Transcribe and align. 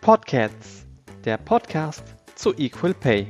Podcasts, 0.00 0.86
der 1.26 1.36
Podcast 1.36 2.02
zu 2.36 2.54
Equal 2.56 2.94
Pay. 2.94 3.26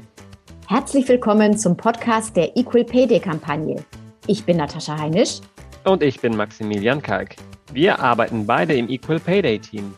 Herzlich 0.69 1.09
willkommen 1.09 1.59
zum 1.59 1.77
Podcast 1.77 2.37
der 2.37 2.57
Equal 2.57 2.85
Pay 2.85 3.09
Day 3.09 3.19
Kampagne. 3.19 3.85
Ich 4.29 4.45
bin 4.45 4.59
Natascha 4.59 4.97
Heinisch. 4.97 5.41
Und 5.85 6.05
ich 6.05 6.21
bin 6.21 6.37
Maximilian 6.37 7.03
Kalk. 7.03 7.35
Wir 7.73 7.99
arbeiten 7.99 8.47
beide 8.47 8.75
im 8.75 8.89
Equal 8.89 9.19
Pay 9.19 9.43
Day 9.43 9.59
Team. 9.59 9.97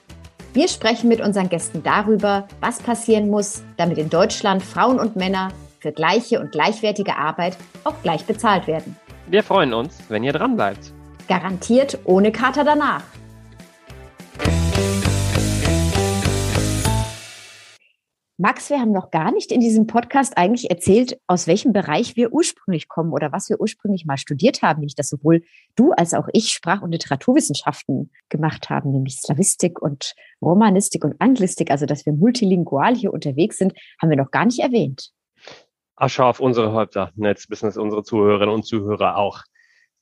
Wir 0.54 0.66
sprechen 0.66 1.08
mit 1.08 1.20
unseren 1.20 1.50
Gästen 1.50 1.82
darüber, 1.82 2.48
was 2.60 2.78
passieren 2.78 3.28
muss, 3.28 3.62
damit 3.76 3.98
in 3.98 4.08
Deutschland 4.08 4.62
Frauen 4.62 4.98
und 4.98 5.16
Männer 5.16 5.52
für 5.78 5.92
gleiche 5.92 6.40
und 6.40 6.52
gleichwertige 6.52 7.16
Arbeit 7.16 7.58
auch 7.84 8.00
gleich 8.02 8.24
bezahlt 8.24 8.66
werden. 8.66 8.96
Wir 9.28 9.42
freuen 9.42 9.72
uns, 9.72 9.98
wenn 10.08 10.24
ihr 10.24 10.32
dran 10.32 10.56
bleibt. 10.56 10.92
Garantiert 11.28 11.98
ohne 12.04 12.32
Kater 12.32 12.64
danach. 12.64 13.04
Max, 18.38 18.70
wir 18.70 18.80
haben 18.80 18.90
noch 18.90 19.12
gar 19.12 19.30
nicht 19.30 19.52
in 19.52 19.60
diesem 19.60 19.86
Podcast 19.86 20.36
eigentlich 20.36 20.68
erzählt, 20.68 21.20
aus 21.28 21.46
welchem 21.46 21.72
Bereich 21.72 22.16
wir 22.16 22.32
ursprünglich 22.32 22.88
kommen 22.88 23.12
oder 23.12 23.30
was 23.30 23.48
wir 23.48 23.60
ursprünglich 23.60 24.04
mal 24.04 24.16
studiert 24.16 24.62
haben, 24.62 24.80
nämlich 24.80 24.96
dass 24.96 25.10
sowohl 25.10 25.42
du 25.76 25.92
als 25.92 26.12
auch 26.12 26.26
ich 26.32 26.48
Sprach- 26.48 26.82
und 26.82 26.90
Literaturwissenschaften 26.90 28.10
gemacht 28.30 28.68
haben, 28.68 28.90
nämlich 28.90 29.20
Slavistik 29.20 29.80
und 29.80 30.14
Romanistik 30.40 31.04
und 31.04 31.14
Anglistik, 31.20 31.70
also 31.70 31.86
dass 31.86 32.04
wir 32.04 32.14
multilingual 32.14 32.96
hier 32.96 33.12
unterwegs 33.12 33.58
sind, 33.58 33.74
haben 34.00 34.10
wir 34.10 34.16
noch 34.16 34.32
gar 34.32 34.46
nicht 34.46 34.58
erwähnt. 34.58 35.12
Asche 36.02 36.24
auf 36.24 36.40
unsere 36.40 36.72
Häupter. 36.72 37.12
Jetzt 37.16 37.48
unsere 37.76 38.02
Zuhörerinnen 38.02 38.54
und 38.54 38.64
Zuhörer 38.64 39.16
auch. 39.16 39.42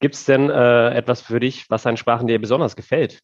Gibt 0.01 0.15
es 0.15 0.25
denn 0.25 0.49
äh, 0.49 0.95
etwas 0.95 1.21
für 1.21 1.41
dich, 1.41 1.69
was 1.69 1.87
an 1.87 1.99
Sprachen 1.99 2.27
dir 2.27 2.41
besonders 2.41 2.75
gefällt? 2.75 3.21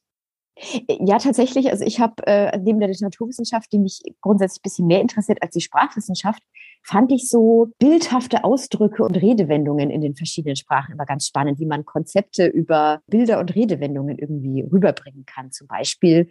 Ja, 0.88 1.18
tatsächlich. 1.18 1.70
Also 1.70 1.84
ich 1.84 2.00
habe 2.00 2.26
äh, 2.26 2.58
neben 2.58 2.80
der 2.80 2.88
Literaturwissenschaft, 2.88 3.70
die 3.72 3.78
mich 3.78 4.00
grundsätzlich 4.22 4.60
ein 4.60 4.62
bisschen 4.62 4.86
mehr 4.86 5.00
interessiert 5.00 5.42
als 5.42 5.52
die 5.52 5.60
Sprachwissenschaft, 5.60 6.42
fand 6.82 7.12
ich 7.12 7.28
so 7.28 7.68
bildhafte 7.78 8.44
Ausdrücke 8.44 9.02
und 9.02 9.16
Redewendungen 9.16 9.90
in 9.90 10.00
den 10.00 10.14
verschiedenen 10.14 10.56
Sprachen 10.56 10.92
immer 10.92 11.04
ganz 11.04 11.26
spannend, 11.26 11.58
wie 11.58 11.66
man 11.66 11.84
Konzepte 11.84 12.46
über 12.46 13.00
Bilder 13.06 13.38
und 13.38 13.54
Redewendungen 13.54 14.18
irgendwie 14.18 14.62
rüberbringen 14.62 15.26
kann. 15.26 15.50
Zum 15.50 15.66
Beispiel, 15.66 16.30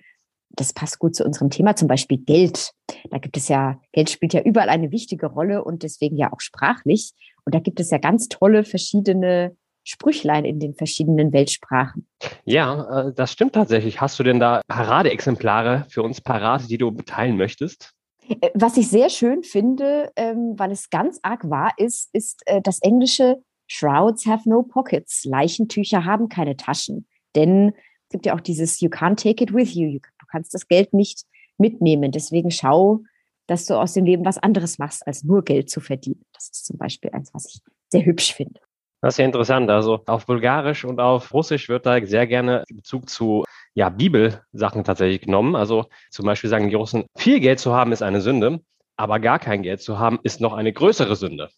das 0.49 0.73
passt 0.73 0.97
gut 0.97 1.15
zu 1.15 1.23
unserem 1.23 1.49
Thema, 1.49 1.75
zum 1.75 1.87
Beispiel 1.87 2.17
Geld. 2.17 2.71
Da 3.11 3.17
gibt 3.17 3.37
es 3.37 3.47
ja, 3.47 3.79
Geld 3.91 4.09
spielt 4.09 4.33
ja 4.33 4.41
überall 4.41 4.69
eine 4.69 4.91
wichtige 4.91 5.27
Rolle 5.27 5.63
und 5.63 5.83
deswegen 5.83 6.17
ja 6.17 6.31
auch 6.31 6.41
sprachlich. 6.41 7.13
Und 7.45 7.53
da 7.55 7.59
gibt 7.59 7.79
es 7.79 7.91
ja 7.91 7.97
ganz 7.97 8.27
tolle 8.27 8.63
verschiedene 8.63 9.55
Sprüchlein 9.83 10.45
in 10.45 10.59
den 10.59 10.73
verschiedenen 10.73 11.31
Weltsprachen. 11.31 12.07
Ja, 12.43 13.07
äh, 13.07 13.13
das 13.13 13.31
stimmt 13.31 13.53
tatsächlich. 13.53 14.01
Hast 14.01 14.19
du 14.19 14.23
denn 14.23 14.39
da 14.39 14.61
Paradeexemplare 14.67 15.85
für 15.89 16.01
uns 16.01 16.21
parat, 16.21 16.69
die 16.69 16.77
du 16.77 16.91
teilen 16.91 17.37
möchtest? 17.37 17.93
Äh, 18.27 18.49
was 18.55 18.77
ich 18.77 18.87
sehr 18.89 19.09
schön 19.09 19.43
finde, 19.43 20.11
ähm, 20.15 20.55
weil 20.57 20.71
es 20.71 20.89
ganz 20.89 21.19
arg 21.21 21.49
wahr 21.49 21.71
ist, 21.77 22.09
ist 22.13 22.41
äh, 22.47 22.61
das 22.61 22.81
englische 22.81 23.41
Shrouds 23.67 24.25
have 24.25 24.49
no 24.49 24.63
pockets. 24.63 25.23
Leichentücher 25.25 26.05
haben 26.05 26.29
keine 26.29 26.57
Taschen. 26.57 27.07
Denn 27.35 27.73
es 28.03 28.09
gibt 28.09 28.25
ja 28.25 28.35
auch 28.35 28.41
dieses 28.41 28.79
You 28.81 28.89
can't 28.89 29.21
take 29.21 29.43
it 29.43 29.53
with 29.53 29.73
you. 29.73 29.99
Du 30.19 30.25
kannst 30.31 30.53
das 30.53 30.67
Geld 30.67 30.93
nicht 30.93 31.25
mitnehmen. 31.57 32.11
Deswegen 32.11 32.51
schau, 32.51 33.03
dass 33.47 33.65
du 33.65 33.75
aus 33.75 33.93
dem 33.93 34.05
Leben 34.05 34.25
was 34.25 34.37
anderes 34.37 34.79
machst, 34.79 35.05
als 35.05 35.23
nur 35.23 35.43
Geld 35.43 35.69
zu 35.69 35.79
verdienen. 35.81 36.23
Das 36.33 36.49
ist 36.49 36.65
zum 36.65 36.77
Beispiel 36.77 37.11
eins, 37.11 37.33
was 37.33 37.45
ich 37.45 37.61
sehr 37.89 38.05
hübsch 38.05 38.33
finde. 38.33 38.59
Das 39.01 39.13
ist 39.13 39.17
ja 39.19 39.25
interessant. 39.25 39.69
Also 39.69 40.01
auf 40.07 40.25
Bulgarisch 40.25 40.83
und 40.83 40.99
auf 40.99 41.33
Russisch 41.33 41.69
wird 41.69 41.85
da 41.85 42.03
sehr 42.05 42.25
gerne 42.25 42.63
Bezug 42.73 43.09
zu 43.09 43.43
ja, 43.75 43.89
Bibelsachen 43.89 44.83
tatsächlich 44.83 45.21
genommen. 45.21 45.55
Also 45.55 45.85
zum 46.09 46.25
Beispiel 46.25 46.49
sagen 46.49 46.69
die 46.69 46.75
Russen, 46.75 47.05
viel 47.15 47.39
Geld 47.39 47.59
zu 47.59 47.73
haben 47.73 47.91
ist 47.91 48.01
eine 48.01 48.21
Sünde, 48.21 48.61
aber 48.95 49.19
gar 49.19 49.37
kein 49.37 49.61
Geld 49.61 49.81
zu 49.81 49.99
haben 49.99 50.19
ist 50.23 50.41
noch 50.41 50.53
eine 50.53 50.73
größere 50.73 51.15
Sünde. 51.15 51.49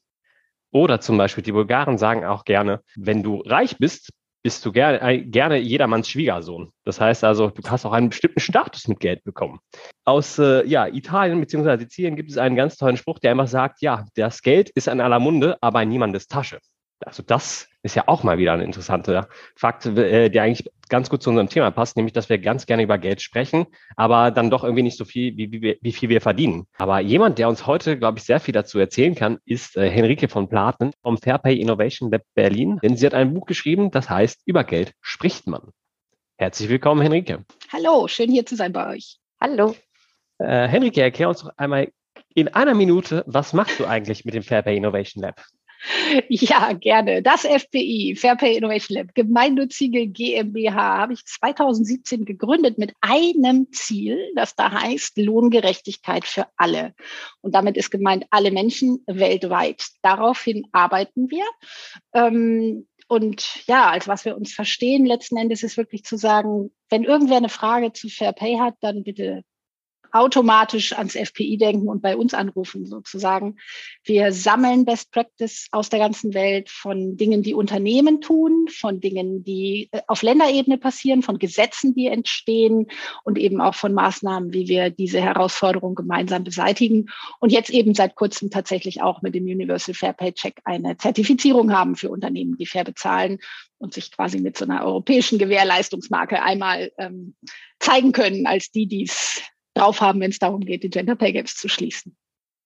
Oder 0.72 1.00
zum 1.00 1.18
Beispiel 1.18 1.44
die 1.44 1.54
Bulgaren 1.54 1.98
sagen 1.98 2.26
auch 2.26 2.44
gerne, 2.44 2.82
wenn 2.96 3.24
du 3.24 3.38
reich 3.46 3.78
bist, 3.78 4.12
bist 4.44 4.66
du 4.66 4.72
gerne, 4.72 5.02
äh, 5.02 5.22
gerne 5.24 5.58
jedermanns 5.58 6.10
Schwiegersohn. 6.10 6.72
Das 6.86 7.02
heißt 7.02 7.24
also, 7.24 7.50
du 7.50 7.62
hast 7.70 7.86
auch 7.86 7.92
einen 7.92 8.10
bestimmten 8.10 8.40
Status 8.40 8.88
mit 8.88 9.00
Geld 9.00 9.24
bekommen. 9.24 9.60
Aus 10.06 10.40
äh, 10.40 10.66
ja, 10.66 10.88
Italien 10.88 11.40
bzw. 11.40 11.78
Sizilien 11.78 12.16
gibt 12.16 12.32
es 12.32 12.38
einen 12.38 12.56
ganz 12.56 12.78
tollen 12.78 12.98
Spruch, 12.98 13.20
der 13.20 13.32
einfach 13.32 13.48
sagt, 13.48 13.82
ja, 13.82 14.06
das 14.16 14.42
Geld 14.42 14.70
ist 14.70 14.88
in 14.88 15.02
aller 15.02 15.20
Munde, 15.20 15.58
aber 15.62 15.84
in 15.84 15.90
niemandes 15.90 16.28
Tasche. 16.28 16.60
Also 17.06 17.24
das 17.24 17.68
ist 17.88 17.96
ja 17.96 18.04
auch 18.08 18.24
mal 18.24 18.38
wieder 18.38 18.54
ein 18.54 18.62
interessanter 18.62 19.28
Fakt, 19.56 19.86
äh, 19.86 20.30
der 20.30 20.44
eigentlich 20.44 20.70
ganz 20.90 21.10
gut 21.10 21.24
zu 21.24 21.30
unserem 21.30 21.50
Thema 21.50 21.72
passt, 21.72 21.98
nämlich, 21.98 22.14
dass 22.14 22.30
wir 22.30 22.38
ganz 22.38 22.66
gerne 22.66 22.84
über 22.84 22.98
Geld 22.98 23.22
sprechen, 23.22 23.66
aber 23.96 24.32
dann 24.32 24.50
doch 24.50 24.64
irgendwie 24.64 24.84
nicht 24.84 24.98
so 24.98 25.06
viel, 25.06 25.36
wie, 25.38 25.52
wie, 25.52 25.78
wie 25.82 25.92
viel 25.92 26.10
wir 26.10 26.22
verdienen. 26.22 26.68
Aber 26.78 27.00
jemand, 27.00 27.40
der 27.40 27.50
uns 27.50 27.66
heute, 27.66 27.98
glaube 27.98 28.20
ich, 28.20 28.26
sehr 28.26 28.40
viel 28.40 28.54
dazu 28.54 28.78
erzählen 28.78 29.16
kann, 29.16 29.40
ist 29.46 29.78
äh, 29.78 29.90
Henrike 29.90 30.28
von 30.28 30.48
Platen 30.50 30.92
vom 31.02 31.18
Fairpay 31.18 31.56
Innovation 31.60 32.12
Lab 32.12 32.22
Berlin. 32.36 32.80
Denn 32.84 32.98
sie 32.98 33.06
hat 33.06 33.14
ein 33.14 33.34
Buch 33.34 33.46
geschrieben, 33.46 33.90
das 33.92 34.10
heißt, 34.10 34.42
über 34.46 34.64
Geld 34.64 34.94
spricht 35.02 35.48
man. 35.48 35.72
Herzlich 36.38 36.70
willkommen, 36.70 37.02
Henrike. 37.02 37.46
Hallo, 37.72 38.08
schön 38.08 38.30
hier 38.30 38.46
zu 38.46 38.56
sein 38.56 38.72
bei 38.74 38.96
euch. 38.96 39.18
Hallo. 39.42 39.76
Äh, 40.40 40.68
Henrike, 40.68 41.02
erklär 41.02 41.30
uns 41.30 41.42
doch 41.42 41.52
einmal 41.58 41.88
in 42.36 42.50
einer 42.50 42.76
Minute, 42.76 43.24
was 43.26 43.54
machst 43.54 43.80
du 43.80 43.86
eigentlich 43.86 44.24
mit 44.26 44.36
dem 44.36 44.44
Fairpay 44.44 44.78
Innovation 44.78 45.24
Lab? 45.24 45.42
Ja, 46.30 46.74
gerne. 46.74 47.22
Das 47.22 47.44
FPI, 47.44 48.16
Fairpay 48.16 48.58
Innovation 48.58 48.98
Lab, 48.98 49.16
gemeinnützige 49.16 50.08
GmbH, 50.08 50.98
habe 50.98 51.14
ich 51.14 51.26
2017 51.26 52.26
gegründet 52.26 52.78
mit 52.78 52.94
einem 53.02 53.68
Ziel, 53.72 54.20
das 54.36 54.56
da 54.56 54.72
heißt 54.72 55.18
Lohngerechtigkeit 55.18 56.26
für 56.26 56.48
alle. 56.58 56.94
Und 57.42 57.56
damit 57.56 57.78
ist 57.78 57.92
gemeint 57.92 58.26
alle 58.32 58.52
Menschen 58.52 59.04
weltweit. 59.08 59.86
Daraufhin 60.02 60.68
arbeiten 60.72 61.30
wir. 61.30 61.46
Ähm, 62.14 62.88
und 63.08 63.66
ja, 63.68 63.90
als 63.90 64.08
was 64.08 64.26
wir 64.26 64.36
uns 64.36 64.54
verstehen, 64.54 65.06
letzten 65.06 65.38
Endes 65.38 65.64
ist 65.64 65.78
wirklich 65.78 66.04
zu 66.04 66.18
sagen, 66.18 66.72
wenn 66.90 67.04
irgendwer 67.04 67.38
eine 67.38 67.50
Frage 67.50 67.94
zu 67.94 68.10
Fair 68.10 68.34
Pay 68.34 68.58
hat, 68.58 68.76
dann 68.82 69.04
bitte 69.04 69.44
automatisch 70.12 70.94
ans 70.94 71.16
FPI 71.16 71.58
denken 71.58 71.88
und 71.88 72.02
bei 72.02 72.16
uns 72.16 72.34
anrufen 72.34 72.86
sozusagen. 72.86 73.58
Wir 74.04 74.32
sammeln 74.32 74.86
Best 74.86 75.12
Practice 75.12 75.68
aus 75.72 75.90
der 75.90 76.00
ganzen 76.00 76.34
Welt 76.34 76.70
von 76.70 77.18
Dingen, 77.18 77.44
die 77.44 77.54
Unternehmen 77.54 78.22
tun, 78.22 78.68
von 78.70 79.00
Dingen, 79.00 79.44
die 79.44 79.90
äh, 79.92 80.02
auf 80.08 80.22
Länderebene 80.22 80.78
passieren, 80.78 81.22
von 81.22 81.40
Gesetzen, 81.40 81.94
die 81.94 82.08
entstehen 82.08 82.88
und 83.24 83.38
eben 83.38 83.62
auch 83.62 83.76
von 83.76 83.94
Maßnahmen, 83.94 84.54
wie 84.54 84.68
wir 84.68 84.90
diese 84.90 85.22
Herausforderung 85.22 85.96
gemeinsam 85.96 86.44
beseitigen. 86.44 87.08
Und 87.40 87.52
jetzt 87.52 87.70
eben 87.70 87.94
seit 87.94 88.16
kurzem 88.16 88.50
tatsächlich 88.50 89.02
auch 89.02 89.22
mit 89.22 89.36
dem 89.36 89.44
Universal 89.44 89.94
Fair 89.94 90.14
Pay 90.14 90.34
Check 90.34 90.62
eine 90.64 90.98
Zertifizierung 90.98 91.74
haben 91.74 91.96
für 91.96 92.10
Unternehmen, 92.10 92.58
die 92.58 92.66
fair 92.66 92.84
bezahlen 92.84 93.40
und 93.78 93.94
sich 93.94 94.12
quasi 94.12 94.40
mit 94.40 94.58
so 94.58 94.66
einer 94.66 94.86
europäischen 94.86 95.38
Gewährleistungsmarke 95.38 96.42
einmal 96.42 96.92
ähm, 96.98 97.36
zeigen 97.80 98.12
können 98.12 98.48
als 98.48 98.72
die, 98.72 98.88
die 98.88 99.04
es 99.04 99.42
drauf 99.78 100.02
haben, 100.02 100.20
wenn 100.20 100.32
es 100.32 100.40
darum 100.40 100.62
geht, 100.62 100.84
die 100.84 100.90
Gender 100.90 101.16
Pay 101.16 101.34
Gaps 101.34 101.56
zu 101.56 101.70
schließen. 101.70 102.16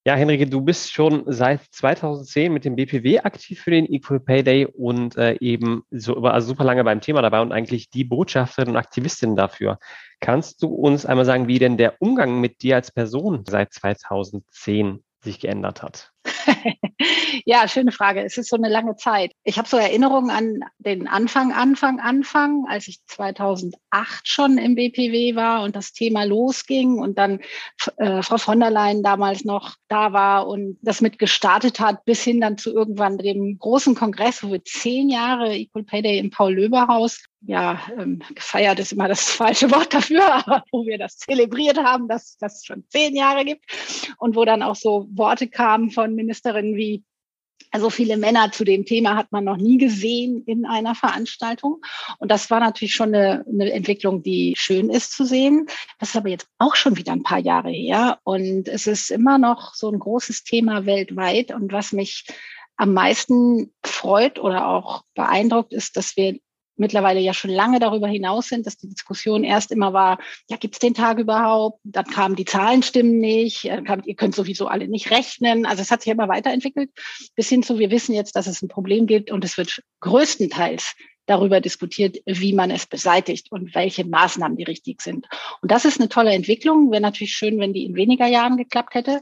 Ja, 0.04 0.16
Henrike, 0.16 0.48
du 0.48 0.62
bist 0.62 0.92
schon 0.92 1.26
seit 1.28 1.62
2010 1.70 2.52
mit 2.52 2.66
dem 2.66 2.76
BPW 2.76 3.20
aktiv 3.20 3.62
für 3.62 3.70
den 3.70 3.86
Equal 3.86 4.20
Pay 4.20 4.44
Day 4.44 4.66
und 4.66 5.16
äh, 5.16 5.38
eben 5.40 5.84
so 5.92 6.16
also 6.24 6.48
super 6.48 6.64
lange 6.64 6.84
beim 6.84 7.02
Thema 7.02 7.22
dabei 7.22 7.40
und 7.40 7.52
eigentlich 7.52 7.92
die 7.92 8.04
Botschafterin 8.04 8.70
und 8.72 8.78
Aktivistin 8.78 9.36
dafür. 9.36 9.78
Kannst 10.20 10.64
du 10.64 10.70
uns 10.70 11.06
einmal 11.06 11.26
sagen, 11.26 11.48
wie 11.48 11.60
denn 11.60 11.78
der 11.78 12.02
Umgang 12.02 12.42
mit 12.42 12.64
dir 12.64 12.78
als 12.78 12.92
Person 12.92 13.44
seit 13.48 13.74
2010 13.74 15.04
sich 15.20 15.40
geändert 15.40 15.84
hat? 15.84 16.11
ja, 17.46 17.68
schöne 17.68 17.92
Frage. 17.92 18.22
Es 18.22 18.38
ist 18.38 18.50
so 18.50 18.56
eine 18.56 18.70
lange 18.70 18.96
Zeit. 18.96 19.32
Ich 19.44 19.58
habe 19.58 19.68
so 19.68 19.78
Erinnerungen 19.78 20.30
an 20.30 20.60
den 20.80 21.08
Anfang, 21.08 21.52
Anfang, 21.52 22.00
Anfang, 22.00 22.66
als 22.68 22.88
ich 22.88 23.00
2008 23.08 24.28
schon 24.28 24.58
im 24.58 24.76
BPW 24.76 25.36
war 25.36 25.64
und 25.64 25.76
das 25.76 25.94
Thema 25.94 26.24
losging 26.24 27.00
und 27.00 27.18
dann 27.18 27.40
äh, 27.98 28.22
Frau 28.22 28.38
von 28.38 28.60
der 28.60 28.72
Leyen 28.72 29.04
damals 29.04 29.46
noch 29.46 29.76
da 29.88 30.14
war 30.14 30.48
und 30.48 30.78
das 30.82 31.02
mit 31.02 31.20
gestartet 31.20 31.80
hat, 31.80 32.06
bis 32.06 32.24
hin 32.24 32.42
dann 32.42 32.58
zu 32.58 32.74
irgendwann 32.74 33.18
dem 33.18 33.58
großen 33.60 33.96
Kongress, 33.96 34.44
wo 34.44 34.52
wir 34.52 34.64
zehn 34.64 35.10
Jahre 35.10 35.56
Equal 35.56 35.84
Pay 35.84 36.02
Day 36.02 36.20
im 36.20 36.30
Paul-Löber-Haus 36.30 37.24
ja, 37.42 37.82
ähm, 37.98 38.22
gefeiert 38.36 38.80
ist 38.80 38.92
immer 38.92 39.08
das 39.08 39.30
falsche 39.30 39.72
Wort 39.72 39.94
dafür, 39.94 40.34
aber 40.34 40.64
wo 40.72 40.86
wir 40.86 40.98
das 40.98 41.18
zelebriert 41.18 41.78
haben, 41.78 42.08
dass 42.08 42.38
das 42.38 42.66
schon 42.66 42.84
zehn 42.90 43.16
Jahre 43.16 43.46
gibt 43.46 43.66
und 44.18 44.36
wo 44.36 44.46
dann 44.46 44.62
auch 44.62 44.76
so 44.76 45.08
Worte 45.12 45.48
kamen 45.48 45.92
von 45.92 46.16
Ministerinnen 46.16 46.76
wie, 46.76 47.04
so 47.80 47.90
viele 47.90 48.18
Männer 48.18 48.52
zu 48.52 48.64
dem 48.64 48.86
Thema 48.86 49.16
hat 49.16 49.32
man 49.32 49.44
noch 49.44 49.58
nie 49.58 49.78
gesehen 49.78 50.44
in 50.46 50.66
einer 50.66 50.96
Veranstaltung. 50.96 51.82
Und 52.20 52.30
das 52.30 52.50
war 52.50 52.60
natürlich 52.60 52.94
schon 52.94 53.16
eine, 53.16 53.46
eine, 53.48 53.72
Entwicklung, 53.72 54.24
die 54.24 54.56
schön 54.58 54.90
ist 54.90 55.14
zu 55.14 55.26
sehen. 55.26 55.68
Das 56.00 56.10
ist 56.10 56.16
aber 56.16 56.30
jetzt 56.30 56.48
auch 56.58 56.76
schon 56.76 56.98
wieder 56.98 57.14
ein 57.14 57.24
paar 57.24 57.40
Jahre 57.40 57.70
her. 57.70 58.20
Und 58.24 58.68
es 58.68 58.88
ist 58.88 59.10
immer 59.10 59.38
noch 59.38 59.74
so 59.74 59.90
ein 59.90 60.00
großes 60.00 60.44
Thema 60.44 60.86
weltweit. 60.86 61.52
Und 61.54 61.72
was 61.72 61.94
mich 61.94 62.26
am 62.76 62.94
meisten 62.94 63.74
freut 63.86 64.40
oder 64.40 64.68
auch 64.68 65.04
beeindruckt 65.14 65.72
ist, 65.72 65.96
dass 65.96 66.18
wir 66.18 66.40
mittlerweile 66.82 67.22
ja 67.22 67.34
schon 67.34 67.52
lange 67.52 67.80
darüber 67.80 68.08
hinaus 68.08 68.50
sind, 68.50 68.66
dass 68.66 68.78
die 68.78 68.90
Diskussion 68.90 69.46
erst 69.46 69.72
immer 69.72 69.94
war, 69.94 70.20
ja, 70.50 70.58
gibt 70.58 70.76
es 70.76 70.80
den 70.80 70.94
Tag 70.94 71.20
überhaupt? 71.20 71.80
Dann 71.84 72.06
kamen 72.06 72.36
die 72.36 72.46
Zahlen 72.46 72.84
stimmen 72.84 73.20
nicht, 73.20 73.64
äh, 73.66 73.82
kam, 73.84 74.02
ihr 74.04 74.16
könnt 74.16 74.36
sowieso 74.36 74.68
alle 74.68 74.90
nicht 74.90 75.12
rechnen. 75.12 75.66
Also 75.66 75.82
es 75.82 75.92
hat 75.92 76.02
sich 76.02 76.12
immer 76.12 76.28
weiterentwickelt, 76.28 76.90
bis 77.36 77.48
hin 77.48 77.64
zu, 77.64 77.80
wir 77.80 77.92
wissen 77.92 78.14
jetzt, 78.14 78.36
dass 78.36 78.48
es 78.48 78.62
ein 78.62 78.68
Problem 78.68 79.08
gibt 79.08 79.32
und 79.32 79.46
es 79.46 79.58
wird 79.58 79.82
größtenteils 80.02 80.96
darüber 81.28 81.62
diskutiert, 81.62 82.18
wie 82.26 82.54
man 82.54 82.72
es 82.72 82.88
beseitigt 82.88 83.52
und 83.52 83.74
welche 83.76 84.06
Maßnahmen 84.06 84.58
die 84.58 84.64
richtig 84.64 85.02
sind. 85.02 85.28
Und 85.62 85.72
das 85.72 85.86
ist 85.86 86.00
eine 86.00 86.10
tolle 86.10 86.34
Entwicklung. 86.34 86.92
Wäre 86.92 87.02
natürlich 87.02 87.34
schön, 87.34 87.60
wenn 87.60 87.74
die 87.74 87.86
in 87.86 87.96
weniger 87.96 88.28
Jahren 88.28 88.58
geklappt 88.58 88.96
hätte. 88.96 89.22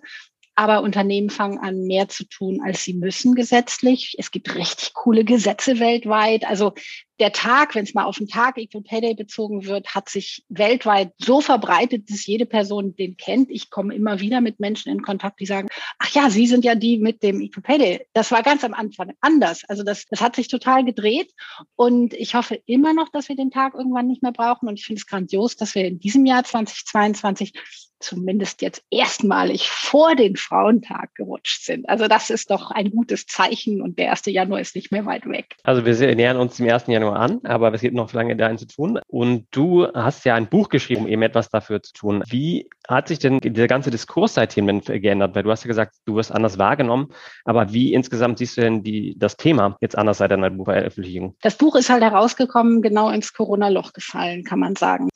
Aber 0.56 0.82
Unternehmen 0.82 1.30
fangen 1.30 1.58
an, 1.60 1.84
mehr 1.84 2.10
zu 2.10 2.26
tun, 2.26 2.60
als 2.62 2.84
sie 2.84 2.94
müssen 2.94 3.34
gesetzlich. 3.34 4.16
Es 4.18 4.30
gibt 4.30 4.56
richtig 4.56 4.94
coole 4.94 5.24
Gesetze 5.24 5.80
weltweit. 5.80 6.46
Also 6.46 6.74
der 7.19 7.31
Tag, 7.31 7.75
wenn 7.75 7.83
es 7.83 7.94
mal 7.94 8.06
auf 8.06 8.18
den 8.18 8.27
Tag 8.27 8.57
Equal 8.57 8.83
Pay 8.83 9.01
Day 9.01 9.13
bezogen 9.13 9.66
wird, 9.66 9.94
hat 9.94 10.10
sich 10.10 10.45
weltweit 10.50 11.13
so 11.18 11.42
verbreitet, 11.42 12.10
dass 12.10 12.25
jede 12.25 12.45
Person 12.45 12.95
den 12.95 13.18
kennt. 13.18 13.50
Ich 13.51 13.69
komme 13.69 13.94
immer 13.94 14.19
wieder 14.19 14.42
mit 14.42 14.60
Menschen 14.60 14.92
in 14.92 15.01
Kontakt, 15.01 15.39
die 15.39 15.45
sagen, 15.45 15.68
ach 15.98 16.10
ja, 16.13 16.30
Sie 16.30 16.48
sind 16.48 16.63
ja 16.63 16.75
die 16.75 16.98
mit 16.98 17.21
dem 17.24 17.42
Equal 17.42 17.63
Pay 17.63 17.77
Day. 17.77 18.07
Das 18.13 18.31
war 18.31 18.44
ganz 18.44 18.63
am 18.63 18.74
Anfang 18.74 19.13
anders. 19.21 19.63
Also 19.68 19.83
das, 19.83 20.06
das 20.06 20.21
hat 20.21 20.36
sich 20.36 20.48
total 20.48 20.86
gedreht. 20.86 21.33
Und 21.75 22.13
ich 22.13 22.36
hoffe 22.36 22.62
immer 22.66 22.94
noch, 22.94 23.10
dass 23.10 23.30
wir 23.30 23.36
den 23.36 23.51
Tag 23.51 23.74
irgendwann 23.74 24.07
nicht 24.07 24.24
mehr 24.24 24.31
brauchen. 24.31 24.69
Und 24.69 24.80
ich 24.80 24.86
finde 24.86 25.00
es 25.00 25.07
grandios, 25.07 25.56
dass 25.56 25.75
wir 25.75 25.86
in 25.86 26.00
diesem 26.00 26.25
Jahr 26.25 26.44
2022 26.44 27.54
zumindest 28.00 28.62
jetzt 28.62 28.83
erstmalig 28.89 29.69
vor 29.69 30.15
den 30.15 30.38
Frauentag 30.38 31.13
gerutscht 31.15 31.65
sind. 31.65 31.88
Also 31.89 32.07
das 32.07 32.30
ist 32.30 32.50
doch 32.50 32.72
ein 32.72 32.92
gutes 32.92 33.25
Zeichen 33.25 33.81
und 33.81 34.00
der 34.00 34.12
1. 34.12 34.25
Januar 34.27 34.62
ist 34.62 34.75
nicht 34.75 34.92
mehr 34.92 35.06
weit 35.06 35.27
weg. 35.27 35.56
Also 35.63 35.86
wir 35.86 36.15
nähern 36.15 36.38
uns 36.38 36.57
dem 36.57 36.69
1. 36.69 36.88
Januar 36.88 37.09
nur 37.10 37.20
an, 37.20 37.40
aber 37.44 37.74
es 37.74 37.82
gibt 37.82 37.96
noch 37.96 38.14
lange 38.14 38.36
dahin 38.36 38.58
zu 38.58 38.68
tun. 38.68 39.00
Und 39.08 39.48
du 39.52 39.88
hast 39.94 40.26
ja 40.26 40.36
ein 40.36 40.48
Buch 40.48 40.70
geschrieben, 40.70 41.02
um 41.02 41.08
eben 41.08 41.22
etwas 41.22 41.50
dafür 41.50 41.82
zu 41.82 41.94
tun. 41.94 42.24
Wie 42.28 42.70
hat 42.88 43.08
sich 43.08 43.20
denn 43.20 43.40
der 43.40 43.68
ganze 43.68 43.92
Diskurs 43.92 44.36
seitdem 44.36 44.82
geändert? 44.82 45.36
Weil 45.36 45.44
du 45.44 45.52
hast 45.52 45.64
ja 45.64 45.68
gesagt, 45.68 45.96
du 46.06 46.16
wirst 46.16 46.32
anders 46.32 46.58
wahrgenommen, 46.58 47.08
aber 47.46 47.74
wie 47.74 47.94
insgesamt 47.94 48.38
siehst 48.38 48.58
du 48.58 48.62
denn 48.62 48.84
die, 48.84 49.16
das 49.18 49.38
Thema 49.38 49.78
jetzt 49.82 49.98
anders 49.98 50.20
seit 50.20 50.32
deiner 50.32 50.50
Buchveröffentlichung? 50.50 51.36
Das 51.42 51.56
Buch 51.56 51.76
ist 51.76 51.90
halt 51.90 52.04
herausgekommen, 52.04 52.82
genau 52.82 53.10
ins 53.10 53.34
Corona-Loch 53.34 53.94
gefallen, 53.94 54.44
kann 54.44 54.60
man 54.60 54.76
sagen. 54.76 55.10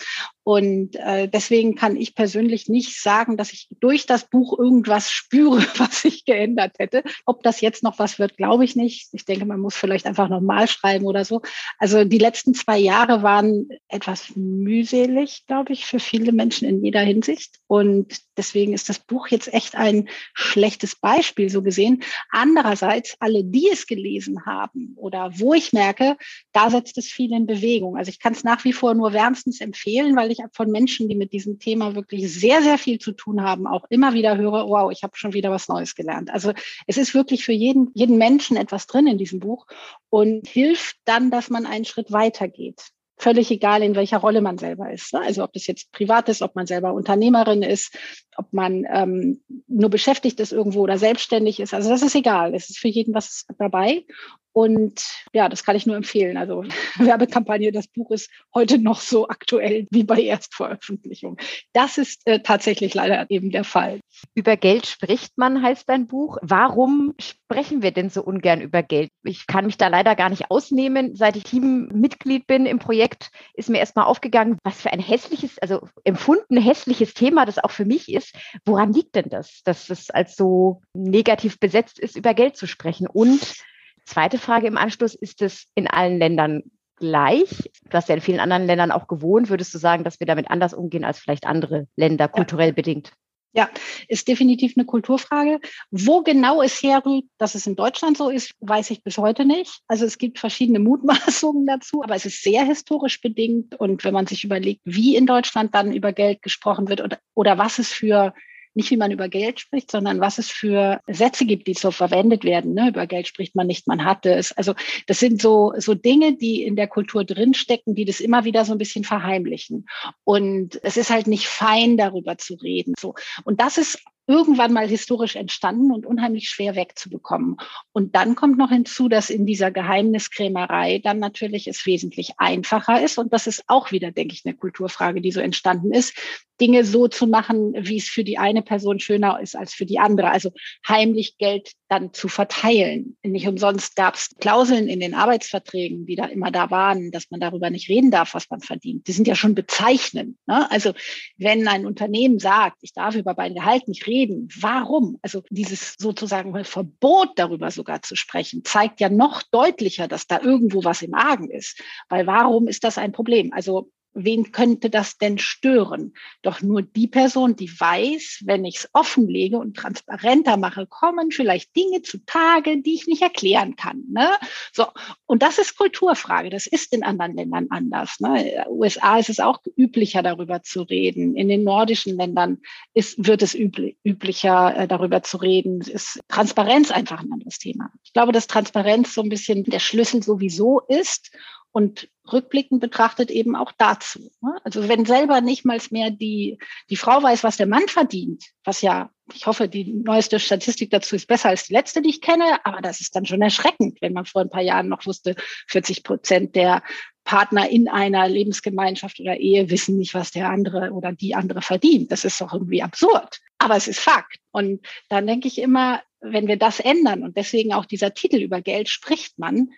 Und 0.44 0.96
äh, 0.98 1.28
deswegen 1.28 1.76
kann 1.76 1.96
ich 1.96 2.16
persönlich 2.16 2.68
nicht 2.68 3.02
sagen, 3.02 3.38
dass 3.38 3.54
ich 3.54 3.70
durch 3.80 4.06
das 4.06 4.30
Buch 4.30 4.58
irgendwas 4.58 5.12
spüre, 5.12 5.58
was 5.78 6.02
sich 6.02 6.26
geändert 6.26 6.74
hätte. 6.80 7.04
Ob 7.26 7.44
das 7.44 7.62
jetzt 7.62 7.84
noch 7.84 8.00
was 8.00 8.20
wird, 8.20 8.36
glaube 8.38 8.66
ich 8.66 8.76
nicht. 8.76 9.10
Ich 9.14 9.26
denke, 9.26 9.46
man 9.46 9.60
muss 9.60 9.76
vielleicht 9.76 10.06
einfach 10.06 10.30
nochmal 10.30 10.68
schreiben 10.68 11.06
oder 11.06 11.24
so. 11.24 11.42
Also 11.78 12.04
die 12.04 12.18
letzten 12.18 12.54
zwei 12.54 12.78
Jahre 12.78 13.24
waren 13.24 13.70
etwas 13.88 14.36
mühselig, 14.36 15.46
glaube 15.48 15.74
ich, 15.74 15.86
für 15.86 16.00
viele 16.00 16.34
Menschen 16.34 16.68
in 16.68 16.84
jeder 16.84 17.02
Hinsicht. 17.02 17.60
Und 17.68 18.18
deswegen 18.38 18.74
ist 18.74 18.90
das 18.90 19.00
Buch 19.00 19.28
jetzt 19.28 19.54
echt 19.54 19.76
ein 19.76 20.10
schlechtes 20.34 20.96
Beispiel 20.96 21.50
so 21.50 21.62
gesehen. 21.62 22.04
Andererseits, 22.30 23.16
alle, 23.20 23.44
die 23.44 23.70
es 23.72 23.88
gelesen 23.88 24.46
haben 24.46 24.94
oder 24.96 25.32
wo 25.38 25.54
ich 25.54 25.74
merke, 25.74 26.18
da 26.52 26.70
setzt 26.70 26.98
es 26.98 27.08
viel 27.08 27.34
in 27.34 27.46
Bewegung. 27.46 27.98
Also 27.98 28.10
ich 28.10 28.20
kann 28.20 28.34
es 28.34 28.44
nach 28.44 28.64
wie 28.64 28.74
vor 28.74 28.94
nur 28.94 29.14
wärmstens 29.14 29.62
empfehlen, 29.62 30.16
weil 30.16 30.32
ich 30.32 30.40
von 30.54 30.72
Menschen, 30.72 31.08
die 31.10 31.16
mit 31.16 31.34
diesem 31.34 31.60
Thema 31.60 31.96
wirklich 31.96 32.32
sehr, 32.34 32.62
sehr 32.62 32.78
viel 32.78 33.00
zu 33.00 33.12
tun 33.12 33.42
haben, 33.42 33.68
auch 33.68 33.86
immer 33.90 34.14
wieder 34.14 34.38
höre, 34.38 34.68
wow, 34.68 34.92
ich 34.92 35.04
habe 35.04 35.18
schon 35.18 35.34
wieder 35.34 35.52
was 35.52 35.68
Neues 35.68 35.96
gelernt. 35.96 36.30
Also 36.32 36.54
es 36.88 36.98
ist 36.98 37.14
wirklich 37.14 37.44
für 37.44 37.54
jeden, 37.54 37.92
jeden 37.94 38.18
Menschen 38.18 38.58
etwas 38.58 38.88
drin 38.88 39.08
in 39.08 39.18
diesem 39.18 39.40
Buch 39.40 39.68
und 40.10 40.48
hilft 40.48 40.98
dann, 41.06 41.32
dass 41.32 41.50
man 41.50 41.66
einen 41.66 41.86
Schritt 41.86 42.12
weiter 42.12 42.48
geht 42.48 42.94
völlig 43.18 43.52
egal, 43.52 43.84
in 43.84 43.96
welcher 43.96 44.18
Rolle 44.18 44.42
man 44.42 44.58
selber 44.58 44.92
ist. 44.92 45.14
Ne? 45.14 45.22
Also 45.22 45.44
ob 45.44 45.54
das 45.54 45.68
jetzt 45.68 45.92
privat 45.92 46.30
ist, 46.30 46.42
ob 46.42 46.56
man 46.56 46.66
selber 46.66 46.94
Unternehmerin 46.94 47.62
ist, 47.62 47.98
ob 48.36 48.52
man 48.52 48.86
ähm, 48.92 49.42
nur 49.68 49.90
beschäftigt 49.90 50.40
ist 50.40 50.52
irgendwo 50.52 50.82
oder 50.82 50.98
selbstständig 50.98 51.60
ist. 51.60 51.74
Also 51.74 51.90
das 51.90 52.02
ist 52.02 52.16
egal. 52.16 52.54
Es 52.54 52.70
ist 52.70 52.80
für 52.80 52.88
jeden 52.88 53.14
was 53.14 53.46
dabei. 53.58 54.04
Und 54.54 55.04
ja, 55.34 55.50
das 55.50 55.66
kann 55.66 55.76
ich 55.76 55.88
nur 55.88 55.96
empfehlen. 55.96 56.38
Also 56.38 56.64
Werbekampagne, 56.98 57.72
das 57.72 57.88
Buch 57.88 58.12
ist 58.12 58.30
heute 58.54 58.78
noch 58.78 59.02
so 59.02 59.28
aktuell 59.28 59.88
wie 59.90 60.04
bei 60.04 60.22
Erstveröffentlichung. 60.22 61.38
Das 61.74 61.98
ist 61.98 62.22
äh, 62.26 62.40
tatsächlich 62.40 62.94
leider 62.94 63.26
eben 63.30 63.50
der 63.50 63.64
Fall. 63.64 64.00
Über 64.36 64.56
Geld 64.56 64.86
spricht 64.86 65.38
man, 65.38 65.64
heißt 65.64 65.90
dein 65.90 66.08
Buch. 66.08 66.38
Warum 66.42 67.16
sprechen 67.20 67.82
wir 67.82 67.92
denn 67.92 68.12
so 68.12 68.24
ungern 68.24 68.62
über 68.62 68.84
Geld? 68.84 69.10
Ich 69.24 69.48
kann 69.48 69.66
mich 69.66 69.78
da 69.78 69.88
leider 69.88 70.16
gar 70.16 70.30
nicht 70.30 70.52
ausnehmen. 70.52 71.16
Seit 71.16 71.36
ich 71.36 71.44
Teammitglied 71.44 72.46
bin 72.46 72.68
im 72.68 72.78
Projekt, 72.78 73.32
ist 73.56 73.70
mir 73.70 73.80
erstmal 73.80 74.06
aufgegangen, 74.06 74.60
was 74.64 74.82
für 74.82 74.94
ein 74.94 75.00
hässliches, 75.00 75.58
also 75.60 75.88
empfunden 76.04 76.58
hässliches 76.58 77.16
Thema 77.16 77.46
das 77.46 77.58
auch 77.58 77.72
für 77.72 77.86
mich 77.86 78.14
ist. 78.14 78.36
Woran 78.66 78.94
liegt 78.94 79.16
denn 79.16 79.30
das, 79.30 79.62
dass 79.64 79.90
es 79.90 80.12
als 80.12 80.36
so 80.36 80.82
negativ 80.94 81.60
besetzt 81.60 81.98
ist, 81.98 82.16
über 82.16 82.36
Geld 82.36 82.56
zu 82.56 82.68
sprechen? 82.68 83.08
Und 83.08 83.56
Zweite 84.06 84.38
Frage 84.38 84.68
im 84.68 84.78
Anschluss, 84.78 85.16
ist 85.16 85.42
es 85.42 85.66
in 85.76 85.88
allen 85.88 86.18
Ländern 86.18 86.64
gleich? 86.98 87.72
Du 87.90 87.94
hast 87.94 88.10
ja 88.10 88.16
in 88.16 88.22
vielen 88.22 88.40
anderen 88.40 88.66
Ländern 88.66 88.92
auch 88.92 89.08
gewohnt. 89.08 89.50
Würdest 89.50 89.74
du 89.74 89.78
sagen, 89.78 90.04
dass 90.04 90.20
wir 90.20 90.28
damit 90.28 90.50
anders 90.50 90.74
umgehen 90.74 91.06
als 91.06 91.20
vielleicht 91.20 91.46
andere 91.46 91.88
Länder, 91.96 92.28
kulturell 92.28 92.70
ja. 92.70 92.74
bedingt? 92.74 93.12
Ja, 93.56 93.70
ist 94.08 94.28
definitiv 94.28 94.74
eine 94.76 94.86
Kulturfrage. 94.86 95.60
Wo 95.92 96.22
genau 96.22 96.64
es 96.64 96.82
herrührt, 96.82 97.26
dass 97.38 97.54
es 97.54 97.68
in 97.68 97.76
Deutschland 97.76 98.18
so 98.18 98.30
ist, 98.30 98.52
weiß 98.62 98.90
ich 98.90 99.04
bis 99.04 99.20
heute 99.20 99.46
nicht. 99.46 99.82
Also 99.88 100.06
es 100.06 100.18
gibt 100.18 100.40
verschiedene 100.40 100.80
Mutmaßungen 100.80 101.68
dazu, 101.68 102.02
aber 102.04 102.16
es 102.16 102.26
ist 102.26 102.42
sehr 102.42 102.66
historisch 102.66 103.22
bedingt. 103.22 103.76
Und 103.80 104.04
wenn 104.04 104.14
man 104.14 104.26
sich 104.26 104.44
überlegt, 104.44 104.82
wie 104.86 105.16
in 105.16 105.28
Deutschland 105.28 105.76
dann 105.76 105.94
über 105.94 106.14
Geld 106.14 106.42
gesprochen 106.42 106.90
wird 106.90 107.02
oder, 107.02 107.20
oder 107.36 107.60
was 107.60 107.78
es 107.78 107.90
für 107.90 108.34
nicht 108.76 108.92
wie 108.92 108.98
man 108.98 109.12
über 109.12 109.30
Geld 109.30 109.60
spricht, 109.60 109.92
sondern 109.92 110.20
was 110.20 110.38
es 110.38 110.50
für 110.50 111.00
Sätze 111.08 111.46
gibt, 111.46 111.68
die 111.68 111.74
so 111.74 111.92
verwendet 111.92 112.44
werden. 112.44 112.74
Ne? 112.74 112.90
Über 112.90 113.08
Geld 113.08 113.28
spricht 113.28 113.56
man 113.56 113.68
nicht, 113.68 113.88
man 113.88 114.04
hatte 114.04 114.34
es. 114.34 114.52
Also 114.52 114.74
das 115.08 115.20
sind 115.20 115.42
so, 115.42 115.74
so 115.78 115.94
Dinge, 115.94 116.36
die 116.36 116.64
in 116.64 116.76
der 116.76 116.88
Kultur 116.88 117.24
drinstecken, 117.24 117.96
die 117.96 118.06
das 118.06 118.20
immer 118.20 118.46
wieder 118.46 118.66
so 118.66 118.72
ein 118.72 118.78
bisschen 118.78 119.04
verheimlichen. 119.04 119.86
Und 120.24 120.80
es 120.84 120.98
ist 120.98 121.10
halt 121.10 121.28
nicht 121.28 121.48
fein, 121.48 121.98
darüber 121.98 122.38
zu 122.38 122.56
reden. 122.56 122.94
So. 123.00 123.16
Und 123.44 123.62
das 123.62 123.78
ist 123.78 124.00
irgendwann 124.28 124.74
mal 124.74 124.88
historisch 124.88 125.36
entstanden 125.36 125.92
und 125.92 126.06
unheimlich 126.06 126.50
schwer 126.50 126.76
wegzubekommen. 126.76 127.58
Und 127.92 128.16
dann 128.16 128.36
kommt 128.36 128.58
noch 128.58 128.70
hinzu, 128.70 129.10
dass 129.10 129.30
in 129.30 129.46
dieser 129.46 129.72
Geheimniskrämerei 129.72 131.00
dann 131.00 131.20
natürlich 131.20 131.68
es 131.68 131.86
wesentlich 131.86 132.32
einfacher 132.38 133.02
ist. 133.02 133.18
Und 133.18 133.34
das 133.34 133.48
ist 133.48 133.64
auch 133.68 133.92
wieder, 133.92 134.12
denke 134.12 134.34
ich, 134.34 134.44
eine 134.46 134.56
Kulturfrage, 134.56 135.22
die 135.22 135.32
so 135.32 135.42
entstanden 135.42 135.92
ist, 135.94 136.14
Dinge 136.62 136.86
so 136.86 137.08
zu 137.08 137.28
machen, 137.28 137.74
wie 137.78 137.98
es 137.98 138.08
für 138.08 138.24
die 138.24 138.38
eine 138.38 138.62
Person 138.62 139.00
schöner 139.00 139.40
ist 139.42 139.56
als 139.56 139.74
für 139.74 139.86
die 139.86 140.00
andere. 140.00 140.32
Also 140.32 140.52
heimlich 140.88 141.38
Geld 141.38 141.72
dann 141.94 142.14
zu 142.14 142.28
verteilen. 142.28 143.16
Nicht 143.24 143.48
umsonst 143.48 143.96
gab 143.96 144.16
es 144.16 144.30
Klauseln 144.40 144.88
in 144.88 145.00
den 145.00 145.14
Arbeitsverträgen, 145.14 146.06
die 146.06 146.16
da 146.16 146.26
immer 146.26 146.50
da 146.50 146.72
waren, 146.72 147.12
dass 147.12 147.30
man 147.30 147.40
darüber 147.40 147.70
nicht 147.70 147.88
reden 147.88 148.10
darf, 148.10 148.34
was 148.34 148.50
man 148.50 148.62
verdient. 148.62 149.08
Die 149.08 149.12
sind 149.12 149.28
ja 149.28 149.36
schon 149.36 149.54
bezeichnend. 149.54 150.38
Ne? 150.48 150.70
Also 150.72 150.94
wenn 151.38 151.68
ein 151.68 151.86
Unternehmen 151.86 152.40
sagt, 152.40 152.78
ich 152.82 152.94
darf 152.94 153.16
über 153.16 153.36
mein 153.38 153.54
Gehalt 153.54 153.88
nicht 153.88 154.08
reden, 154.08 154.50
warum? 154.60 155.20
Also 155.22 155.44
dieses 155.50 155.96
sozusagen 156.00 156.66
Verbot 156.66 157.30
darüber 157.36 157.70
sogar 157.70 158.02
zu 158.02 158.16
sprechen, 158.16 158.64
zeigt 158.64 159.00
ja 159.00 159.10
noch 159.10 159.44
deutlicher, 159.44 160.08
dass 160.08 160.26
da 160.26 160.42
irgendwo 160.42 160.84
was 160.84 161.04
im 161.04 161.14
Argen 161.14 161.52
ist. 161.52 161.80
Weil 162.10 162.26
warum 162.26 162.68
ist 162.68 162.84
das 162.84 162.98
ein 162.98 163.12
Problem? 163.12 163.54
Also 163.54 163.92
wen 164.14 164.52
könnte 164.52 164.90
das 164.90 165.18
denn 165.18 165.38
stören? 165.38 166.14
Doch 166.42 166.62
nur 166.62 166.82
die 166.82 167.08
Person, 167.08 167.56
die 167.56 167.70
weiß, 167.70 168.44
wenn 168.46 168.66
ich 168.66 168.78
es 168.78 168.90
offenlege 168.94 169.58
und 169.58 169.76
transparenter 169.76 170.58
mache, 170.58 170.86
kommen 170.86 171.32
vielleicht 171.32 171.76
Dinge 171.76 172.02
zutage, 172.02 172.82
die 172.82 172.94
ich 172.94 173.08
nicht 173.08 173.22
erklären 173.22 173.76
kann. 173.76 174.04
Ne? 174.12 174.30
So, 174.72 174.86
und 175.26 175.42
das 175.42 175.58
ist 175.58 175.78
Kulturfrage. 175.78 176.50
Das 176.50 176.68
ist 176.68 176.94
in 176.94 177.04
anderen 177.04 177.36
Ländern 177.36 177.68
anders. 177.70 178.20
Ne? 178.20 178.40
In 178.40 178.64
den 178.64 178.68
USA 178.70 179.18
ist 179.18 179.30
es 179.30 179.40
auch 179.40 179.60
üblicher, 179.78 180.22
darüber 180.22 180.62
zu 180.62 180.84
reden. 180.84 181.36
In 181.36 181.48
den 181.48 181.64
nordischen 181.64 182.18
Ländern 182.18 182.60
ist, 182.94 183.26
wird 183.26 183.42
es 183.42 183.56
üblich, 183.56 183.98
üblicher, 184.04 184.76
äh, 184.78 184.88
darüber 184.88 185.24
zu 185.24 185.38
reden. 185.38 185.82
Ist 185.82 186.20
Transparenz 186.28 186.92
einfach 186.92 187.22
ein 187.22 187.32
anderes 187.32 187.58
Thema. 187.58 187.92
Ich 188.04 188.14
glaube, 188.14 188.32
dass 188.32 188.48
Transparenz 188.48 189.14
so 189.14 189.22
ein 189.22 189.30
bisschen 189.30 189.64
der 189.64 189.80
Schlüssel 189.80 190.22
sowieso 190.22 190.82
ist 190.88 191.32
und 191.72 192.08
rückblickend 192.34 192.82
betrachtet 192.82 193.32
eben 193.32 193.56
auch 193.56 193.72
dazu. 193.78 194.32
Ne? 194.42 194.56
Also 194.64 194.90
wenn 194.90 195.06
selber 195.06 195.42
nicht 195.42 195.66
mal 195.66 195.80
mehr 195.92 196.12
die, 196.12 196.58
die 196.90 196.96
Frau 196.96 197.22
weiß, 197.22 197.44
was 197.44 197.58
der 197.58 197.68
Mann 197.68 197.88
verdient, 197.88 198.44
was 198.64 198.82
ja, 198.82 199.12
ich 199.34 199.48
hoffe, 199.48 199.70
die 199.70 199.94
neueste 199.94 200.40
Statistik 200.40 200.90
dazu 200.90 201.16
ist 201.16 201.28
besser 201.28 201.50
als 201.50 201.68
die 201.68 201.74
letzte, 201.74 202.02
die 202.02 202.10
ich 202.10 202.22
kenne, 202.22 202.66
aber 202.66 202.82
das 202.82 203.00
ist 203.00 203.16
dann 203.16 203.26
schon 203.26 203.42
erschreckend, 203.42 204.02
wenn 204.02 204.14
man 204.14 204.26
vor 204.26 204.42
ein 204.42 204.50
paar 204.50 204.62
Jahren 204.62 204.90
noch 204.90 205.06
wusste, 205.06 205.36
40 205.68 206.04
Prozent 206.04 206.56
der 206.56 206.84
Partner 207.24 207.70
in 207.70 207.88
einer 207.88 208.28
Lebensgemeinschaft 208.28 209.20
oder 209.22 209.38
Ehe 209.38 209.70
wissen 209.70 209.98
nicht, 209.98 210.14
was 210.14 210.32
der 210.32 210.50
andere 210.50 210.92
oder 210.92 211.14
die 211.14 211.36
andere 211.36 211.62
verdient. 211.62 212.12
Das 212.12 212.26
ist 212.26 212.42
doch 212.42 212.54
irgendwie 212.54 212.82
absurd. 212.82 213.40
aber 213.60 213.78
es 213.78 213.88
ist 213.88 214.00
Fakt. 214.00 214.40
Und 214.52 214.86
dann 215.08 215.26
denke 215.26 215.48
ich 215.48 215.58
immer, 215.58 216.02
wenn 216.20 216.48
wir 216.48 216.58
das 216.58 216.80
ändern 216.80 217.24
und 217.24 217.38
deswegen 217.38 217.74
auch 217.74 217.86
dieser 217.86 218.14
Titel 218.14 218.38
über 218.38 218.62
Geld 218.62 218.90
spricht 218.90 219.40
man, 219.40 219.70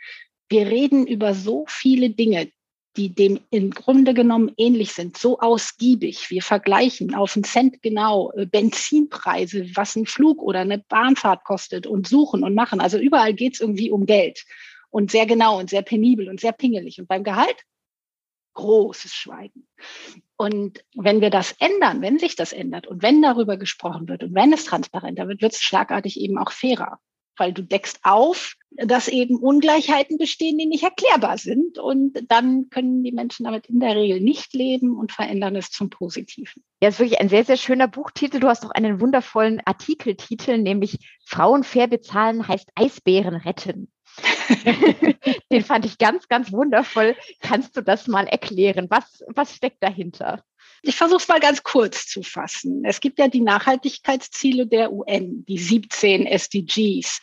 wir 0.49 0.67
reden 0.67 1.07
über 1.07 1.33
so 1.33 1.65
viele 1.67 2.09
Dinge, 2.09 2.51
die 2.97 3.13
dem 3.13 3.39
im 3.49 3.71
Grunde 3.71 4.13
genommen 4.13 4.51
ähnlich 4.57 4.93
sind, 4.93 5.17
so 5.17 5.39
ausgiebig. 5.39 6.29
Wir 6.29 6.41
vergleichen 6.41 7.13
auf 7.13 7.35
einen 7.35 7.43
Cent 7.43 7.81
genau 7.81 8.31
äh, 8.31 8.45
Benzinpreise, 8.45 9.75
was 9.75 9.95
ein 9.95 10.05
Flug 10.05 10.41
oder 10.41 10.61
eine 10.61 10.79
Bahnfahrt 10.79 11.43
kostet 11.43 11.87
und 11.87 12.07
suchen 12.07 12.43
und 12.43 12.55
machen. 12.55 12.79
Also 12.79 12.97
überall 12.97 13.33
geht 13.33 13.55
es 13.55 13.59
irgendwie 13.59 13.91
um 13.91 14.05
Geld 14.05 14.45
und 14.89 15.11
sehr 15.11 15.25
genau 15.25 15.59
und 15.59 15.69
sehr 15.69 15.81
penibel 15.81 16.29
und 16.29 16.39
sehr 16.39 16.53
pingelig. 16.53 16.99
Und 16.99 17.07
beim 17.07 17.23
Gehalt 17.23 17.57
großes 18.53 19.13
Schweigen. 19.13 19.67
Und 20.37 20.83
wenn 20.95 21.19
wir 21.19 21.29
das 21.29 21.53
ändern, 21.59 22.01
wenn 22.01 22.17
sich 22.17 22.37
das 22.37 22.53
ändert 22.53 22.87
und 22.87 23.03
wenn 23.03 23.21
darüber 23.21 23.57
gesprochen 23.57 24.07
wird 24.07 24.23
und 24.23 24.33
wenn 24.33 24.53
es 24.53 24.63
transparenter 24.63 25.27
wird, 25.27 25.41
wird 25.41 25.53
es 25.53 25.61
schlagartig 25.61 26.19
eben 26.19 26.37
auch 26.37 26.51
fairer 26.51 26.99
weil 27.37 27.53
du 27.53 27.63
deckst 27.63 27.99
auf, 28.03 28.55
dass 28.77 29.07
eben 29.07 29.37
Ungleichheiten 29.37 30.17
bestehen, 30.17 30.57
die 30.57 30.65
nicht 30.65 30.83
erklärbar 30.83 31.37
sind. 31.37 31.77
Und 31.77 32.19
dann 32.29 32.69
können 32.69 33.03
die 33.03 33.11
Menschen 33.11 33.45
damit 33.45 33.67
in 33.67 33.79
der 33.79 33.95
Regel 33.95 34.19
nicht 34.19 34.53
leben 34.53 34.97
und 34.97 35.11
verändern 35.11 35.55
es 35.55 35.71
zum 35.71 35.89
Positiven. 35.89 36.63
Ja, 36.81 36.89
ist 36.89 36.99
wirklich 36.99 37.19
ein 37.19 37.29
sehr, 37.29 37.45
sehr 37.45 37.57
schöner 37.57 37.87
Buchtitel. 37.87 38.39
Du 38.39 38.47
hast 38.47 38.63
noch 38.63 38.71
einen 38.71 38.99
wundervollen 38.99 39.61
Artikeltitel, 39.65 40.57
nämlich 40.57 40.99
Frauen 41.25 41.63
fair 41.63 41.87
bezahlen 41.87 42.47
heißt 42.47 42.69
Eisbären 42.75 43.35
retten. 43.35 43.91
Den 45.51 45.63
fand 45.63 45.85
ich 45.85 45.97
ganz, 45.97 46.27
ganz 46.27 46.51
wundervoll. 46.51 47.15
Kannst 47.41 47.75
du 47.75 47.81
das 47.81 48.07
mal 48.07 48.27
erklären? 48.27 48.87
Was, 48.89 49.23
was 49.27 49.55
steckt 49.55 49.81
dahinter? 49.83 50.43
Ich 50.87 50.95
versuche 50.95 51.17
es 51.17 51.27
mal 51.27 51.39
ganz 51.39 51.63
kurz 51.63 52.05
zu 52.05 52.21
fassen. 52.21 52.83
Es 52.85 52.99
gibt 52.99 53.17
ja 53.17 53.27
die 53.27 53.41
Nachhaltigkeitsziele 53.41 54.67
der 54.67 54.91
UN, 54.91 55.43
die 55.45 55.57
17 55.57 56.27
SDGs 56.27 57.21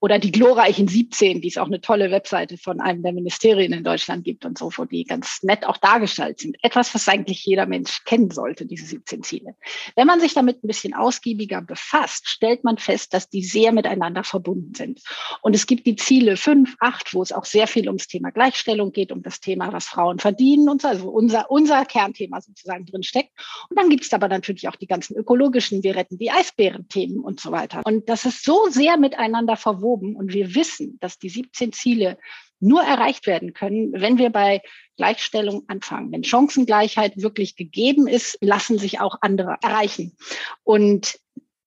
oder 0.00 0.18
die 0.18 0.30
glorreichen 0.30 0.88
17, 0.88 1.40
die 1.40 1.48
es 1.48 1.56
auch 1.56 1.66
eine 1.66 1.80
tolle 1.80 2.10
Webseite 2.10 2.58
von 2.58 2.80
einem 2.80 3.02
der 3.02 3.12
Ministerien 3.12 3.72
in 3.72 3.82
Deutschland 3.82 4.24
gibt 4.24 4.44
und 4.44 4.58
so, 4.58 4.70
wo 4.76 4.84
die 4.84 5.04
ganz 5.04 5.42
nett 5.42 5.64
auch 5.64 5.78
dargestellt 5.78 6.38
sind. 6.38 6.56
Etwas, 6.62 6.94
was 6.94 7.08
eigentlich 7.08 7.44
jeder 7.46 7.66
Mensch 7.66 8.04
kennen 8.04 8.30
sollte, 8.30 8.66
diese 8.66 8.84
17 8.84 9.22
Ziele. 9.22 9.54
Wenn 9.94 10.06
man 10.06 10.20
sich 10.20 10.34
damit 10.34 10.62
ein 10.62 10.66
bisschen 10.66 10.92
ausgiebiger 10.92 11.62
befasst, 11.62 12.28
stellt 12.28 12.62
man 12.62 12.76
fest, 12.76 13.14
dass 13.14 13.30
die 13.30 13.42
sehr 13.42 13.72
miteinander 13.72 14.22
verbunden 14.22 14.74
sind. 14.74 15.00
Und 15.40 15.54
es 15.54 15.66
gibt 15.66 15.86
die 15.86 15.96
Ziele 15.96 16.36
5, 16.36 16.76
8, 16.78 17.14
wo 17.14 17.22
es 17.22 17.32
auch 17.32 17.46
sehr 17.46 17.66
viel 17.66 17.86
ums 17.86 18.06
Thema 18.06 18.30
Gleichstellung 18.30 18.92
geht, 18.92 19.12
um 19.12 19.22
das 19.22 19.40
Thema, 19.40 19.72
was 19.72 19.86
Frauen 19.86 20.18
verdienen 20.18 20.68
und 20.68 20.82
so, 20.82 20.88
also 20.88 21.08
unser, 21.08 21.50
unser 21.50 21.86
Kernthema 21.86 22.42
sozusagen 22.42 22.84
drin 22.84 23.02
steckt. 23.02 23.30
Und 23.70 23.78
dann 23.78 23.88
gibt 23.88 24.04
es 24.04 24.12
aber 24.12 24.28
natürlich 24.28 24.68
auch 24.68 24.76
die 24.76 24.86
ganzen 24.86 25.16
ökologischen, 25.16 25.82
wir 25.82 25.96
retten 25.96 26.18
die 26.18 26.30
Eisbären-Themen 26.30 27.20
und 27.20 27.40
so 27.40 27.50
weiter. 27.50 27.80
Und 27.84 28.10
das 28.10 28.26
ist 28.26 28.44
so 28.44 28.66
sehr 28.68 28.98
miteinander 28.98 29.56
verbunden 29.56 29.85
verwoben 29.86 30.16
und 30.16 30.32
wir 30.32 30.54
wissen, 30.54 30.98
dass 31.00 31.18
die 31.18 31.28
17 31.28 31.72
Ziele 31.72 32.18
nur 32.58 32.82
erreicht 32.82 33.26
werden 33.26 33.52
können, 33.52 33.92
wenn 33.92 34.18
wir 34.18 34.30
bei 34.30 34.62
Gleichstellung 34.96 35.64
anfangen. 35.68 36.10
Wenn 36.12 36.24
Chancengleichheit 36.24 37.16
wirklich 37.16 37.54
gegeben 37.54 38.06
ist, 38.06 38.38
lassen 38.40 38.78
sich 38.78 39.00
auch 39.00 39.18
andere 39.20 39.56
erreichen. 39.62 40.16
Und 40.64 41.18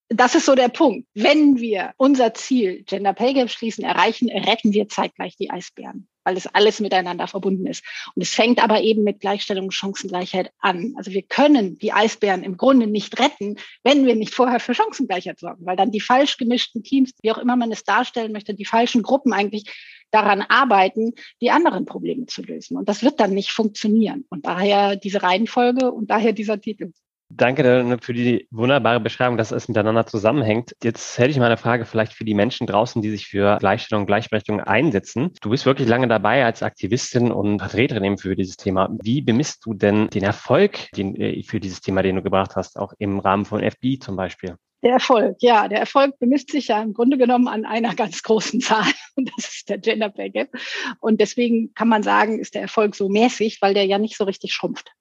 das 0.09 0.35
ist 0.35 0.45
so 0.45 0.55
der 0.55 0.69
Punkt. 0.69 1.07
Wenn 1.13 1.59
wir 1.59 1.93
unser 1.97 2.33
Ziel 2.33 2.83
Gender 2.83 3.13
Pay 3.13 3.33
Gap 3.33 3.49
schließen 3.49 3.83
erreichen, 3.83 4.29
retten 4.29 4.73
wir 4.73 4.89
zeitgleich 4.89 5.37
die 5.37 5.49
Eisbären 5.49 6.07
weil 6.29 6.37
es 6.37 6.45
alles 6.45 6.79
miteinander 6.79 7.27
verbunden 7.27 7.65
ist. 7.65 7.83
Und 8.13 8.21
es 8.21 8.29
fängt 8.35 8.61
aber 8.63 8.81
eben 8.81 9.03
mit 9.03 9.19
Gleichstellung 9.19 9.65
und 9.65 9.71
Chancengleichheit 9.71 10.51
an. 10.59 10.93
Also 10.95 11.09
wir 11.09 11.23
können 11.23 11.79
die 11.79 11.91
Eisbären 11.91 12.43
im 12.43 12.55
Grunde 12.55 12.85
nicht 12.85 13.19
retten, 13.19 13.55
wenn 13.83 14.05
wir 14.05 14.15
nicht 14.15 14.35
vorher 14.35 14.59
für 14.59 14.75
Chancengleichheit 14.75 15.39
sorgen, 15.39 15.65
weil 15.65 15.75
dann 15.75 15.89
die 15.89 16.01
falsch 16.01 16.37
gemischten 16.37 16.83
Teams, 16.83 17.13
wie 17.23 17.31
auch 17.31 17.39
immer 17.39 17.55
man 17.55 17.71
es 17.71 17.83
darstellen 17.83 18.31
möchte, 18.31 18.53
die 18.53 18.65
falschen 18.65 19.01
Gruppen 19.01 19.33
eigentlich 19.33 19.63
daran 20.11 20.41
arbeiten, 20.41 21.13
die 21.41 21.49
anderen 21.49 21.85
Probleme 21.85 22.27
zu 22.27 22.43
lösen. 22.43 22.77
Und 22.77 22.87
das 22.89 23.01
wird 23.01 23.19
dann 23.19 23.33
nicht 23.33 23.51
funktionieren. 23.51 24.25
Und 24.29 24.45
daher 24.45 24.97
diese 24.97 25.23
Reihenfolge 25.23 25.91
und 25.91 26.11
daher 26.11 26.33
dieser 26.33 26.61
Titel. 26.61 26.91
Danke 27.31 27.99
für 28.01 28.13
die 28.13 28.47
wunderbare 28.49 28.99
Beschreibung, 28.99 29.37
dass 29.37 29.51
es 29.51 29.67
miteinander 29.67 30.07
zusammenhängt. 30.07 30.75
Jetzt 30.83 31.19
hätte 31.19 31.29
ich 31.29 31.37
mal 31.37 31.45
eine 31.45 31.57
Frage 31.57 31.85
vielleicht 31.85 32.13
für 32.13 32.25
die 32.25 32.33
Menschen 32.33 32.65
draußen, 32.65 33.03
die 33.03 33.11
sich 33.11 33.27
für 33.27 33.57
Gleichstellung 33.59 34.03
und 34.03 34.07
Gleichberechtigung 34.07 34.61
einsetzen. 34.61 35.31
Du 35.41 35.51
bist 35.51 35.67
wirklich 35.67 35.87
lange 35.87 36.07
dabei 36.07 36.43
als 36.43 36.63
Aktivistin 36.63 37.31
und 37.31 37.59
Vertreterin 37.59 38.03
eben 38.03 38.17
für 38.17 38.35
dieses 38.35 38.57
Thema. 38.57 38.89
Wie 39.03 39.21
bemisst 39.21 39.63
du 39.63 39.75
denn 39.75 40.09
den 40.09 40.23
Erfolg 40.23 40.89
den, 40.95 41.15
äh, 41.15 41.43
für 41.43 41.59
dieses 41.59 41.81
Thema, 41.81 42.01
den 42.01 42.15
du 42.15 42.23
gebracht 42.23 42.55
hast, 42.55 42.79
auch 42.79 42.93
im 42.97 43.19
Rahmen 43.19 43.45
von 43.45 43.61
FB 43.61 43.99
zum 43.99 44.15
Beispiel? 44.15 44.55
Der 44.81 44.93
Erfolg, 44.93 45.35
ja, 45.41 45.67
der 45.67 45.79
Erfolg 45.81 46.17
bemisst 46.19 46.51
sich 46.51 46.69
ja 46.69 46.81
im 46.81 46.93
Grunde 46.93 47.17
genommen 47.17 47.49
an 47.49 47.65
einer 47.65 47.95
ganz 47.95 48.23
großen 48.23 48.61
Zahl 48.61 48.87
und 49.15 49.29
das 49.35 49.49
ist 49.53 49.69
der 49.69 49.77
Gender 49.77 50.09
Pay 50.09 50.31
Gap. 50.31 50.49
Und 50.99 51.21
deswegen 51.21 51.73
kann 51.75 51.89
man 51.89 52.01
sagen, 52.01 52.39
ist 52.39 52.55
der 52.55 52.63
Erfolg 52.63 52.95
so 52.95 53.07
mäßig, 53.09 53.61
weil 53.61 53.73
der 53.73 53.85
ja 53.85 53.99
nicht 53.99 54.17
so 54.17 54.23
richtig 54.23 54.53
schrumpft. 54.53 54.93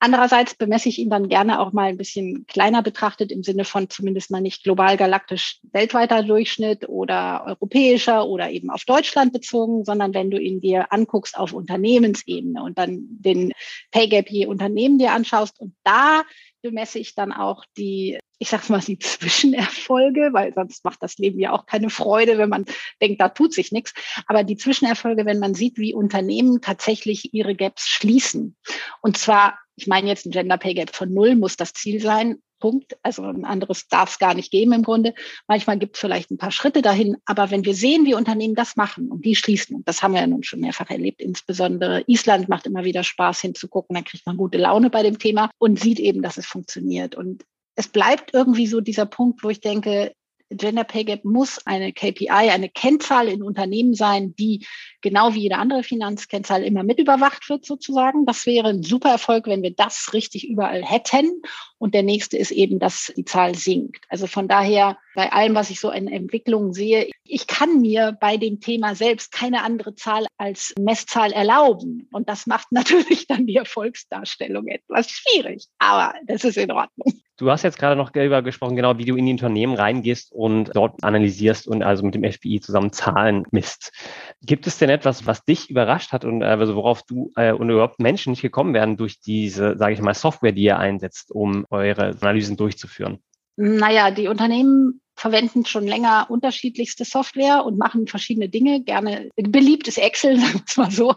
Andererseits 0.00 0.54
bemesse 0.54 0.90
ich 0.90 0.98
ihn 0.98 1.08
dann 1.08 1.28
gerne 1.28 1.60
auch 1.60 1.72
mal 1.72 1.88
ein 1.88 1.96
bisschen 1.96 2.46
kleiner 2.46 2.82
betrachtet, 2.82 3.32
im 3.32 3.42
Sinne 3.42 3.64
von 3.64 3.88
zumindest 3.88 4.30
mal 4.30 4.40
nicht 4.40 4.62
global 4.62 4.96
galaktisch 4.96 5.60
weltweiter 5.72 6.22
Durchschnitt 6.22 6.88
oder 6.88 7.44
europäischer 7.46 8.26
oder 8.26 8.50
eben 8.50 8.70
auf 8.70 8.84
Deutschland 8.84 9.32
bezogen, 9.32 9.84
sondern 9.84 10.12
wenn 10.12 10.30
du 10.30 10.38
ihn 10.38 10.60
dir 10.60 10.92
anguckst 10.92 11.38
auf 11.38 11.54
Unternehmensebene 11.54 12.62
und 12.62 12.76
dann 12.76 13.06
den 13.08 13.52
Pay 13.92 14.08
Gap 14.08 14.30
je 14.30 14.46
Unternehmen 14.46 14.98
dir 14.98 15.12
anschaust. 15.12 15.58
Und 15.58 15.74
da 15.84 16.22
bemesse 16.60 16.98
ich 16.98 17.14
dann 17.14 17.32
auch 17.32 17.64
die, 17.76 18.18
ich 18.38 18.48
sag's 18.48 18.68
mal, 18.68 18.80
die 18.80 18.98
Zwischenerfolge, 18.98 20.30
weil 20.32 20.52
sonst 20.54 20.84
macht 20.84 21.02
das 21.02 21.16
Leben 21.18 21.38
ja 21.38 21.52
auch 21.52 21.66
keine 21.66 21.90
Freude, 21.90 22.38
wenn 22.38 22.48
man 22.48 22.64
denkt, 23.00 23.20
da 23.20 23.28
tut 23.28 23.52
sich 23.52 23.72
nichts. 23.72 23.94
Aber 24.26 24.44
die 24.44 24.56
Zwischenerfolge, 24.56 25.26
wenn 25.26 25.38
man 25.38 25.54
sieht, 25.54 25.78
wie 25.78 25.94
Unternehmen 25.94 26.60
tatsächlich 26.60 27.32
ihre 27.32 27.54
Gaps 27.54 27.88
schließen. 27.88 28.56
Und 29.00 29.16
zwar 29.16 29.58
ich 29.76 29.86
meine 29.86 30.08
jetzt 30.08 30.26
ein 30.26 30.30
Gender 30.30 30.56
Pay 30.56 30.74
Gap 30.74 30.94
von 30.94 31.12
null 31.12 31.34
muss 31.34 31.56
das 31.56 31.72
Ziel 31.72 32.00
sein. 32.00 32.38
Punkt. 32.60 32.96
Also 33.02 33.24
ein 33.24 33.44
anderes 33.44 33.88
darf 33.88 34.12
es 34.12 34.18
gar 34.18 34.32
nicht 34.32 34.50
geben 34.50 34.72
im 34.72 34.84
Grunde. 34.84 35.12
Manchmal 35.46 35.78
gibt 35.78 35.96
es 35.96 36.00
vielleicht 36.00 36.30
ein 36.30 36.38
paar 36.38 36.52
Schritte 36.52 36.80
dahin, 36.80 37.18
aber 37.26 37.50
wenn 37.50 37.64
wir 37.66 37.74
sehen, 37.74 38.06
wie 38.06 38.14
Unternehmen 38.14 38.54
das 38.54 38.76
machen 38.76 39.10
und 39.10 39.24
die 39.24 39.36
schließen, 39.36 39.76
und 39.76 39.88
das 39.88 40.02
haben 40.02 40.14
wir 40.14 40.22
ja 40.22 40.26
nun 40.26 40.44
schon 40.44 40.60
mehrfach 40.60 40.88
erlebt, 40.88 41.20
insbesondere 41.20 42.04
Island 42.06 42.48
macht 42.48 42.66
immer 42.66 42.84
wieder 42.84 43.04
Spaß 43.04 43.40
hinzugucken, 43.40 43.94
dann 43.94 44.04
kriegt 44.04 44.24
man 44.24 44.38
gute 44.38 44.56
Laune 44.56 44.88
bei 44.88 45.02
dem 45.02 45.18
Thema 45.18 45.50
und 45.58 45.78
sieht 45.78 45.98
eben, 45.98 46.22
dass 46.22 46.38
es 46.38 46.46
funktioniert. 46.46 47.14
Und 47.16 47.44
es 47.76 47.88
bleibt 47.88 48.32
irgendwie 48.34 48.66
so 48.66 48.80
dieser 48.80 49.06
Punkt, 49.06 49.42
wo 49.42 49.50
ich 49.50 49.60
denke, 49.60 50.14
Gender 50.50 50.84
Pay 50.84 51.04
Gap 51.04 51.24
muss 51.24 51.58
eine 51.66 51.92
KPI, 51.92 52.28
eine 52.28 52.68
Kennzahl 52.68 53.28
in 53.28 53.42
Unternehmen 53.42 53.94
sein, 53.94 54.34
die 54.36 54.66
genau 55.04 55.34
wie 55.34 55.42
jede 55.42 55.58
andere 55.58 55.82
Finanzkennzahl 55.82 56.64
immer 56.64 56.82
mit 56.82 56.98
überwacht 56.98 57.48
wird 57.50 57.64
sozusagen. 57.64 58.24
Das 58.24 58.46
wäre 58.46 58.70
ein 58.70 58.82
super 58.82 59.10
Erfolg, 59.10 59.46
wenn 59.46 59.62
wir 59.62 59.72
das 59.72 60.10
richtig 60.12 60.48
überall 60.48 60.82
hätten. 60.82 61.42
Und 61.78 61.94
der 61.94 62.02
nächste 62.02 62.38
ist 62.38 62.50
eben, 62.50 62.78
dass 62.78 63.12
die 63.14 63.26
Zahl 63.26 63.54
sinkt. 63.54 64.06
Also 64.08 64.26
von 64.26 64.48
daher, 64.48 64.96
bei 65.14 65.30
allem, 65.30 65.54
was 65.54 65.68
ich 65.68 65.78
so 65.78 65.90
in 65.90 66.08
Entwicklungen 66.08 66.72
sehe, 66.72 67.10
ich 67.22 67.46
kann 67.46 67.82
mir 67.82 68.16
bei 68.18 68.38
dem 68.38 68.60
Thema 68.60 68.94
selbst 68.94 69.30
keine 69.30 69.62
andere 69.62 69.94
Zahl 69.94 70.26
als 70.38 70.72
Messzahl 70.80 71.32
erlauben. 71.32 72.08
Und 72.10 72.28
das 72.30 72.46
macht 72.46 72.68
natürlich 72.72 73.26
dann 73.26 73.46
die 73.46 73.56
Erfolgsdarstellung 73.56 74.66
etwas 74.68 75.10
schwierig. 75.10 75.66
Aber 75.78 76.14
das 76.26 76.44
ist 76.44 76.56
in 76.56 76.72
Ordnung. 76.72 77.12
Du 77.36 77.50
hast 77.50 77.64
jetzt 77.64 77.78
gerade 77.78 77.96
noch 77.96 78.10
darüber 78.10 78.42
gesprochen, 78.42 78.76
genau 78.76 78.96
wie 78.96 79.04
du 79.04 79.16
in 79.16 79.26
die 79.26 79.32
Unternehmen 79.32 79.74
reingehst 79.74 80.30
und 80.30 80.70
dort 80.72 81.02
analysierst 81.02 81.66
und 81.66 81.82
also 81.82 82.04
mit 82.04 82.14
dem 82.14 82.22
FBI 82.22 82.60
zusammen 82.60 82.92
Zahlen 82.92 83.42
misst. 83.50 83.92
Gibt 84.40 84.68
es 84.68 84.78
denn 84.78 84.88
etwas, 84.94 85.26
was 85.26 85.44
dich 85.44 85.70
überrascht 85.70 86.12
hat 86.12 86.24
und 86.24 86.42
also 86.42 86.74
worauf 86.76 87.02
du 87.02 87.32
äh, 87.36 87.52
und 87.52 87.70
überhaupt 87.70 88.00
Menschen 88.00 88.30
nicht 88.30 88.42
gekommen 88.42 88.74
wären 88.74 88.96
durch 88.96 89.20
diese, 89.20 89.76
sage 89.76 89.94
ich 89.94 90.00
mal, 90.00 90.14
Software, 90.14 90.52
die 90.52 90.62
ihr 90.62 90.78
einsetzt, 90.78 91.30
um 91.30 91.66
eure 91.70 92.16
Analysen 92.20 92.56
durchzuführen? 92.56 93.18
Naja, 93.56 94.10
die 94.10 94.28
Unternehmen 94.28 95.00
verwenden 95.16 95.64
schon 95.64 95.86
länger 95.86 96.26
unterschiedlichste 96.28 97.04
Software 97.04 97.64
und 97.64 97.78
machen 97.78 98.06
verschiedene 98.06 98.48
Dinge. 98.48 98.82
Gerne 98.82 99.30
beliebt 99.36 99.88
ist 99.88 99.98
Excel, 99.98 100.36
sagen 100.40 100.54
wir 100.54 100.64
es 100.66 100.76
mal 100.76 100.90
so, 100.90 101.14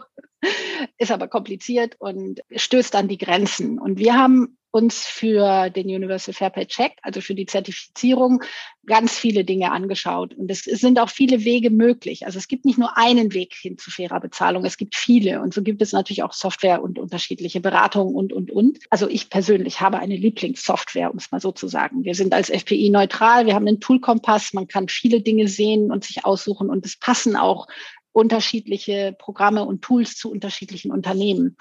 ist 0.98 1.10
aber 1.10 1.28
kompliziert 1.28 1.96
und 1.98 2.40
stößt 2.54 2.94
an 2.94 3.08
die 3.08 3.18
Grenzen. 3.18 3.78
Und 3.78 3.98
wir 3.98 4.14
haben 4.14 4.57
uns 4.70 5.04
für 5.06 5.70
den 5.70 5.86
Universal 5.86 6.34
Fair 6.34 6.50
Pay 6.50 6.66
Check, 6.66 6.92
also 7.02 7.20
für 7.20 7.34
die 7.34 7.46
Zertifizierung, 7.46 8.42
ganz 8.84 9.16
viele 9.16 9.44
Dinge 9.44 9.70
angeschaut. 9.70 10.34
Und 10.34 10.50
es, 10.50 10.66
es, 10.66 10.80
sind 10.80 10.98
auch 10.98 11.10
viele 11.10 11.44
Wege 11.44 11.70
möglich. 11.70 12.26
Also 12.26 12.38
es 12.38 12.48
gibt 12.48 12.64
nicht 12.64 12.78
nur 12.78 12.96
einen 12.96 13.32
Weg 13.34 13.54
hin 13.54 13.78
zu 13.78 13.90
fairer 13.90 14.20
Bezahlung, 14.20 14.64
es 14.64 14.76
gibt 14.76 14.96
viele. 14.96 15.40
Und 15.40 15.54
so 15.54 15.62
gibt 15.62 15.80
es 15.82 15.92
natürlich 15.92 16.22
auch 16.22 16.32
Software 16.32 16.82
und 16.82 16.98
unterschiedliche 16.98 17.60
Beratungen 17.60 18.14
und, 18.14 18.32
und, 18.32 18.50
und. 18.50 18.78
Also 18.90 19.08
ich 19.08 19.30
persönlich 19.30 19.80
habe 19.80 19.98
eine 19.98 20.16
Lieblingssoftware, 20.16 21.10
um 21.10 21.18
es 21.18 21.30
mal 21.30 21.40
so 21.40 21.52
zu 21.52 21.68
sagen. 21.68 22.04
Wir 22.04 22.14
sind 22.14 22.34
als 22.34 22.50
FPI 22.50 22.90
neutral, 22.90 23.46
wir 23.46 23.54
haben 23.54 23.68
einen 23.68 23.80
Toolkompass, 23.80 24.52
man 24.54 24.68
kann 24.68 24.88
viele 24.88 25.20
Dinge 25.20 25.48
sehen 25.48 25.92
und 25.92 26.04
sich 26.04 26.24
aussuchen 26.24 26.70
und 26.70 26.84
es 26.84 26.96
passen 26.96 27.36
auch 27.36 27.66
unterschiedliche 28.18 29.14
Programme 29.16 29.64
und 29.64 29.80
Tools 29.80 30.16
zu 30.16 30.30
unterschiedlichen 30.30 30.90
Unternehmen. 30.90 31.56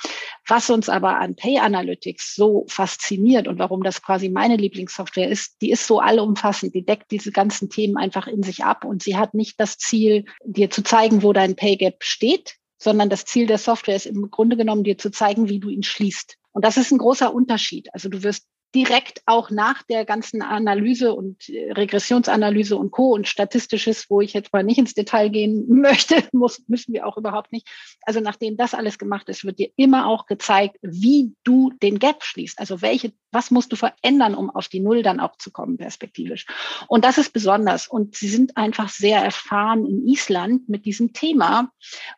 Was 0.48 0.72
uns 0.72 0.90
aber 0.90 1.20
an 1.20 1.36
Pay 1.36 1.60
Analytics 1.60 2.34
so 2.34 2.66
fasziniert 2.68 3.48
und 3.48 3.60
warum 3.60 3.84
das 3.84 4.02
quasi 4.02 4.30
meine 4.30 4.56
Lieblingssoftware 4.58 5.30
ist, 5.30 5.62
die 5.62 5.70
ist 5.70 5.86
so 5.86 6.00
allumfassend, 6.00 6.74
die 6.74 6.84
deckt 6.84 7.12
diese 7.12 7.32
ganzen 7.32 7.70
Themen 7.70 7.96
einfach 7.96 8.26
in 8.26 8.42
sich 8.42 8.64
ab 8.64 8.86
und 8.86 9.04
sie 9.04 9.18
hat 9.18 9.36
nicht 9.36 9.60
das 9.60 9.78
Ziel, 9.78 10.26
dir 10.44 10.72
zu 10.72 10.82
zeigen, 10.82 11.22
wo 11.22 11.32
dein 11.32 11.56
Pay 11.56 11.78
Gap 11.78 12.04
steht, 12.04 12.56
sondern 12.80 13.10
das 13.10 13.26
Ziel 13.26 13.46
der 13.46 13.60
Software 13.60 13.96
ist 13.96 14.08
im 14.08 14.32
Grunde 14.32 14.58
genommen, 14.58 14.84
dir 14.84 14.98
zu 14.98 15.12
zeigen, 15.12 15.50
wie 15.50 15.60
du 15.60 15.70
ihn 15.70 15.84
schließt. 15.84 16.38
Und 16.54 16.66
das 16.66 16.78
ist 16.78 16.92
ein 16.92 16.98
großer 16.98 17.32
Unterschied. 17.32 17.88
Also 17.94 18.10
du 18.10 18.24
wirst 18.24 18.48
direkt 18.76 19.22
auch 19.26 19.50
nach 19.50 19.84
der 19.84 20.06
ganzen 20.06 20.42
Analyse 20.42 21.14
und 21.14 21.50
äh, 21.50 21.72
Regressionsanalyse 21.72 22.76
und 22.76 22.92
Co. 22.92 23.14
und 23.14 23.28
Statistisches, 23.28 24.10
wo 24.10 24.22
ich 24.22 24.34
jetzt 24.34 24.52
mal 24.54 24.64
nicht 24.64 24.78
ins 24.78 24.94
Detail 24.94 25.30
gehen 25.30 25.66
möchte, 25.82 26.24
muss, 26.32 26.62
müssen 26.68 26.94
wir 26.94 27.08
auch 27.08 27.18
überhaupt 27.18 27.52
nicht. 27.52 27.68
Also 28.04 28.20
nachdem 28.20 28.58
das 28.58 28.74
alles 28.74 28.98
gemacht 28.98 29.30
ist, 29.30 29.46
wird 29.46 29.60
dir 29.60 29.70
immer 29.78 30.08
auch 30.08 30.26
gezeigt, 30.26 30.78
wie 30.82 31.34
du 31.44 31.72
den 31.82 32.00
Gap 32.00 32.24
schließt. 32.24 32.60
Also 32.60 32.82
welche, 32.82 33.14
was 33.32 33.52
musst 33.52 33.72
du 33.72 33.76
verändern, 33.76 34.36
um 34.36 34.50
auf 34.50 34.68
die 34.68 34.80
Null 34.80 35.02
dann 35.02 35.20
auch 35.20 35.38
zu 35.38 35.52
kommen, 35.52 35.78
perspektivisch. 35.78 36.46
Und 36.88 37.06
das 37.06 37.18
ist 37.18 37.34
besonders. 37.34 37.88
Und 37.88 38.16
sie 38.16 38.30
sind 38.30 38.58
einfach 38.58 38.90
sehr 38.90 39.24
erfahren 39.24 39.86
in 39.86 40.08
Island 40.08 40.68
mit 40.68 40.86
diesem 40.86 41.14
Thema, 41.14 41.72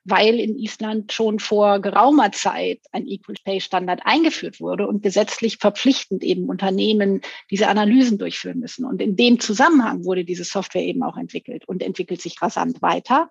weil 0.04 0.40
in 0.40 0.58
Island 0.58 1.14
schon 1.14 1.40
vor 1.40 1.80
geraumer 1.80 2.32
Zeit 2.32 2.80
ein 2.92 3.08
Equal 3.08 3.36
Pay 3.44 3.62
Standard 3.62 4.02
eingeführt 4.04 4.60
wurde 4.60 4.88
und 4.88 5.04
gesetzlich 5.04 5.58
verpflichtend 5.58 6.24
eben 6.24 6.39
eben 6.40 6.50
Unternehmen 6.50 7.22
diese 7.50 7.68
Analysen 7.68 8.18
durchführen 8.18 8.60
müssen. 8.60 8.86
Und 8.86 9.02
in 9.02 9.16
dem 9.16 9.40
Zusammenhang 9.40 10.06
wurde 10.06 10.26
diese 10.26 10.44
Software 10.44 10.84
eben 10.84 11.04
auch 11.04 11.18
entwickelt 11.18 11.68
und 11.68 11.84
entwickelt 11.84 12.22
sich 12.22 12.42
rasant 12.42 12.82
weiter. 12.82 13.30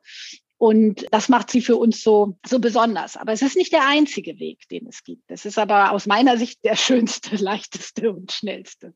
Und 0.58 1.06
das 1.12 1.28
macht 1.28 1.50
sie 1.50 1.62
für 1.62 1.76
uns 1.76 2.02
so, 2.02 2.36
so 2.44 2.58
besonders. 2.58 3.16
Aber 3.16 3.32
es 3.32 3.42
ist 3.42 3.56
nicht 3.56 3.72
der 3.72 3.86
einzige 3.86 4.40
Weg, 4.40 4.68
den 4.70 4.86
es 4.88 5.04
gibt. 5.04 5.30
Es 5.30 5.44
ist 5.44 5.58
aber 5.58 5.92
aus 5.92 6.06
meiner 6.06 6.36
Sicht 6.36 6.64
der 6.64 6.76
schönste, 6.76 7.36
leichteste 7.42 8.12
und 8.12 8.32
schnellste. 8.32 8.94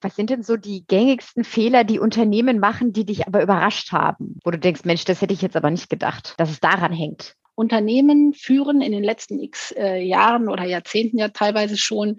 Was 0.00 0.16
sind 0.16 0.28
denn 0.28 0.42
so 0.42 0.56
die 0.56 0.84
gängigsten 0.86 1.44
Fehler, 1.44 1.84
die 1.84 1.98
Unternehmen 1.98 2.58
machen, 2.58 2.92
die 2.92 3.06
dich 3.06 3.26
aber 3.26 3.42
überrascht 3.42 3.92
haben? 3.92 4.38
Wo 4.44 4.50
du 4.50 4.58
denkst, 4.58 4.84
Mensch, 4.84 5.04
das 5.04 5.22
hätte 5.22 5.32
ich 5.32 5.40
jetzt 5.40 5.56
aber 5.56 5.70
nicht 5.70 5.88
gedacht, 5.88 6.34
dass 6.36 6.50
es 6.50 6.60
daran 6.60 6.92
hängt. 6.92 7.36
Unternehmen 7.54 8.34
führen 8.34 8.80
in 8.82 8.90
den 8.90 9.04
letzten 9.04 9.38
x 9.38 9.72
äh, 9.76 10.02
Jahren 10.02 10.48
oder 10.48 10.64
Jahrzehnten 10.64 11.18
ja 11.18 11.28
teilweise 11.28 11.76
schon 11.76 12.16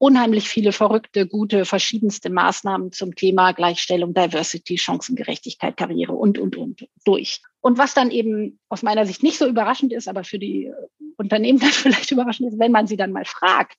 unheimlich 0.00 0.48
viele 0.48 0.72
verrückte, 0.72 1.26
gute, 1.26 1.66
verschiedenste 1.66 2.30
Maßnahmen 2.30 2.90
zum 2.90 3.14
Thema 3.14 3.52
Gleichstellung, 3.52 4.14
Diversity, 4.14 4.78
Chancengerechtigkeit, 4.78 5.76
Karriere 5.76 6.14
und, 6.14 6.38
und, 6.38 6.56
und 6.56 6.88
durch. 7.04 7.42
Und 7.60 7.76
was 7.76 7.92
dann 7.92 8.10
eben 8.10 8.58
aus 8.70 8.82
meiner 8.82 9.04
Sicht 9.04 9.22
nicht 9.22 9.36
so 9.36 9.46
überraschend 9.46 9.92
ist, 9.92 10.08
aber 10.08 10.24
für 10.24 10.38
die 10.38 10.72
Unternehmen 11.18 11.58
dann 11.60 11.68
vielleicht 11.68 12.10
überraschend 12.10 12.48
ist, 12.48 12.58
wenn 12.58 12.72
man 12.72 12.86
sie 12.86 12.96
dann 12.96 13.12
mal 13.12 13.26
fragt, 13.26 13.76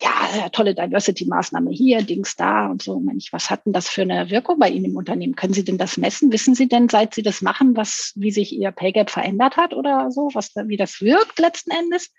ja, 0.00 0.48
tolle 0.50 0.76
Diversity-Maßnahme 0.76 1.72
hier, 1.72 2.02
Dings 2.02 2.36
da 2.36 2.68
und 2.68 2.80
so. 2.80 3.00
Mensch, 3.00 3.32
was 3.32 3.50
hat 3.50 3.66
denn 3.66 3.72
das 3.72 3.88
für 3.88 4.02
eine 4.02 4.30
Wirkung 4.30 4.60
bei 4.60 4.70
Ihnen 4.70 4.84
im 4.84 4.96
Unternehmen? 4.96 5.34
Können 5.34 5.54
Sie 5.54 5.64
denn 5.64 5.76
das 5.76 5.96
messen? 5.96 6.30
Wissen 6.30 6.54
Sie 6.54 6.68
denn, 6.68 6.88
seit 6.88 7.14
Sie 7.14 7.22
das 7.22 7.42
machen, 7.42 7.76
was, 7.76 8.12
wie 8.14 8.30
sich 8.30 8.52
Ihr 8.52 8.70
Pay 8.70 8.92
Gap 8.92 9.10
verändert 9.10 9.56
hat 9.56 9.74
oder 9.74 10.12
so, 10.12 10.30
was, 10.34 10.52
wie 10.54 10.76
das 10.76 11.00
wirkt 11.00 11.40
letzten 11.40 11.72
Endes? 11.72 12.12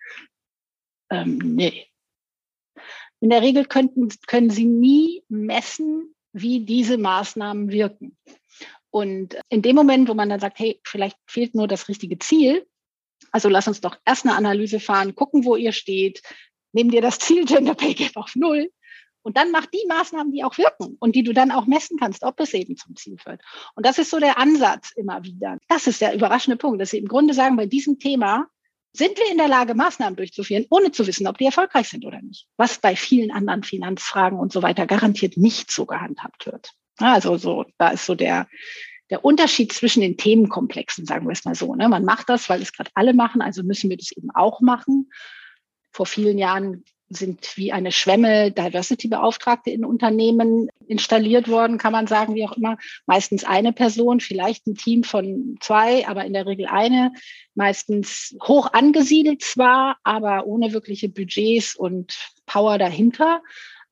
Ähm, 1.09 1.37
nee, 1.37 1.88
in 3.21 3.29
der 3.29 3.41
Regel 3.41 3.65
könnten, 3.65 4.09
können 4.27 4.49
Sie 4.49 4.65
nie 4.65 5.23
messen, 5.29 6.15
wie 6.33 6.61
diese 6.61 6.97
Maßnahmen 6.97 7.69
wirken. 7.69 8.17
Und 8.91 9.37
in 9.49 9.61
dem 9.61 9.75
Moment, 9.75 10.09
wo 10.09 10.13
man 10.13 10.29
dann 10.29 10.39
sagt, 10.39 10.59
hey, 10.59 10.79
vielleicht 10.83 11.17
fehlt 11.27 11.53
nur 11.53 11.67
das 11.67 11.89
richtige 11.89 12.17
Ziel, 12.17 12.65
also 13.31 13.49
lass 13.49 13.67
uns 13.67 13.81
doch 13.81 13.97
erst 14.05 14.25
eine 14.25 14.35
Analyse 14.35 14.79
fahren, 14.79 15.15
gucken, 15.15 15.45
wo 15.45 15.55
ihr 15.55 15.71
steht, 15.71 16.21
nehmen 16.71 16.89
dir 16.89 17.01
das 17.01 17.19
Ziel 17.19 17.45
Gender 17.45 17.75
Pay 17.75 17.93
Gap 17.93 18.15
auf 18.15 18.35
Null 18.35 18.71
und 19.21 19.37
dann 19.37 19.51
mach 19.51 19.65
die 19.67 19.85
Maßnahmen, 19.87 20.31
die 20.31 20.43
auch 20.43 20.57
wirken 20.57 20.97
und 20.99 21.15
die 21.15 21.23
du 21.23 21.33
dann 21.33 21.51
auch 21.51 21.67
messen 21.67 21.97
kannst, 21.99 22.23
ob 22.23 22.39
es 22.39 22.53
eben 22.53 22.77
zum 22.77 22.95
Ziel 22.95 23.17
führt. 23.17 23.41
Und 23.75 23.85
das 23.85 23.99
ist 23.99 24.09
so 24.09 24.19
der 24.19 24.37
Ansatz 24.37 24.91
immer 24.95 25.23
wieder. 25.23 25.57
Das 25.67 25.87
ist 25.87 26.01
der 26.01 26.15
überraschende 26.15 26.57
Punkt, 26.57 26.81
dass 26.81 26.91
sie 26.91 26.97
im 26.97 27.07
Grunde 27.07 27.33
sagen, 27.33 27.57
bei 27.57 27.65
diesem 27.65 27.99
Thema 27.99 28.47
sind 28.93 29.17
wir 29.17 29.31
in 29.31 29.37
der 29.37 29.47
Lage, 29.47 29.75
Maßnahmen 29.75 30.15
durchzuführen, 30.15 30.65
ohne 30.69 30.91
zu 30.91 31.05
wissen, 31.05 31.27
ob 31.27 31.37
die 31.37 31.45
erfolgreich 31.45 31.89
sind 31.89 32.05
oder 32.05 32.21
nicht. 32.21 32.47
Was 32.57 32.79
bei 32.79 32.95
vielen 32.95 33.31
anderen 33.31 33.63
Finanzfragen 33.63 34.39
und 34.39 34.51
so 34.51 34.61
weiter 34.61 34.87
garantiert 34.87 35.37
nicht 35.37 35.71
so 35.71 35.85
gehandhabt 35.85 36.45
wird. 36.45 36.71
Also 36.97 37.37
so, 37.37 37.65
da 37.77 37.89
ist 37.89 38.05
so 38.05 38.15
der, 38.15 38.47
der 39.09 39.23
Unterschied 39.23 39.71
zwischen 39.71 40.01
den 40.01 40.17
Themenkomplexen, 40.17 41.05
sagen 41.05 41.27
wir 41.27 41.31
es 41.31 41.45
mal 41.45 41.55
so. 41.55 41.75
Ne? 41.75 41.87
Man 41.87 42.03
macht 42.03 42.29
das, 42.29 42.49
weil 42.49 42.61
es 42.61 42.73
gerade 42.73 42.91
alle 42.95 43.13
machen, 43.13 43.41
also 43.41 43.63
müssen 43.63 43.89
wir 43.89 43.97
das 43.97 44.11
eben 44.11 44.29
auch 44.33 44.59
machen. 44.61 45.09
Vor 45.91 46.05
vielen 46.05 46.37
Jahren 46.37 46.83
sind 47.09 47.57
wie 47.57 47.71
eine 47.71 47.91
Schwemme 47.91 48.51
Diversity-Beauftragte 48.51 49.71
in 49.71 49.83
Unternehmen 49.83 50.69
installiert 50.87 51.47
worden, 51.47 51.77
kann 51.77 51.91
man 51.91 52.07
sagen, 52.07 52.35
wie 52.35 52.47
auch 52.47 52.55
immer. 52.55 52.77
Meistens 53.05 53.43
eine 53.43 53.73
Person, 53.73 54.19
vielleicht 54.19 54.67
ein 54.67 54.75
Team 54.75 55.03
von 55.03 55.57
zwei, 55.59 56.07
aber 56.07 56.25
in 56.25 56.33
der 56.33 56.45
Regel 56.45 56.67
eine. 56.67 57.11
Meistens 57.55 58.37
hoch 58.43 58.71
angesiedelt 58.73 59.41
zwar, 59.41 59.97
aber 60.03 60.45
ohne 60.45 60.71
wirkliche 60.73 61.09
Budgets 61.09 61.75
und 61.75 62.17
Power 62.45 62.77
dahinter. 62.77 63.41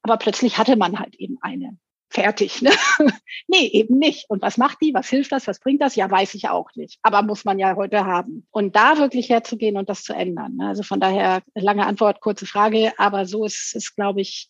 Aber 0.04 0.18
plötzlich 0.18 0.58
hatte 0.58 0.76
man 0.76 1.00
halt 1.00 1.16
eben 1.16 1.38
eine 1.42 1.78
fertig. 2.10 2.62
Ne? 2.62 2.72
nee, 3.48 3.68
eben 3.68 3.98
nicht. 3.98 4.30
Und 4.30 4.42
was 4.42 4.58
macht 4.58 4.80
die? 4.82 4.94
Was 4.94 5.10
hilft 5.10 5.32
das? 5.32 5.48
Was 5.48 5.60
bringt 5.60 5.82
das? 5.82 5.96
Ja, 5.96 6.10
weiß 6.10 6.34
ich 6.36 6.50
auch 6.50 6.70
nicht. 6.76 7.00
Aber 7.02 7.22
muss 7.22 7.46
man 7.46 7.60
ja 7.60 7.76
heute 7.76 8.06
haben. 8.06 8.48
Und 8.52 8.76
da 8.76 8.98
wirklich 8.98 9.30
herzugehen 9.30 9.78
und 9.78 9.90
das 9.90 10.04
zu 10.04 10.14
ändern. 10.14 10.56
Ne? 10.56 10.68
Also 10.68 10.84
von 10.84 11.00
daher 11.00 11.42
lange 11.56 11.86
Antwort, 11.86 12.22
kurze 12.22 12.46
Frage. 12.46 12.94
Aber 12.98 13.26
so 13.26 13.46
ist 13.46 13.76
es, 13.76 13.96
glaube 13.96 14.22
ich, 14.22 14.50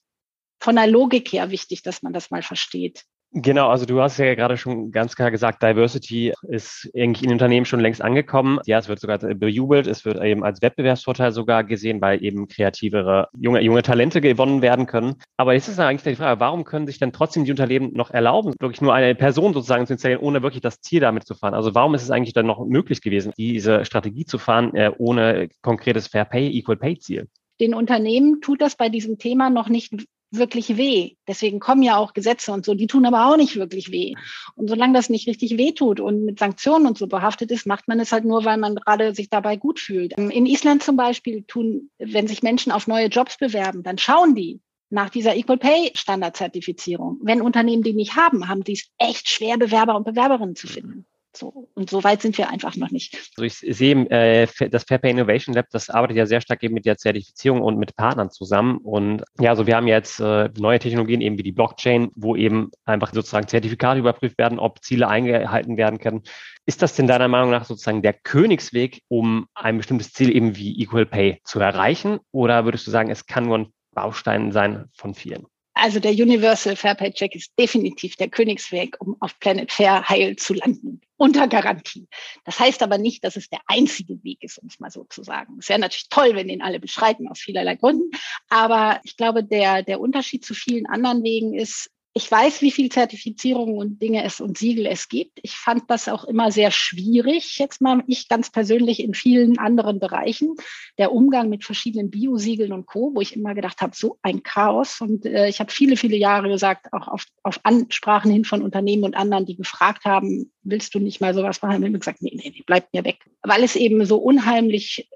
von 0.60 0.76
der 0.76 0.88
Logik 0.88 1.32
her 1.32 1.52
wichtig, 1.52 1.84
dass 1.84 2.02
man 2.02 2.14
das 2.14 2.32
mal 2.32 2.42
versteht. 2.42 3.04
Genau, 3.40 3.70
also 3.70 3.86
du 3.86 4.02
hast 4.02 4.18
ja 4.18 4.34
gerade 4.34 4.58
schon 4.58 4.92
ganz 4.92 5.16
klar 5.16 5.30
gesagt, 5.30 5.62
Diversity 5.62 6.34
ist 6.50 6.90
irgendwie 6.96 7.26
in 7.26 7.32
Unternehmen 7.32 7.68
schon 7.68 7.80
längst 7.80 8.02
angekommen. 8.02 8.58
Ja, 8.66 8.80
es 8.80 8.90
wird 8.90 9.00
sogar 9.00 9.20
bejubelt, 9.20 9.86
es 9.86 10.06
wird 10.06 10.20
eben 10.24 10.44
als 10.44 10.64
Wettbewerbsvorteil 10.64 11.32
sogar 11.32 11.64
gesehen, 11.64 12.02
weil 12.02 12.24
eben 12.24 12.48
kreativere 12.48 13.28
junge, 13.40 13.62
junge 13.62 13.84
Talente 13.84 14.22
gewonnen 14.22 14.64
werden 14.64 14.88
können. 14.88 15.18
Aber 15.38 15.54
jetzt 15.54 15.68
ist 15.68 15.80
eigentlich 15.80 16.02
die 16.02 16.16
Frage, 16.16 16.40
warum 16.40 16.64
können 16.64 16.88
sich 16.88 16.98
denn 16.98 17.14
trotzdem 17.14 17.46
die 17.46 17.52
Unternehmen 17.52 17.94
noch 17.94 18.10
erlauben, 18.10 18.56
wirklich 18.60 18.82
nur 18.82 18.96
eine 18.96 19.14
Person 19.14 19.54
sozusagen 19.54 19.86
zu 19.86 19.94
installieren, 19.94 20.24
ohne 20.24 20.42
wirklich 20.42 20.62
das 20.62 20.82
Ziel 20.82 21.02
damit 21.02 21.28
zu 21.28 21.36
fahren? 21.36 21.54
Also 21.54 21.76
warum 21.76 21.94
ist 21.94 22.02
es 22.02 22.10
eigentlich 22.10 22.34
dann 22.34 22.48
noch 22.48 22.66
möglich 22.66 23.02
gewesen, 23.02 23.34
diese 23.38 23.86
Strategie 23.86 24.26
zu 24.26 24.40
fahren, 24.40 24.74
äh, 24.74 24.92
ohne 24.98 25.50
konkretes 25.62 26.08
Fair 26.08 26.26
Pay, 26.26 26.58
Equal 26.58 26.78
Pay 26.78 26.98
Ziel? 26.98 27.28
den 27.60 27.74
Unternehmen 27.74 28.42
tut 28.42 28.62
das 28.62 28.76
bei 28.76 28.90
diesem 28.90 29.18
Thema 29.18 29.50
noch 29.50 29.70
nicht 29.70 29.94
wirklich 30.32 30.78
weh. 30.78 31.16
Deswegen 31.28 31.60
kommen 31.60 31.84
ja 31.84 31.98
auch 31.98 32.14
Gesetze 32.14 32.52
und 32.52 32.66
so, 32.66 32.74
die 32.74 32.88
tun 32.88 33.06
aber 33.06 33.28
auch 33.28 33.38
nicht 33.38 33.56
wirklich 33.56 33.92
weh. 33.92 34.14
Und 34.56 34.70
solange 34.70 34.94
das 34.94 35.10
nicht 35.10 35.28
richtig 35.28 35.58
weh 35.58 35.72
tut 35.72 36.00
und 36.00 36.26
mit 36.26 36.40
Sanktionen 36.40 36.86
und 36.86 36.98
so 36.98 37.08
behaftet 37.08 37.52
ist, 37.52 37.66
macht 37.66 37.88
man 37.88 38.00
es 38.00 38.12
halt 38.12 38.26
nur, 38.26 38.46
weil 38.46 38.58
man 38.58 38.76
gerade 38.76 39.16
sich 39.16 39.30
dabei 39.30 39.56
gut 39.56 39.80
fühlt. 39.80 40.14
In 40.18 40.46
Island 40.46 40.84
zum 40.84 40.98
Beispiel 40.98 41.44
tun, 41.44 41.90
wenn 41.98 42.28
sich 42.28 42.44
Menschen 42.44 42.72
auf 42.72 42.88
neue 42.88 43.08
Jobs 43.08 43.38
bewerben, 43.38 43.84
dann 43.84 43.98
schauen 43.98 44.36
die 44.36 44.62
nach 44.90 45.10
dieser 45.10 45.36
Equal 45.36 45.58
Pay 45.58 45.92
Standardzertifizierung. 45.96 47.20
Wenn 47.22 47.42
Unternehmen 47.42 47.84
die 47.84 47.94
nicht 47.94 48.16
haben, 48.16 48.48
haben 48.48 48.64
die 48.64 48.74
es 48.74 48.90
echt 48.98 49.30
schwer, 49.30 49.58
Bewerber 49.58 49.96
und 49.96 50.06
Bewerberinnen 50.06 50.56
zu 50.56 50.68
finden. 50.68 51.06
So. 51.38 51.70
Und 51.76 51.90
so 51.90 52.04
weit 52.04 52.22
sind 52.22 52.38
wir 52.38 52.50
einfach 52.50 52.76
noch 52.76 52.92
nicht. 52.92 53.16
Also 53.38 53.44
ich 53.44 53.56
sehe, 53.78 53.96
äh, 54.10 54.48
das 54.70 54.84
Fair 54.84 54.98
Pay 54.98 55.12
Innovation 55.12 55.54
Lab, 55.54 55.68
das 55.72 55.90
arbeitet 55.90 56.18
ja 56.18 56.26
sehr 56.26 56.42
stark 56.42 56.64
eben 56.64 56.74
mit 56.74 56.86
der 56.86 56.98
Zertifizierung 56.98 57.62
und 57.62 57.78
mit 57.78 57.96
Partnern 57.96 58.32
zusammen. 58.32 58.78
Und 58.78 59.24
ja, 59.40 59.52
also 59.52 59.68
wir 59.68 59.76
haben 59.76 59.88
jetzt 59.88 60.20
äh, 60.20 60.50
neue 60.58 60.80
Technologien 60.80 61.22
eben 61.22 61.38
wie 61.38 61.44
die 61.44 61.52
Blockchain, 61.52 62.10
wo 62.16 62.36
eben 62.36 62.72
einfach 62.86 63.14
sozusagen 63.14 63.48
Zertifikate 63.48 64.00
überprüft 64.00 64.38
werden, 64.38 64.60
ob 64.60 64.84
Ziele 64.84 65.08
eingehalten 65.08 65.78
werden 65.78 66.00
können. 66.00 66.24
Ist 66.66 66.82
das 66.82 66.96
denn 66.96 67.08
deiner 67.08 67.28
Meinung 67.28 67.52
nach 67.52 67.66
sozusagen 67.66 68.02
der 68.02 68.14
Königsweg, 68.14 69.04
um 69.08 69.48
ein 69.54 69.78
bestimmtes 69.78 70.12
Ziel 70.14 70.36
eben 70.36 70.56
wie 70.56 70.82
Equal 70.82 71.06
Pay 71.06 71.40
zu 71.44 71.60
erreichen? 71.60 72.20
Oder 72.32 72.66
würdest 72.66 72.88
du 72.88 72.92
sagen, 72.92 73.10
es 73.10 73.26
kann 73.26 73.46
nur 73.46 73.60
ein 73.60 73.74
Baustein 73.94 74.52
sein 74.52 74.86
von 74.94 75.14
vielen? 75.14 75.46
Also 75.80 76.00
der 76.00 76.12
Universal 76.12 76.76
Fair 76.76 76.96
Pay 76.96 77.14
Check 77.14 77.36
ist 77.36 77.52
definitiv 77.58 78.16
der 78.16 78.30
Königsweg, 78.30 78.96
um 79.00 79.16
auf 79.20 79.40
Planet 79.40 79.72
Fair 79.72 80.08
heil 80.08 80.36
zu 80.36 80.54
landen. 80.54 81.02
Unter 81.18 81.48
Garantie. 81.48 82.08
Das 82.46 82.60
heißt 82.60 82.84
aber 82.84 82.98
nicht, 82.98 83.24
dass 83.24 83.36
es 83.36 83.50
der 83.50 83.60
einzige 83.66 84.24
Weg 84.24 84.44
ist, 84.44 84.60
um 84.60 84.68
es 84.68 84.80
mal 84.80 84.92
so 84.92 85.06
zu 85.06 85.24
sagen. 85.24 85.58
Es 85.60 85.68
wäre 85.70 85.80
natürlich 85.80 86.10
toll, 86.10 86.36
wenn 86.36 86.48
den 86.48 86.62
alle 86.62 86.80
beschreiten, 86.80 87.28
aus 87.28 87.40
vielerlei 87.40 87.76
Gründen. 87.76 88.12
Aber 88.50 89.00
ich 89.04 89.18
glaube, 89.18 89.44
der, 89.44 89.82
der 89.82 90.00
Unterschied 90.00 90.46
zu 90.46 90.54
vielen 90.54 90.86
anderen 90.86 91.24
Wegen 91.24 91.56
ist, 91.56 91.90
ich 92.18 92.32
weiß, 92.32 92.64
wie 92.64 92.72
viel 92.72 92.90
Zertifizierungen 92.90 93.78
und 93.78 94.02
Dinge 94.02 94.24
es 94.24 94.42
und 94.42 94.58
Siegel 94.58 94.88
es 94.88 95.08
gibt. 95.08 95.38
Ich 95.44 95.52
fand 95.52 95.84
das 95.88 96.10
auch 96.10 96.24
immer 96.24 96.52
sehr 96.52 96.72
schwierig. 96.72 97.60
Jetzt 97.60 97.80
mal 97.80 98.04
ich 98.08 98.28
ganz 98.28 98.50
persönlich 98.50 99.04
in 99.04 99.14
vielen 99.14 99.60
anderen 99.60 100.00
Bereichen. 100.00 100.56
Der 100.98 101.12
Umgang 101.12 101.48
mit 101.48 101.64
verschiedenen 101.64 102.10
Biosiegeln 102.10 102.74
und 102.74 102.88
Co., 102.88 103.12
wo 103.14 103.22
ich 103.22 103.36
immer 103.36 103.54
gedacht 103.54 103.82
habe, 103.82 103.96
so 103.96 104.18
ein 104.24 104.42
Chaos. 104.42 105.00
Und 105.00 105.28
äh, 105.28 105.48
ich 105.48 105.60
habe 105.60 105.72
viele, 105.72 105.96
viele 105.96 106.18
Jahre 106.18 106.50
gesagt, 106.50 106.92
auch 106.92 107.08
auf, 107.08 107.26
auf 107.44 107.60
Ansprachen 107.62 108.32
hin 108.32 108.46
von 108.46 108.64
Unternehmen 108.64 109.04
und 109.04 109.16
anderen, 109.16 109.46
die 109.46 109.56
gefragt 109.56 110.04
haben, 110.04 110.52
willst 110.64 110.96
du 110.96 111.00
nicht 111.00 111.22
mal 111.22 111.36
sowas 111.36 111.62
machen? 111.62 111.76
Haben 111.76 111.84
wir 111.84 112.00
gesagt, 112.00 112.24
nee, 112.24 112.34
nee, 112.34 112.52
nee, 112.52 112.64
bleib 112.66 112.92
mir 112.96 113.06
weg. 113.06 113.20
Weil 113.44 113.64
es 113.64 113.76
eben 113.76 114.04
so 114.08 114.18
unheimlich 114.18 115.08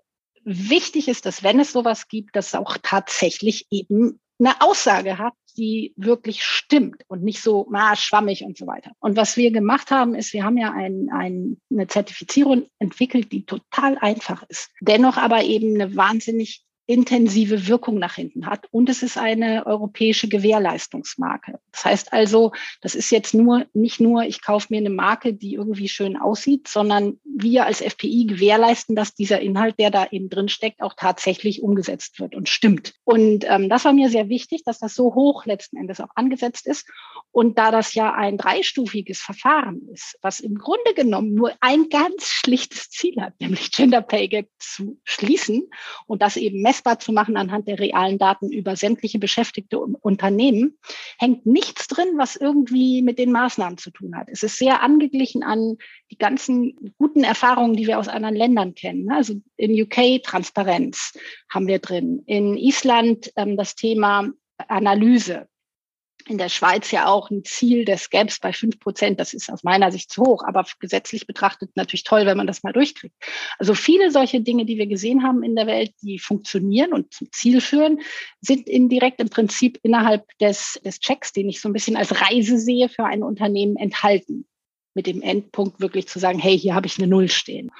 wichtig 0.43 1.07
ist, 1.07 1.25
dass 1.25 1.41
wenn 1.41 1.59
es 1.59 1.71
sowas 1.71 2.07
gibt, 2.09 2.35
dass 2.35 2.49
es 2.49 2.55
auch 2.55 2.77
tatsächlich 2.83 3.65
eben 3.71 4.19
eine 4.37 4.59
Aussage 4.61 5.17
hat, 5.17 5.33
die 5.53 5.93
wirklich 5.95 6.43
stimmt 6.43 7.03
und 7.07 7.23
nicht 7.23 7.41
so 7.41 7.67
ah, 7.73 7.95
schwammig 7.95 8.43
und 8.43 8.57
so 8.57 8.67
weiter. 8.67 8.91
Und 8.99 9.17
was 9.17 9.37
wir 9.37 9.51
gemacht 9.51 9.91
haben, 9.91 10.15
ist, 10.15 10.33
wir 10.33 10.43
haben 10.43 10.57
ja 10.57 10.71
ein, 10.71 11.09
ein, 11.11 11.57
eine 11.69 11.87
Zertifizierung 11.87 12.67
entwickelt, 12.79 13.31
die 13.31 13.45
total 13.45 13.97
einfach 13.97 14.43
ist, 14.49 14.69
dennoch 14.79 15.17
aber 15.17 15.43
eben 15.43 15.75
eine 15.75 15.95
wahnsinnig 15.95 16.63
intensive 16.91 17.67
Wirkung 17.67 17.99
nach 17.99 18.15
hinten 18.15 18.47
hat. 18.47 18.67
Und 18.69 18.89
es 18.89 19.01
ist 19.01 19.17
eine 19.17 19.65
europäische 19.65 20.27
Gewährleistungsmarke. 20.27 21.57
Das 21.71 21.85
heißt 21.85 22.11
also, 22.11 22.51
das 22.81 22.95
ist 22.95 23.11
jetzt 23.11 23.33
nur, 23.33 23.65
nicht 23.73 24.01
nur, 24.01 24.23
ich 24.23 24.41
kaufe 24.41 24.67
mir 24.71 24.79
eine 24.79 24.89
Marke, 24.89 25.33
die 25.33 25.53
irgendwie 25.53 25.87
schön 25.87 26.17
aussieht, 26.17 26.67
sondern 26.67 27.17
wir 27.23 27.65
als 27.65 27.79
FPI 27.79 28.25
gewährleisten, 28.25 28.93
dass 28.93 29.15
dieser 29.15 29.39
Inhalt, 29.39 29.79
der 29.79 29.89
da 29.89 30.05
eben 30.11 30.29
drin 30.29 30.49
steckt, 30.49 30.81
auch 30.81 30.93
tatsächlich 30.97 31.63
umgesetzt 31.63 32.19
wird 32.19 32.35
und 32.35 32.49
stimmt. 32.49 32.93
Und 33.05 33.45
ähm, 33.47 33.69
das 33.69 33.85
war 33.85 33.93
mir 33.93 34.09
sehr 34.09 34.27
wichtig, 34.27 34.65
dass 34.65 34.79
das 34.79 34.93
so 34.93 35.15
hoch 35.15 35.45
letzten 35.45 35.77
Endes 35.77 36.01
auch 36.01 36.11
angesetzt 36.15 36.67
ist. 36.67 36.85
Und 37.31 37.57
da 37.57 37.71
das 37.71 37.93
ja 37.93 38.13
ein 38.13 38.37
dreistufiges 38.37 39.21
Verfahren 39.21 39.81
ist, 39.93 40.17
was 40.21 40.41
im 40.41 40.55
Grunde 40.55 40.93
genommen 40.93 41.33
nur 41.33 41.53
ein 41.61 41.87
ganz 41.87 42.25
schlichtes 42.25 42.89
Ziel 42.89 43.15
hat, 43.21 43.39
nämlich 43.39 43.71
Gender 43.71 44.01
Pay 44.01 44.27
Gap 44.27 44.49
zu 44.59 44.99
schließen 45.05 45.69
und 46.05 46.21
das 46.21 46.35
eben 46.35 46.61
messbar 46.81 46.99
zu 46.99 47.13
machen 47.13 47.37
anhand 47.37 47.67
der 47.67 47.79
realen 47.79 48.17
Daten 48.17 48.51
über 48.51 48.75
sämtliche 48.75 49.19
beschäftigte 49.19 49.79
Unternehmen, 49.79 50.77
hängt 51.19 51.45
nichts 51.45 51.87
drin, 51.87 52.07
was 52.17 52.35
irgendwie 52.35 53.03
mit 53.03 53.19
den 53.19 53.31
Maßnahmen 53.31 53.77
zu 53.77 53.91
tun 53.91 54.15
hat. 54.15 54.27
Es 54.31 54.41
ist 54.41 54.57
sehr 54.57 54.81
angeglichen 54.81 55.43
an 55.43 55.77
die 56.09 56.17
ganzen 56.17 56.93
guten 56.97 57.23
Erfahrungen, 57.23 57.75
die 57.75 57.85
wir 57.85 57.99
aus 57.99 58.07
anderen 58.07 58.35
Ländern 58.35 58.73
kennen. 58.73 59.11
Also 59.11 59.35
in 59.57 59.79
UK 59.79 60.23
Transparenz 60.23 61.13
haben 61.49 61.67
wir 61.67 61.79
drin, 61.79 62.23
in 62.25 62.57
Island 62.57 63.31
ähm, 63.35 63.57
das 63.57 63.75
Thema 63.75 64.31
Analyse 64.67 65.47
in 66.29 66.37
der 66.37 66.49
Schweiz 66.49 66.91
ja 66.91 67.07
auch 67.07 67.29
ein 67.29 67.43
Ziel 67.43 67.85
des 67.85 68.09
Gaps 68.09 68.39
bei 68.39 68.53
fünf 68.53 68.79
Prozent. 68.79 69.19
Das 69.19 69.33
ist 69.33 69.51
aus 69.51 69.63
meiner 69.63 69.91
Sicht 69.91 70.11
zu 70.11 70.23
hoch, 70.23 70.43
aber 70.45 70.65
gesetzlich 70.79 71.27
betrachtet 71.27 71.71
natürlich 71.75 72.03
toll, 72.03 72.25
wenn 72.25 72.37
man 72.37 72.47
das 72.47 72.63
mal 72.63 72.73
durchkriegt. 72.73 73.15
Also 73.57 73.73
viele 73.73 74.11
solche 74.11 74.41
Dinge, 74.41 74.65
die 74.65 74.77
wir 74.77 74.87
gesehen 74.87 75.23
haben 75.23 75.43
in 75.43 75.55
der 75.55 75.67
Welt, 75.67 75.93
die 76.01 76.19
funktionieren 76.19 76.93
und 76.93 77.13
zum 77.13 77.31
Ziel 77.31 77.61
führen, 77.61 78.01
sind 78.41 78.67
indirekt 78.67 79.19
im 79.19 79.29
Prinzip 79.29 79.79
innerhalb 79.83 80.25
des, 80.39 80.79
des 80.85 80.99
Checks, 80.99 81.33
den 81.33 81.49
ich 81.49 81.61
so 81.61 81.69
ein 81.69 81.73
bisschen 81.73 81.95
als 81.95 82.21
Reise 82.21 82.57
sehe 82.57 82.89
für 82.89 83.05
ein 83.05 83.23
Unternehmen 83.23 83.75
enthalten 83.75 84.45
mit 84.93 85.07
dem 85.07 85.21
Endpunkt 85.21 85.79
wirklich 85.79 86.07
zu 86.07 86.19
sagen, 86.19 86.39
hey, 86.39 86.57
hier 86.57 86.75
habe 86.75 86.87
ich 86.87 86.97
eine 86.97 87.07
Null 87.07 87.29
stehen. 87.29 87.71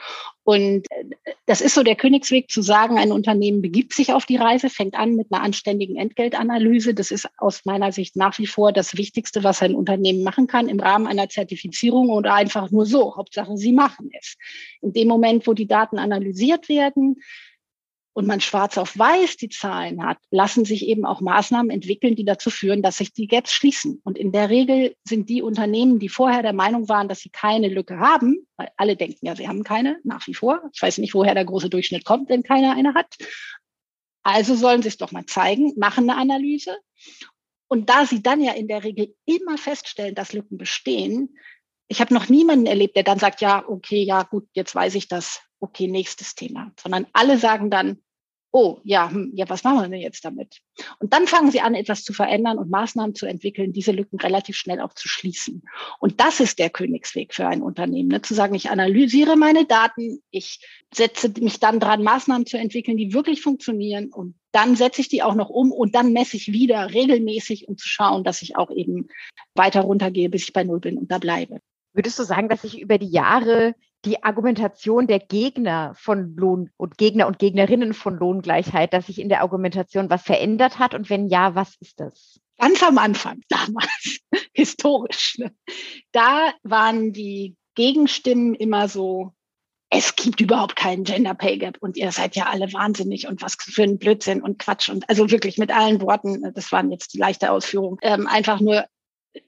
Und 0.44 0.90
äh, 0.92 1.06
das 1.46 1.62
ist 1.62 1.76
so 1.76 1.84
der 1.84 1.96
Königsweg 1.96 2.50
zu 2.50 2.62
sagen, 2.62 2.98
ein 2.98 3.12
Unternehmen 3.12 3.62
begibt 3.62 3.94
sich 3.94 4.14
auf 4.14 4.26
die 4.26 4.38
Reise, 4.38 4.70
fängt 4.70 4.96
an 4.96 5.16
mit 5.16 5.28
einer 5.32 5.44
anständigen 5.44 5.98
Entgeltanalyse. 5.98 6.94
Das 6.94 7.12
ist 7.12 7.28
aus 7.38 7.66
meiner 7.66 7.92
Sicht 7.92 8.16
nach 8.16 8.38
wie 8.40 8.48
vor 8.48 8.72
das 8.72 8.98
Wichtigste, 8.98 9.44
was 9.44 9.62
ein 9.62 9.76
Unternehmen 9.76 10.24
machen 10.24 10.48
kann 10.48 10.70
im 10.70 10.80
Rahmen 10.80 11.08
einer 11.08 11.30
Zertifizierung 11.30 12.10
oder 12.10 12.34
einfach 12.34 12.72
nur 12.72 12.86
so. 12.86 13.16
Hauptsache, 13.16 13.58
sie 13.58 13.74
machen 13.74 14.10
es. 14.18 14.38
In 14.82 14.94
dem 14.94 15.08
Moment, 15.08 15.46
wo 15.48 15.54
die 15.54 15.68
Daten 15.68 16.00
analysiert 16.00 16.70
werden, 16.70 17.22
und 18.14 18.28
man 18.28 18.42
schwarz 18.42 18.78
auf 18.78 18.98
weiß 18.98 19.38
die 19.38 19.50
Zahlen 19.50 20.06
hat, 20.06 20.18
lassen 20.32 20.66
sich 20.66 20.86
eben 20.86 21.06
auch 21.06 21.22
Maßnahmen 21.22 21.70
entwickeln, 21.72 22.16
die 22.16 22.26
dazu 22.26 22.50
führen, 22.50 22.82
dass 22.82 22.98
sich 22.98 23.14
die 23.14 23.28
Gaps 23.28 23.54
schließen. 23.54 24.02
Und 24.04 24.18
in 24.18 24.32
der 24.32 24.50
Regel 24.50 24.96
sind 25.04 25.30
die 25.30 25.42
Unternehmen, 25.42 26.00
die 26.00 26.10
vorher 26.10 26.42
der 26.42 26.54
Meinung 26.54 26.90
waren, 26.90 27.08
dass 27.08 27.20
sie 27.20 27.30
keine 27.30 27.70
Lücke 27.70 28.00
haben, 28.00 28.46
weil 28.58 28.70
alle 28.76 28.96
denken 28.98 29.26
ja, 29.26 29.36
sie 29.36 29.48
haben 29.48 29.64
keine, 29.64 30.00
nach 30.04 30.28
wie 30.28 30.34
vor. 30.34 30.62
Ich 30.74 30.82
weiß 30.82 30.98
nicht, 30.98 31.14
woher 31.14 31.34
der 31.34 31.46
große 31.46 31.70
Durchschnitt 31.70 32.04
kommt, 32.04 32.30
wenn 32.30 32.44
keiner 32.44 32.76
eine 32.76 32.94
hat. 32.94 33.16
Also 34.24 34.56
sollen 34.56 34.82
sie 34.82 34.90
es 34.90 34.98
doch 34.98 35.12
mal 35.12 35.26
zeigen, 35.26 35.74
machen 35.78 36.10
eine 36.10 36.20
Analyse. 36.20 36.78
Und 37.68 37.90
da 37.90 38.06
sie 38.06 38.22
dann 38.22 38.42
ja 38.42 38.52
in 38.52 38.68
der 38.68 38.84
Regel 38.84 39.16
immer 39.26 39.58
feststellen, 39.58 40.14
dass 40.14 40.34
Lücken 40.34 40.58
bestehen, 40.58 41.38
ich 41.92 42.00
habe 42.00 42.14
noch 42.14 42.30
niemanden 42.30 42.68
erlebt, 42.68 42.96
der 42.96 43.04
dann 43.04 43.20
sagt, 43.20 43.42
ja, 43.42 43.68
okay, 43.68 44.02
ja, 44.02 44.24
gut, 44.24 44.48
jetzt 44.54 44.74
weiß 44.74 44.96
ich 44.96 45.10
das, 45.10 45.42
okay, 45.60 45.88
nächstes 45.88 46.36
Thema, 46.36 46.72
sondern 46.82 47.06
alle 47.12 47.38
sagen 47.38 47.70
dann, 47.70 47.98
oh, 48.54 48.80
ja, 48.84 49.10
hm, 49.10 49.32
ja, 49.34 49.50
was 49.50 49.64
machen 49.66 49.82
wir 49.82 49.90
denn 49.90 50.00
jetzt 50.00 50.24
damit? 50.24 50.62
Und 51.00 51.14
dann 51.14 51.28
fangen 51.28 51.52
sie 51.52 51.60
an, 51.60 51.76
etwas 51.76 52.04
zu 52.04 52.14
verändern 52.14 52.58
und 52.58 52.70
Maßnahmen 52.70 53.14
zu 53.14 53.26
entwickeln, 53.26 53.74
diese 53.74 53.92
Lücken 53.92 54.20
relativ 54.20 54.56
schnell 54.56 54.80
auch 54.80 54.94
zu 54.94 55.10
schließen. 55.10 55.64
Und 56.00 56.22
das 56.22 56.40
ist 56.40 56.60
der 56.60 56.70
Königsweg 56.70 57.34
für 57.34 57.48
ein 57.48 57.62
Unternehmen, 57.62 58.10
ne? 58.10 58.22
zu 58.22 58.34
sagen, 58.34 58.56
ich 58.56 58.70
analysiere 58.70 59.36
meine 59.36 59.66
Daten, 59.66 60.22
ich 60.32 60.66
setze 60.94 61.30
mich 61.42 61.60
dann 61.60 61.82
dran, 61.82 62.04
Maßnahmen 62.04 62.46
zu 62.46 62.58
entwickeln, 62.58 62.98
die 62.98 63.14
wirklich 63.14 63.42
funktionieren 63.42 64.12
und 64.14 64.36
dann 64.54 64.76
setze 64.78 65.02
ich 65.02 65.10
die 65.10 65.24
auch 65.24 65.36
noch 65.36 65.50
um 65.50 65.72
und 65.72 65.96
dann 65.96 66.14
messe 66.14 66.38
ich 66.38 66.52
wieder 66.52 66.94
regelmäßig, 66.94 67.68
um 67.68 67.78
zu 67.78 67.88
schauen, 67.88 68.24
dass 68.24 68.42
ich 68.42 68.58
auch 68.58 68.72
eben 68.72 69.08
weiter 69.56 69.82
runtergehe, 69.82 70.30
bis 70.30 70.44
ich 70.44 70.54
bei 70.54 70.64
Null 70.64 70.80
bin 70.80 70.98
und 70.98 71.12
da 71.12 71.20
bleibe. 71.20 71.62
Würdest 71.94 72.18
du 72.20 72.24
sagen, 72.24 72.50
dass 72.50 72.62
sich 72.62 72.80
über 72.80 72.98
die 72.98 73.10
Jahre 73.10 73.76
die 74.06 74.24
Argumentation 74.24 75.08
der 75.08 75.20
Gegner 75.20 75.94
von 75.96 76.36
Lohn 76.36 76.72
und 76.78 76.98
Gegner 76.98 77.28
und 77.28 77.40
Gegnerinnen 77.40 77.94
von 77.94 78.18
Lohngleichheit, 78.18 78.94
dass 78.94 79.08
sich 79.08 79.20
in 79.20 79.30
der 79.30 79.42
Argumentation 79.42 80.10
was 80.10 80.24
verändert 80.24 80.80
hat? 80.80 80.96
Und 80.96 81.10
wenn 81.10 81.28
ja, 81.28 81.54
was 81.56 81.76
ist 81.80 82.00
das? 82.00 82.40
Ganz 82.58 82.82
am 82.84 82.98
Anfang, 82.98 83.42
damals, 83.50 84.20
historisch, 84.54 85.38
ne? 85.38 85.54
da 86.12 86.54
waren 86.64 87.14
die 87.14 87.56
Gegenstimmen 87.76 88.54
immer 88.56 88.88
so, 88.88 89.34
es 89.90 90.16
gibt 90.16 90.40
überhaupt 90.40 90.78
keinen 90.78 91.04
Gender 91.04 91.34
Pay 91.34 91.58
Gap 91.58 91.78
und 91.82 91.98
ihr 91.98 92.12
seid 92.12 92.36
ja 92.38 92.46
alle 92.46 92.72
wahnsinnig 92.72 93.28
und 93.28 93.42
was 93.42 93.56
für 93.60 93.84
ein 93.84 93.98
Blödsinn 93.98 94.42
und 94.42 94.58
Quatsch 94.58 94.90
und 94.90 95.10
also 95.10 95.30
wirklich 95.32 95.58
mit 95.58 95.70
allen 95.70 96.02
Worten, 96.02 96.54
das 96.54 96.72
waren 96.72 96.92
jetzt 96.92 97.14
die 97.14 97.18
leichte 97.18 97.52
Ausführung, 97.52 97.98
ähm, 98.02 98.26
einfach 98.26 98.62
nur 98.62 98.86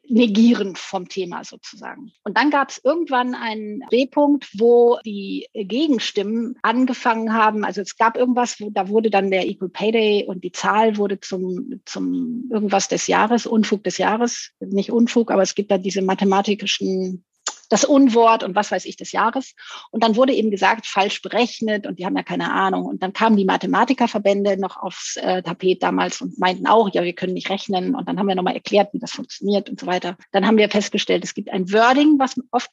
negieren 0.08 0.76
vom 0.76 1.10
Thema 1.10 1.43
sozusagen. 1.43 2.12
Und 2.24 2.38
dann 2.38 2.52
gab 2.52 2.69
es 2.69 2.82
irgendwann 2.84 3.36
einen 3.36 3.82
Drehpunkt, 3.89 4.48
wo 4.60 5.00
die 5.06 5.48
Gegenstimmen 5.54 6.58
angefangen 6.62 7.34
haben. 7.34 7.65
Also 7.65 7.82
es 7.82 7.98
gab 7.98 8.17
irgendwas, 8.17 8.60
wo, 8.60 8.69
da 8.69 8.89
wurde 8.89 9.10
dann 9.10 9.32
der 9.32 9.48
Equal 9.48 9.69
Pay 9.69 9.91
Day 9.91 10.26
und 10.26 10.43
die 10.43 10.52
Zahl 10.52 10.98
wurde 10.98 11.19
zum, 11.19 11.82
zum 11.86 12.50
irgendwas 12.52 12.88
des 12.88 13.08
Jahres, 13.08 13.46
Unfug 13.46 13.84
des 13.84 13.98
Jahres, 13.98 14.52
nicht 14.60 14.91
Unfug, 14.91 15.32
aber 15.32 15.41
es 15.41 15.56
gibt 15.56 15.72
da 15.72 15.78
diese 15.78 16.02
mathematischen 16.02 17.26
das 17.74 17.84
Unwort 17.84 18.44
und 18.44 18.56
was 18.56 18.72
weiß 18.72 18.86
ich 18.86 18.98
des 18.98 19.12
Jahres. 19.12 19.56
Und 19.90 20.04
dann 20.04 20.16
wurde 20.16 20.34
eben 20.34 20.52
gesagt, 20.52 20.86
falsch 20.86 21.24
berechnet 21.24 21.88
und 21.88 21.98
die 21.98 22.06
haben 22.06 22.16
ja 22.16 22.22
keine 22.22 22.52
Ahnung. 22.52 22.86
Und 22.86 23.02
dann 23.02 23.14
kamen 23.14 23.36
die 23.36 23.46
Mathematikerverbände 23.46 24.58
noch 24.58 24.78
aufs 24.78 25.18
äh, 25.18 25.42
Tapet 25.42 25.82
damals 25.82 26.22
und 26.22 26.38
meinten 26.38 26.68
auch, 26.68 26.90
ja, 26.94 27.04
wir 27.04 27.14
können 27.14 27.34
nicht 27.34 27.50
rechnen. 27.50 27.96
Und 27.96 28.08
dann 28.08 28.20
haben 28.20 28.28
wir 28.28 28.36
nochmal 28.36 28.54
erklärt, 28.54 28.94
wie 28.94 29.00
das 29.00 29.12
funktioniert 29.12 29.72
und 29.72 29.80
so 29.80 29.88
weiter. 29.88 30.18
Dann 30.32 30.46
haben 30.46 30.58
wir 30.58 30.70
festgestellt, 30.70 31.24
es 31.24 31.34
gibt 31.34 31.50
ein 31.50 31.72
Wording, 31.74 32.20
was 32.20 32.40
oft 32.52 32.70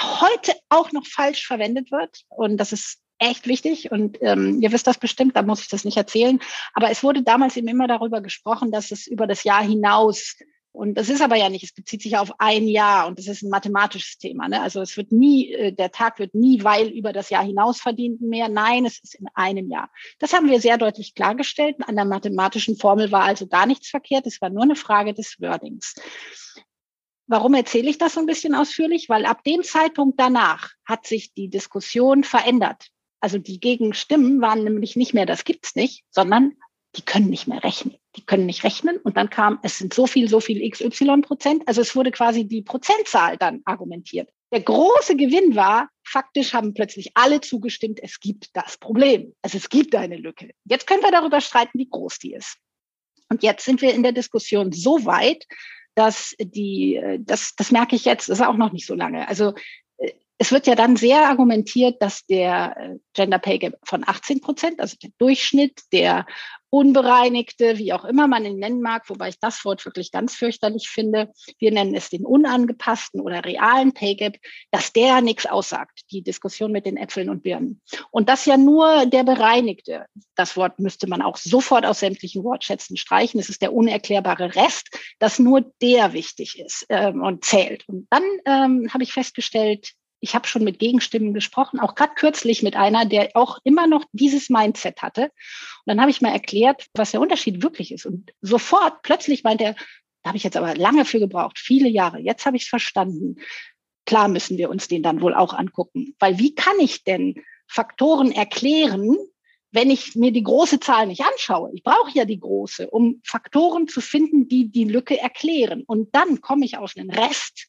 heute 0.00 0.54
auch 0.70 0.92
noch 0.92 1.06
falsch 1.06 1.46
verwendet 1.46 1.92
wird. 1.92 2.22
Und 2.28 2.56
das 2.56 2.72
ist 2.72 3.00
echt 3.18 3.48
wichtig 3.48 3.90
und 3.90 4.16
ähm, 4.22 4.62
ihr 4.62 4.70
wisst 4.70 4.86
das 4.86 4.96
bestimmt, 4.96 5.34
da 5.34 5.42
muss 5.42 5.60
ich 5.60 5.68
das 5.68 5.84
nicht 5.84 5.96
erzählen. 5.96 6.38
Aber 6.72 6.88
es 6.90 7.02
wurde 7.02 7.22
damals 7.22 7.56
eben 7.56 7.68
immer 7.68 7.88
darüber 7.88 8.20
gesprochen, 8.20 8.70
dass 8.70 8.92
es 8.92 9.08
über 9.08 9.26
das 9.26 9.44
Jahr 9.44 9.62
hinaus 9.62 10.36
und 10.78 10.94
das 10.94 11.08
ist 11.08 11.22
aber 11.22 11.34
ja 11.34 11.48
nicht, 11.48 11.64
es 11.64 11.72
bezieht 11.72 12.02
sich 12.02 12.16
auf 12.18 12.32
ein 12.38 12.68
Jahr 12.68 13.08
und 13.08 13.18
das 13.18 13.26
ist 13.26 13.42
ein 13.42 13.50
mathematisches 13.50 14.16
Thema. 14.16 14.48
Ne? 14.48 14.62
Also 14.62 14.80
es 14.80 14.96
wird 14.96 15.10
nie, 15.10 15.52
äh, 15.52 15.72
der 15.72 15.90
Tag 15.90 16.20
wird 16.20 16.36
nie, 16.36 16.62
weil 16.62 16.86
über 16.90 17.12
das 17.12 17.30
Jahr 17.30 17.42
hinaus 17.44 17.80
verdient 17.80 18.20
mehr. 18.20 18.48
Nein, 18.48 18.86
es 18.86 19.00
ist 19.00 19.16
in 19.16 19.26
einem 19.34 19.68
Jahr. 19.68 19.90
Das 20.20 20.32
haben 20.32 20.48
wir 20.48 20.60
sehr 20.60 20.78
deutlich 20.78 21.16
klargestellt. 21.16 21.74
An 21.84 21.96
der 21.96 22.04
mathematischen 22.04 22.76
Formel 22.76 23.10
war 23.10 23.24
also 23.24 23.48
gar 23.48 23.66
nichts 23.66 23.88
verkehrt. 23.88 24.28
Es 24.28 24.40
war 24.40 24.50
nur 24.50 24.62
eine 24.62 24.76
Frage 24.76 25.14
des 25.14 25.40
Wordings. 25.40 25.96
Warum 27.26 27.54
erzähle 27.54 27.90
ich 27.90 27.98
das 27.98 28.14
so 28.14 28.20
ein 28.20 28.26
bisschen 28.26 28.54
ausführlich? 28.54 29.08
Weil 29.08 29.26
ab 29.26 29.42
dem 29.42 29.64
Zeitpunkt 29.64 30.20
danach 30.20 30.70
hat 30.84 31.08
sich 31.08 31.34
die 31.34 31.48
Diskussion 31.48 32.22
verändert. 32.22 32.86
Also 33.18 33.38
die 33.38 33.58
Gegenstimmen 33.58 34.40
waren 34.40 34.62
nämlich 34.62 34.94
nicht 34.94 35.12
mehr, 35.12 35.26
das 35.26 35.42
gibt's 35.42 35.74
nicht, 35.74 36.04
sondern 36.12 36.52
die 36.96 37.02
können 37.02 37.28
nicht 37.28 37.46
mehr 37.46 37.62
rechnen. 37.62 37.96
Die 38.16 38.24
können 38.24 38.46
nicht 38.46 38.64
rechnen. 38.64 38.96
Und 38.98 39.16
dann 39.16 39.30
kam, 39.30 39.58
es 39.62 39.78
sind 39.78 39.92
so 39.92 40.06
viel, 40.06 40.28
so 40.28 40.40
viel 40.40 40.68
XY 40.68 41.20
Prozent. 41.22 41.62
Also 41.66 41.80
es 41.80 41.94
wurde 41.94 42.10
quasi 42.10 42.46
die 42.46 42.62
Prozentzahl 42.62 43.36
dann 43.36 43.60
argumentiert. 43.64 44.30
Der 44.52 44.62
große 44.62 45.16
Gewinn 45.16 45.54
war, 45.56 45.90
faktisch 46.02 46.54
haben 46.54 46.72
plötzlich 46.72 47.10
alle 47.14 47.40
zugestimmt, 47.42 48.00
es 48.02 48.18
gibt 48.18 48.48
das 48.56 48.78
Problem. 48.78 49.34
Also 49.42 49.58
es 49.58 49.68
gibt 49.68 49.94
eine 49.94 50.16
Lücke. 50.16 50.50
Jetzt 50.64 50.86
können 50.86 51.02
wir 51.02 51.10
darüber 51.10 51.40
streiten, 51.40 51.78
wie 51.78 51.88
groß 51.88 52.18
die 52.18 52.32
ist. 52.32 52.56
Und 53.28 53.42
jetzt 53.42 53.66
sind 53.66 53.82
wir 53.82 53.92
in 53.92 54.02
der 54.02 54.12
Diskussion 54.12 54.72
so 54.72 55.04
weit, 55.04 55.44
dass 55.94 56.34
die, 56.40 56.98
das, 57.20 57.54
das 57.56 57.70
merke 57.70 57.94
ich 57.94 58.06
jetzt, 58.06 58.30
das 58.30 58.38
ist 58.38 58.46
auch 58.46 58.56
noch 58.56 58.72
nicht 58.72 58.86
so 58.86 58.94
lange. 58.94 59.28
Also 59.28 59.52
es 60.38 60.52
wird 60.52 60.66
ja 60.68 60.76
dann 60.76 60.96
sehr 60.96 61.28
argumentiert, 61.28 62.00
dass 62.00 62.24
der 62.26 62.76
äh, 62.78 62.98
Gender 63.12 63.40
Pay 63.40 63.58
Gap 63.58 63.78
von 63.84 64.04
18 64.06 64.40
Prozent, 64.40 64.80
also 64.80 64.96
der 65.02 65.10
Durchschnitt, 65.18 65.82
der 65.92 66.26
unbereinigte, 66.70 67.78
wie 67.78 67.92
auch 67.92 68.04
immer 68.04 68.26
man 68.26 68.44
ihn 68.44 68.58
nennen 68.58 68.82
mag, 68.82 69.08
wobei 69.08 69.28
ich 69.28 69.40
das 69.40 69.64
Wort 69.64 69.84
wirklich 69.84 70.12
ganz 70.12 70.34
fürchterlich 70.34 70.88
finde, 70.88 71.32
wir 71.58 71.72
nennen 71.72 71.94
es 71.94 72.10
den 72.10 72.26
unangepassten 72.26 73.20
oder 73.20 73.44
realen 73.44 73.92
Pay 73.92 74.16
Gap, 74.16 74.36
dass 74.70 74.92
der 74.92 75.20
nichts 75.20 75.46
aussagt, 75.46 76.02
die 76.10 76.22
Diskussion 76.22 76.72
mit 76.72 76.86
den 76.86 76.96
Äpfeln 76.96 77.30
und 77.30 77.42
Birnen. 77.42 77.80
Und 78.10 78.28
das 78.28 78.44
ja 78.44 78.56
nur 78.56 79.06
der 79.06 79.24
bereinigte, 79.24 80.06
das 80.34 80.56
Wort 80.56 80.78
müsste 80.78 81.08
man 81.08 81.22
auch 81.22 81.36
sofort 81.36 81.86
aus 81.86 82.00
sämtlichen 82.00 82.44
Wortschätzen 82.44 82.96
streichen, 82.96 83.40
es 83.40 83.48
ist 83.48 83.62
der 83.62 83.72
unerklärbare 83.72 84.54
Rest, 84.54 84.88
dass 85.18 85.38
nur 85.38 85.62
der 85.82 86.12
wichtig 86.12 86.58
ist 86.58 86.86
ähm, 86.88 87.22
und 87.22 87.44
zählt. 87.44 87.88
Und 87.88 88.06
dann 88.10 88.22
ähm, 88.44 88.92
habe 88.92 89.02
ich 89.02 89.12
festgestellt, 89.12 89.94
ich 90.20 90.34
habe 90.34 90.48
schon 90.48 90.64
mit 90.64 90.78
Gegenstimmen 90.78 91.34
gesprochen, 91.34 91.80
auch 91.80 91.94
gerade 91.94 92.14
kürzlich 92.14 92.62
mit 92.62 92.76
einer, 92.76 93.04
der 93.06 93.30
auch 93.34 93.58
immer 93.64 93.86
noch 93.86 94.04
dieses 94.12 94.50
Mindset 94.50 95.02
hatte. 95.02 95.24
Und 95.24 95.86
dann 95.86 96.00
habe 96.00 96.10
ich 96.10 96.20
mal 96.20 96.32
erklärt, 96.32 96.86
was 96.94 97.12
der 97.12 97.20
Unterschied 97.20 97.62
wirklich 97.62 97.92
ist. 97.92 98.06
Und 98.06 98.32
sofort, 98.40 99.02
plötzlich 99.02 99.44
meint 99.44 99.60
er, 99.60 99.74
da 100.22 100.28
habe 100.30 100.36
ich 100.36 100.44
jetzt 100.44 100.56
aber 100.56 100.74
lange 100.74 101.04
für 101.04 101.20
gebraucht, 101.20 101.58
viele 101.58 101.88
Jahre. 101.88 102.18
Jetzt 102.18 102.46
habe 102.46 102.56
ich 102.56 102.64
es 102.64 102.68
verstanden. 102.68 103.36
Klar 104.06 104.28
müssen 104.28 104.58
wir 104.58 104.70
uns 104.70 104.88
den 104.88 105.02
dann 105.02 105.20
wohl 105.20 105.34
auch 105.34 105.54
angucken. 105.54 106.14
Weil 106.18 106.38
wie 106.38 106.54
kann 106.54 106.78
ich 106.80 107.04
denn 107.04 107.42
Faktoren 107.66 108.32
erklären, 108.32 109.16
wenn 109.70 109.90
ich 109.90 110.16
mir 110.16 110.32
die 110.32 110.42
große 110.42 110.80
Zahl 110.80 111.06
nicht 111.06 111.22
anschaue? 111.22 111.70
Ich 111.74 111.82
brauche 111.82 112.10
ja 112.14 112.24
die 112.24 112.40
große, 112.40 112.90
um 112.90 113.20
Faktoren 113.24 113.86
zu 113.86 114.00
finden, 114.00 114.48
die 114.48 114.70
die 114.70 114.84
Lücke 114.84 115.18
erklären. 115.18 115.84
Und 115.86 116.14
dann 116.14 116.40
komme 116.40 116.64
ich 116.64 116.78
auf 116.78 116.94
einen 116.96 117.10
Rest, 117.10 117.68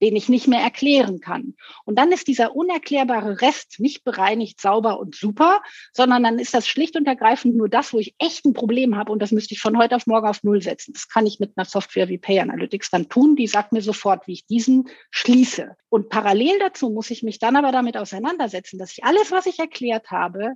den 0.00 0.16
ich 0.16 0.28
nicht 0.28 0.48
mehr 0.48 0.60
erklären 0.60 1.20
kann. 1.20 1.54
Und 1.84 1.98
dann 1.98 2.12
ist 2.12 2.28
dieser 2.28 2.54
unerklärbare 2.54 3.40
Rest 3.40 3.76
nicht 3.78 4.04
bereinigt, 4.04 4.60
sauber 4.60 4.98
und 4.98 5.14
super, 5.14 5.60
sondern 5.92 6.22
dann 6.22 6.38
ist 6.38 6.54
das 6.54 6.66
schlicht 6.66 6.96
und 6.96 7.06
ergreifend 7.06 7.56
nur 7.56 7.68
das, 7.68 7.92
wo 7.92 7.98
ich 7.98 8.14
echt 8.18 8.44
ein 8.44 8.52
Problem 8.52 8.96
habe 8.96 9.12
und 9.12 9.20
das 9.20 9.32
müsste 9.32 9.54
ich 9.54 9.60
von 9.60 9.78
heute 9.78 9.96
auf 9.96 10.06
morgen 10.06 10.26
auf 10.26 10.42
Null 10.42 10.62
setzen. 10.62 10.92
Das 10.92 11.08
kann 11.08 11.26
ich 11.26 11.40
mit 11.40 11.52
einer 11.56 11.64
Software 11.64 12.08
wie 12.08 12.18
Pay 12.18 12.40
Analytics 12.40 12.90
dann 12.90 13.08
tun. 13.08 13.36
Die 13.36 13.46
sagt 13.46 13.72
mir 13.72 13.82
sofort, 13.82 14.26
wie 14.26 14.32
ich 14.32 14.46
diesen 14.46 14.88
schließe. 15.10 15.76
Und 15.88 16.08
parallel 16.08 16.58
dazu 16.60 16.90
muss 16.90 17.10
ich 17.10 17.22
mich 17.22 17.38
dann 17.38 17.56
aber 17.56 17.72
damit 17.72 17.96
auseinandersetzen, 17.96 18.78
dass 18.78 18.92
ich 18.92 19.04
alles, 19.04 19.30
was 19.30 19.46
ich 19.46 19.58
erklärt 19.58 20.10
habe, 20.10 20.54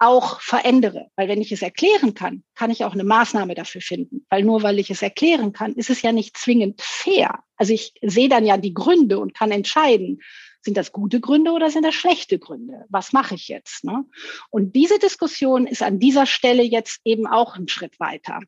auch 0.00 0.40
verändere. 0.40 1.08
Weil 1.14 1.28
wenn 1.28 1.40
ich 1.40 1.52
es 1.52 1.62
erklären 1.62 2.14
kann, 2.14 2.42
kann 2.54 2.70
ich 2.70 2.84
auch 2.84 2.94
eine 2.94 3.04
Maßnahme 3.04 3.54
dafür 3.54 3.82
finden. 3.82 4.26
Weil 4.30 4.42
nur 4.42 4.62
weil 4.62 4.78
ich 4.78 4.90
es 4.90 5.02
erklären 5.02 5.52
kann, 5.52 5.74
ist 5.74 5.90
es 5.90 6.02
ja 6.02 6.10
nicht 6.10 6.36
zwingend 6.36 6.80
fair. 6.82 7.40
Also 7.56 7.74
ich 7.74 7.92
sehe 8.02 8.28
dann 8.28 8.46
ja 8.46 8.56
die 8.56 8.74
Gründe 8.74 9.18
und 9.18 9.34
kann 9.34 9.52
entscheiden, 9.52 10.20
sind 10.62 10.76
das 10.76 10.92
gute 10.92 11.20
Gründe 11.20 11.52
oder 11.52 11.70
sind 11.70 11.84
das 11.84 11.94
schlechte 11.94 12.38
Gründe? 12.38 12.84
Was 12.88 13.12
mache 13.12 13.34
ich 13.34 13.48
jetzt? 13.48 13.84
Ne? 13.84 14.04
Und 14.50 14.74
diese 14.76 14.98
Diskussion 14.98 15.66
ist 15.66 15.82
an 15.82 15.98
dieser 15.98 16.26
Stelle 16.26 16.62
jetzt 16.62 17.00
eben 17.04 17.26
auch 17.26 17.56
ein 17.56 17.68
Schritt 17.68 17.98
weiter. 17.98 18.40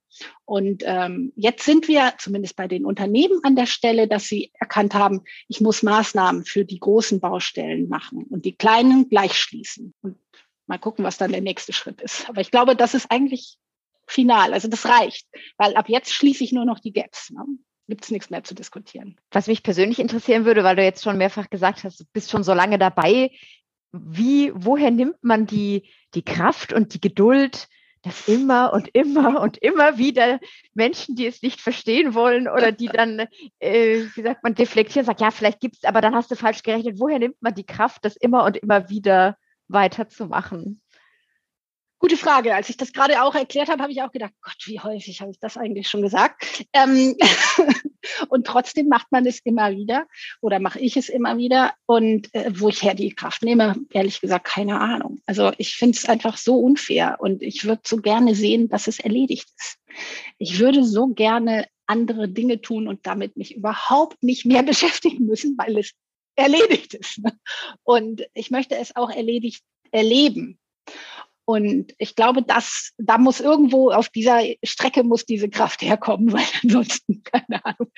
Und 0.45 0.83
ähm, 0.87 1.33
jetzt 1.37 1.65
sind 1.65 1.89
wir 1.89 2.15
zumindest 2.19 2.57
bei 2.57 2.69
den 2.69 2.85
Unternehmen 2.85 3.41
an 3.45 3.57
der 3.57 3.67
Stelle, 3.67 4.09
dass 4.09 4.25
sie 4.25 4.51
erkannt 4.59 4.95
haben, 4.95 5.23
ich 5.49 5.61
muss 5.61 5.83
Maßnahmen 5.83 6.45
für 6.45 6.65
die 6.65 6.81
großen 6.81 7.21
Baustellen 7.21 7.89
machen 7.89 8.25
und 8.29 8.45
die 8.45 8.57
kleinen 8.57 9.09
gleich 9.09 9.35
schließen. 9.35 9.95
Und 10.03 10.17
Mal 10.73 10.79
gucken, 10.79 11.05
was 11.05 11.19
dann 11.19 11.33
der 11.33 11.43
nächste 11.43 11.75
Schritt 11.75 12.01
ist. 12.01 12.31
Aber 12.31 12.41
ich 12.41 12.51
glaube, 12.51 12.75
das 12.75 12.95
ist 12.95 13.11
eigentlich 13.11 13.59
final. 14.07 14.55
Also 14.55 14.69
das 14.69 14.87
reicht, 14.87 15.27
weil 15.59 15.77
ab 15.77 15.91
jetzt 15.91 16.15
schließe 16.15 16.43
ich 16.43 16.53
nur 16.53 16.65
noch 16.65 16.79
die 16.79 16.95
Gaps. 16.95 17.29
Ne? 17.29 17.45
Gibt 17.89 18.05
es 18.05 18.11
nichts 18.11 18.31
mehr 18.31 18.43
zu 18.43 18.55
diskutieren. 18.55 19.21
Was 19.33 19.49
mich 19.49 19.63
persönlich 19.63 19.99
interessieren 19.99 20.47
würde, 20.47 20.65
weil 20.65 20.77
du 20.77 20.83
jetzt 20.83 21.05
schon 21.05 21.19
mehrfach 21.19 21.51
gesagt 21.51 21.85
hast, 21.85 22.01
du 22.01 22.05
bist 22.15 22.31
schon 22.31 22.43
so 22.43 22.55
lange 22.55 22.79
dabei. 22.79 23.33
Wie, 23.93 24.51
woher 24.55 24.91
nimmt 24.91 25.23
man 25.23 25.45
die, 25.45 25.91
die 26.15 26.25
Kraft 26.25 26.73
und 26.73 26.95
die 26.95 27.03
Geduld, 27.03 27.69
dass 28.01 28.27
immer 28.27 28.73
und 28.73 28.89
immer 28.95 29.43
und 29.43 29.59
immer 29.59 29.99
wieder 29.99 30.41
Menschen, 30.73 31.17
die 31.17 31.27
es 31.27 31.43
nicht 31.43 31.61
verstehen 31.61 32.15
wollen 32.15 32.49
oder 32.49 32.73
die 32.73 32.87
dann, 32.87 33.27
äh, 33.59 34.05
wie 34.15 34.23
sagt 34.23 34.43
man, 34.43 34.55
deflektieren, 34.55 35.05
sagt, 35.05 35.21
ja, 35.21 35.31
vielleicht 35.33 35.61
gibt 35.61 35.77
es, 35.77 35.85
aber 35.85 36.01
dann 36.01 36.15
hast 36.15 36.31
du 36.31 36.35
falsch 36.35 36.63
gerechnet. 36.63 36.99
Woher 36.99 37.19
nimmt 37.19 37.43
man 37.43 37.55
die 37.55 37.67
Kraft, 37.67 38.07
das 38.07 38.17
immer 38.17 38.45
und 38.45 38.57
immer 38.57 38.89
wieder 38.89 39.37
weiterzumachen? 39.69 40.83
Gute 42.03 42.17
Frage. 42.17 42.53
Als 42.53 42.69
ich 42.69 42.77
das 42.77 42.93
gerade 42.93 43.23
auch 43.23 43.37
erklärt 43.37 43.69
habe, 43.69 43.81
habe 43.81 43.93
ich 43.93 44.03
auch 44.03 44.11
gedacht, 44.11 44.33
Gott, 44.43 44.57
wie 44.65 44.81
häufig 44.81 45.21
habe 45.21 45.31
ich 45.31 45.39
das 45.39 45.57
eigentlich 45.57 45.89
schon 45.89 46.03
gesagt? 46.03 46.65
Ähm 46.73 47.15
und 48.29 48.45
trotzdem 48.45 48.89
macht 48.89 49.13
man 49.13 49.25
es 49.25 49.39
immer 49.45 49.71
wieder 49.71 50.07
oder 50.41 50.59
mache 50.59 50.81
ich 50.81 50.97
es 50.97 51.09
immer 51.09 51.39
wieder. 51.39 51.75
Und 51.87 52.35
äh, 52.35 52.51
wo 52.55 52.71
ich 52.71 52.83
her 52.83 52.95
die 52.95 53.15
Kraft 53.15 53.43
nehme, 53.43 53.77
ehrlich 53.91 54.21
gesagt, 54.21 54.49
keine 54.49 54.81
Ahnung. 54.81 55.21
Also 55.27 55.53
ich 55.59 55.77
finde 55.77 55.97
es 55.97 56.09
einfach 56.09 56.37
so 56.39 56.59
unfair 56.59 57.19
und 57.21 57.41
ich 57.41 57.67
würde 57.67 57.83
so 57.87 57.99
gerne 57.99 58.35
sehen, 58.35 58.69
dass 58.69 58.89
es 58.89 58.99
erledigt 58.99 59.49
ist. 59.57 59.79
Ich 60.39 60.59
würde 60.59 60.83
so 60.83 61.07
gerne 61.07 61.67
andere 61.87 62.29
Dinge 62.29 62.61
tun 62.61 62.89
und 62.89 63.07
damit 63.07 63.37
mich 63.37 63.55
überhaupt 63.55 64.23
nicht 64.25 64.45
mehr 64.45 64.63
beschäftigen 64.65 65.27
müssen, 65.27 65.57
weil 65.57 65.79
es 65.79 65.93
erledigt 66.37 66.95
ist. 66.95 67.19
Ne? 67.19 67.33
Und 67.83 68.23
ich 68.35 68.51
möchte 68.51 68.77
es 68.77 68.95
auch 68.97 69.11
erledigt 69.11 69.63
erleben. 69.91 70.59
Und 71.45 71.93
ich 71.99 72.15
glaube, 72.15 72.43
dass 72.43 72.93
da 72.99 73.19
muss 73.19 73.41
irgendwo 73.41 73.91
auf 73.91 74.09
dieser 74.09 74.41
Strecke 74.63 75.03
muss 75.03 75.27
diese 75.27 75.51
Kraft 75.51 75.83
herkommen, 75.83 76.33
weil 76.33 76.45
ansonsten 76.63 77.23
keine 77.25 77.65
Ahnung. 77.65 77.91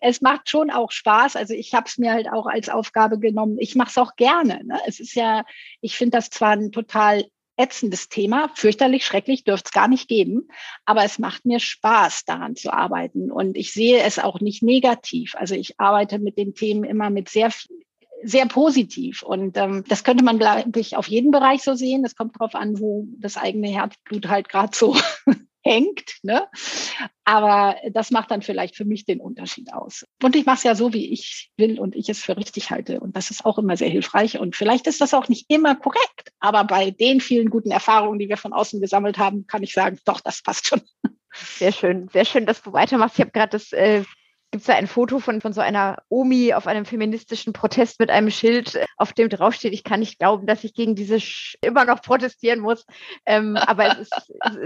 Es 0.00 0.20
macht 0.20 0.48
schon 0.48 0.70
auch 0.70 0.92
Spaß. 0.92 1.36
Also 1.36 1.54
ich 1.54 1.74
habe 1.74 1.86
es 1.88 1.98
mir 1.98 2.12
halt 2.12 2.30
auch 2.30 2.46
als 2.46 2.68
Aufgabe 2.68 3.18
genommen. 3.18 3.56
Ich 3.58 3.74
mache 3.74 3.90
es 3.90 3.98
auch 3.98 4.14
gerne. 4.16 4.62
Ne? 4.64 4.78
Es 4.86 5.00
ist 5.00 5.14
ja, 5.14 5.44
ich 5.80 5.96
finde 5.96 6.18
das 6.18 6.30
zwar 6.30 6.52
ein 6.52 6.70
total 6.70 7.24
ätzendes 7.56 8.08
Thema, 8.08 8.50
fürchterlich, 8.54 9.04
schrecklich, 9.04 9.44
dürfte 9.44 9.68
es 9.68 9.72
gar 9.72 9.88
nicht 9.88 10.08
geben. 10.08 10.48
Aber 10.84 11.04
es 11.04 11.18
macht 11.18 11.44
mir 11.44 11.60
Spaß, 11.60 12.24
daran 12.24 12.56
zu 12.56 12.72
arbeiten. 12.72 13.30
Und 13.30 13.56
ich 13.56 13.72
sehe 13.72 14.02
es 14.02 14.18
auch 14.18 14.40
nicht 14.40 14.62
negativ. 14.62 15.34
Also 15.36 15.54
ich 15.54 15.78
arbeite 15.78 16.18
mit 16.18 16.38
den 16.38 16.54
Themen 16.54 16.84
immer 16.84 17.10
mit 17.10 17.28
sehr 17.28 17.50
sehr 18.22 18.46
positiv. 18.46 19.22
Und 19.22 19.56
ähm, 19.56 19.84
das 19.88 20.04
könnte 20.04 20.24
man, 20.24 20.38
glaube 20.38 20.80
ich, 20.80 20.96
auf 20.96 21.08
jeden 21.08 21.30
Bereich 21.30 21.62
so 21.62 21.74
sehen. 21.74 22.02
Das 22.02 22.16
kommt 22.16 22.36
darauf 22.36 22.54
an, 22.54 22.78
wo 22.78 23.06
das 23.18 23.36
eigene 23.36 23.68
Herzblut 23.68 24.28
halt 24.28 24.48
gerade 24.48 24.76
so 24.76 24.96
hängt. 25.62 26.16
Ne? 26.22 26.46
Aber 27.24 27.76
das 27.92 28.10
macht 28.10 28.30
dann 28.30 28.42
vielleicht 28.42 28.76
für 28.76 28.84
mich 28.84 29.04
den 29.04 29.20
Unterschied 29.20 29.72
aus. 29.72 30.04
Und 30.22 30.36
ich 30.36 30.46
mache 30.46 30.56
es 30.56 30.62
ja 30.62 30.74
so, 30.74 30.92
wie 30.92 31.12
ich 31.12 31.50
will 31.56 31.78
und 31.78 31.94
ich 31.94 32.08
es 32.08 32.20
für 32.20 32.36
richtig 32.36 32.70
halte. 32.70 33.00
Und 33.00 33.16
das 33.16 33.30
ist 33.30 33.44
auch 33.44 33.58
immer 33.58 33.76
sehr 33.76 33.90
hilfreich. 33.90 34.38
Und 34.38 34.56
vielleicht 34.56 34.86
ist 34.86 35.00
das 35.00 35.14
auch 35.14 35.28
nicht 35.28 35.46
immer 35.48 35.74
korrekt. 35.74 36.32
Aber 36.40 36.64
bei 36.64 36.90
den 36.90 37.20
vielen 37.20 37.50
guten 37.50 37.70
Erfahrungen, 37.70 38.18
die 38.18 38.28
wir 38.28 38.36
von 38.36 38.52
außen 38.52 38.80
gesammelt 38.80 39.18
haben, 39.18 39.46
kann 39.46 39.62
ich 39.62 39.72
sagen, 39.72 39.98
doch, 40.04 40.20
das 40.20 40.42
passt 40.42 40.66
schon. 40.66 40.82
Sehr 41.34 41.72
schön, 41.72 42.08
sehr 42.12 42.24
schön, 42.24 42.44
dass 42.44 42.62
du 42.62 42.72
weitermachst. 42.72 43.16
Ich 43.16 43.22
habe 43.22 43.30
gerade 43.30 43.52
das 43.52 43.72
äh, 43.72 44.04
gibt 44.52 44.60
es 44.60 44.66
da 44.66 44.74
ein 44.74 44.86
Foto 44.86 45.18
von, 45.18 45.40
von 45.40 45.54
so 45.54 45.62
einer 45.62 46.02
Omi 46.10 46.52
auf 46.52 46.66
einem 46.66 46.84
feministischen 46.84 47.54
Protest 47.54 47.98
mit 47.98 48.10
einem 48.10 48.30
Schild, 48.30 48.78
auf 48.98 49.14
dem 49.14 49.30
draufsteht, 49.30 49.72
ich 49.72 49.82
kann 49.82 50.00
nicht 50.00 50.18
glauben, 50.18 50.46
dass 50.46 50.62
ich 50.62 50.74
gegen 50.74 50.94
diese 50.94 51.20
Sch 51.20 51.56
immer 51.62 51.86
noch 51.86 52.02
protestieren 52.02 52.60
muss. 52.60 52.84
Ähm, 53.24 53.56
aber 53.56 53.98
ist, 53.98 54.14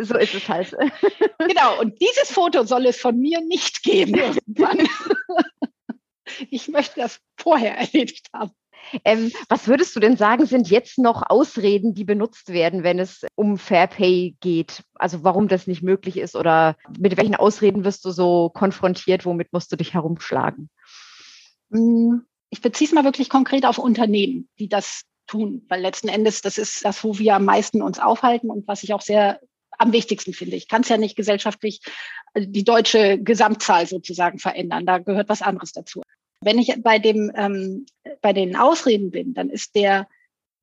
so 0.01 0.19
ist 0.19 0.35
es 0.35 0.49
halt. 0.49 0.77
Genau, 1.39 1.81
und 1.81 2.01
dieses 2.01 2.33
Foto 2.33 2.65
soll 2.65 2.87
es 2.87 2.99
von 2.99 3.17
mir 3.19 3.41
nicht 3.41 3.83
geben 3.83 4.15
irgendwann. 4.15 4.87
Ich 6.51 6.69
möchte 6.69 7.01
das 7.01 7.21
vorher 7.39 7.79
erledigt 7.79 8.27
haben. 8.35 8.51
Ähm, 9.05 9.33
was 9.49 9.69
würdest 9.69 9.95
du 9.97 10.01
denn 10.01 10.17
sagen, 10.17 10.47
sind 10.47 10.69
jetzt 10.71 10.99
noch 10.99 11.23
Ausreden, 11.29 11.95
die 11.95 12.05
benutzt 12.05 12.53
werden, 12.53 12.83
wenn 12.83 12.99
es 12.99 13.27
um 13.35 13.59
Fair 13.59 13.87
Pay 13.87 14.37
geht? 14.41 14.83
Also 14.95 15.25
warum 15.25 15.49
das 15.49 15.67
nicht 15.67 15.83
möglich 15.83 16.17
ist 16.17 16.37
oder 16.37 16.77
mit 16.99 17.17
welchen 17.17 17.37
Ausreden 17.37 17.85
wirst 17.85 18.05
du 18.05 18.11
so 18.11 18.51
konfrontiert? 18.51 19.25
Womit 19.25 19.53
musst 19.53 19.73
du 19.73 19.77
dich 19.77 19.95
herumschlagen? 19.95 20.71
Hm, 21.71 22.25
ich 22.51 22.61
beziehe 22.61 22.89
es 22.89 22.95
mal 22.95 23.05
wirklich 23.05 23.29
konkret 23.29 23.67
auf 23.67 23.79
Unternehmen, 23.79 24.49
die 24.59 24.69
das 24.69 25.03
tun, 25.27 25.65
weil 25.69 25.81
letzten 25.81 26.09
Endes 26.09 26.41
das 26.41 26.59
ist 26.59 26.85
das, 26.85 27.03
wo 27.03 27.19
wir 27.19 27.35
am 27.35 27.45
meisten 27.45 27.83
uns 27.83 27.99
aufhalten 27.99 28.51
und 28.51 28.69
was 28.69 28.83
ich 28.83 28.95
auch 28.95 29.01
sehr 29.01 29.41
am 29.79 29.93
wichtigsten 29.93 30.33
finde. 30.33 30.57
Ich 30.57 30.69
kann 30.69 30.83
es 30.83 30.89
ja 30.89 30.97
nicht 30.97 31.17
gesellschaftlich 31.17 31.81
äh, 32.35 32.47
die 32.47 32.65
deutsche 32.65 33.19
Gesamtzahl 33.19 33.87
sozusagen 33.87 34.39
verändern. 34.39 34.87
Da 34.87 34.99
gehört 34.99 35.29
was 35.29 35.43
anderes 35.43 35.73
dazu. 35.73 36.03
Wenn 36.41 36.59
ich 36.59 36.75
bei 36.83 36.99
dem, 36.99 37.33
ähm, 37.35 37.87
bei 38.21 38.33
den 38.33 38.57
Ausreden 38.57 39.11
bin, 39.11 39.35
dann 39.35 39.51
ist 39.51 39.75
der 39.75 40.09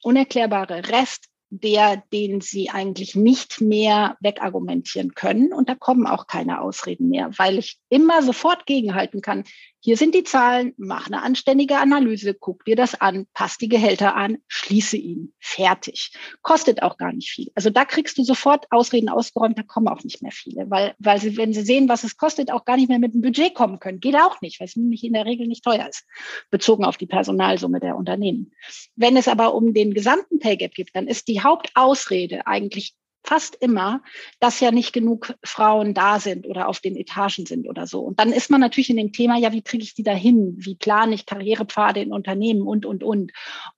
unerklärbare 0.01 0.89
Rest 0.89 1.29
der, 1.55 2.03
den 2.11 2.41
sie 2.41 2.71
eigentlich 2.71 3.13
nicht 3.13 3.61
mehr 3.61 4.17
wegargumentieren 4.21 5.13
können. 5.13 5.53
Und 5.53 5.69
da 5.69 5.75
kommen 5.75 6.07
auch 6.07 6.25
keine 6.25 6.61
Ausreden 6.61 7.09
mehr, 7.09 7.29
weil 7.37 7.59
ich 7.59 7.77
immer 7.89 8.23
sofort 8.23 8.65
gegenhalten 8.65 9.21
kann. 9.21 9.43
Hier 9.85 9.97
sind 9.97 10.15
die 10.15 10.23
Zahlen, 10.23 10.73
mach 10.77 11.07
eine 11.07 11.21
anständige 11.21 11.77
Analyse, 11.77 12.33
guck 12.33 12.63
dir 12.63 12.77
das 12.77 13.01
an, 13.01 13.27
passt 13.33 13.59
die 13.59 13.67
Gehälter 13.67 14.15
an, 14.15 14.37
schließe 14.47 14.95
ihn. 14.95 15.33
Fertig. 15.39 16.13
Kostet 16.41 16.81
auch 16.81 16.95
gar 16.95 17.11
nicht 17.11 17.29
viel. 17.29 17.51
Also 17.53 17.69
da 17.69 17.83
kriegst 17.83 18.17
du 18.17 18.23
sofort 18.23 18.65
Ausreden 18.71 19.09
ausgeräumt, 19.09 19.57
da 19.57 19.63
kommen 19.63 19.89
auch 19.89 20.01
nicht 20.01 20.21
mehr 20.21 20.31
viele, 20.31 20.69
weil, 20.69 20.95
weil 20.99 21.19
sie, 21.19 21.35
wenn 21.35 21.51
sie 21.51 21.63
sehen, 21.63 21.89
was 21.89 22.05
es 22.05 22.15
kostet, 22.15 22.49
auch 22.49 22.63
gar 22.63 22.77
nicht 22.77 22.87
mehr 22.87 22.99
mit 22.99 23.13
dem 23.13 23.21
Budget 23.21 23.55
kommen 23.55 23.77
können. 23.79 23.99
Geht 23.99 24.15
auch 24.15 24.39
nicht, 24.39 24.61
weil 24.61 24.67
es 24.67 24.77
nämlich 24.77 25.03
in 25.03 25.11
der 25.11 25.25
Regel 25.25 25.47
nicht 25.47 25.65
teuer 25.65 25.89
ist, 25.89 26.05
bezogen 26.49 26.85
auf 26.85 26.95
die 26.95 27.05
Personalsumme 27.05 27.81
der 27.81 27.97
Unternehmen. 27.97 28.53
Wenn 28.95 29.17
es 29.17 29.27
aber 29.27 29.53
um 29.53 29.73
den 29.73 29.93
gesamten 29.93 30.39
Pay 30.39 30.55
Gap 30.55 30.75
geht, 30.75 30.91
dann 30.93 31.07
ist 31.07 31.27
die 31.27 31.41
Hauptausrede 31.41 32.47
eigentlich 32.47 32.95
fast 33.23 33.55
immer, 33.55 34.01
dass 34.39 34.59
ja 34.59 34.71
nicht 34.71 34.93
genug 34.93 35.33
Frauen 35.43 35.93
da 35.93 36.19
sind 36.19 36.45
oder 36.45 36.67
auf 36.67 36.79
den 36.79 36.95
Etagen 36.95 37.45
sind 37.45 37.67
oder 37.67 37.87
so. 37.87 38.01
Und 38.01 38.19
dann 38.19 38.31
ist 38.31 38.51
man 38.51 38.61
natürlich 38.61 38.89
in 38.89 38.97
dem 38.97 39.13
Thema, 39.13 39.37
ja, 39.37 39.51
wie 39.53 39.61
kriege 39.61 39.83
ich 39.83 39.93
die 39.93 40.03
da 40.03 40.13
hin? 40.13 40.55
Wie 40.57 40.75
plane 40.75 41.15
ich 41.15 41.25
Karrierepfade 41.25 42.01
in 42.01 42.11
Unternehmen 42.11 42.63
und, 42.63 42.85
und, 42.85 43.03
und. 43.03 43.31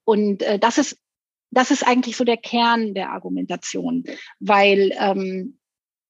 Und 0.03 0.41
äh, 0.41 0.59
das 0.59 0.77
ist 0.77 0.99
das 1.51 1.71
ist 1.71 1.87
eigentlich 1.87 2.17
so 2.17 2.25
der 2.25 2.37
Kern 2.37 2.93
der 2.93 3.11
Argumentation, 3.11 4.03
weil 4.39 4.91
ähm, 4.99 5.57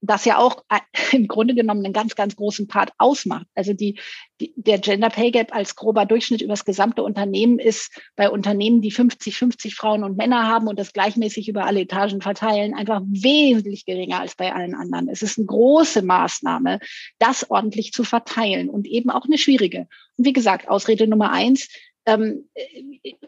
das 0.01 0.25
ja 0.25 0.37
auch 0.37 0.63
im 1.11 1.27
Grunde 1.27 1.55
genommen 1.55 1.83
einen 1.83 1.93
ganz, 1.93 2.15
ganz 2.15 2.35
großen 2.35 2.67
Part 2.67 2.91
ausmacht. 2.97 3.47
Also 3.55 3.73
die, 3.73 3.99
die, 4.39 4.53
der 4.55 4.79
Gender 4.79 5.09
Pay 5.09 5.31
Gap 5.31 5.55
als 5.55 5.75
grober 5.75 6.05
Durchschnitt 6.05 6.41
über 6.41 6.53
das 6.53 6.65
gesamte 6.65 7.03
Unternehmen 7.03 7.59
ist 7.59 7.91
bei 8.15 8.29
Unternehmen, 8.29 8.81
die 8.81 8.91
50, 8.91 9.37
50 9.37 9.75
Frauen 9.75 10.03
und 10.03 10.17
Männer 10.17 10.47
haben 10.47 10.67
und 10.67 10.79
das 10.79 10.93
gleichmäßig 10.93 11.49
über 11.49 11.65
alle 11.65 11.81
Etagen 11.81 12.21
verteilen, 12.21 12.73
einfach 12.73 13.01
wesentlich 13.05 13.85
geringer 13.85 14.19
als 14.19 14.35
bei 14.35 14.53
allen 14.53 14.75
anderen. 14.75 15.09
Es 15.09 15.21
ist 15.21 15.37
eine 15.37 15.47
große 15.47 16.01
Maßnahme, 16.01 16.79
das 17.19 17.49
ordentlich 17.49 17.91
zu 17.91 18.03
verteilen 18.03 18.69
und 18.69 18.87
eben 18.87 19.09
auch 19.09 19.25
eine 19.25 19.37
schwierige. 19.37 19.87
Und 20.17 20.25
wie 20.25 20.33
gesagt, 20.33 20.67
Ausrede 20.67 21.07
Nummer 21.07 21.31
eins, 21.31 21.67
ähm, 22.05 22.49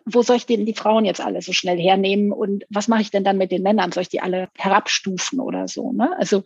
wo 0.06 0.22
soll 0.22 0.38
ich 0.38 0.46
denn 0.46 0.66
die 0.66 0.74
Frauen 0.74 1.06
jetzt 1.06 1.22
alle 1.22 1.42
so 1.42 1.54
schnell 1.54 1.78
hernehmen 1.78 2.32
und 2.32 2.66
was 2.70 2.88
mache 2.88 3.02
ich 3.02 3.12
denn 3.12 3.24
dann 3.24 3.38
mit 3.38 3.52
den 3.52 3.64
Männern? 3.64 3.92
Soll 3.92 4.04
ich 4.04 4.10
die 4.10 4.22
alle 4.22 4.50
herabstufen 4.56 5.40
oder 5.40 5.68
so? 5.68 5.92
Ne? 5.92 6.16
Also, 6.18 6.44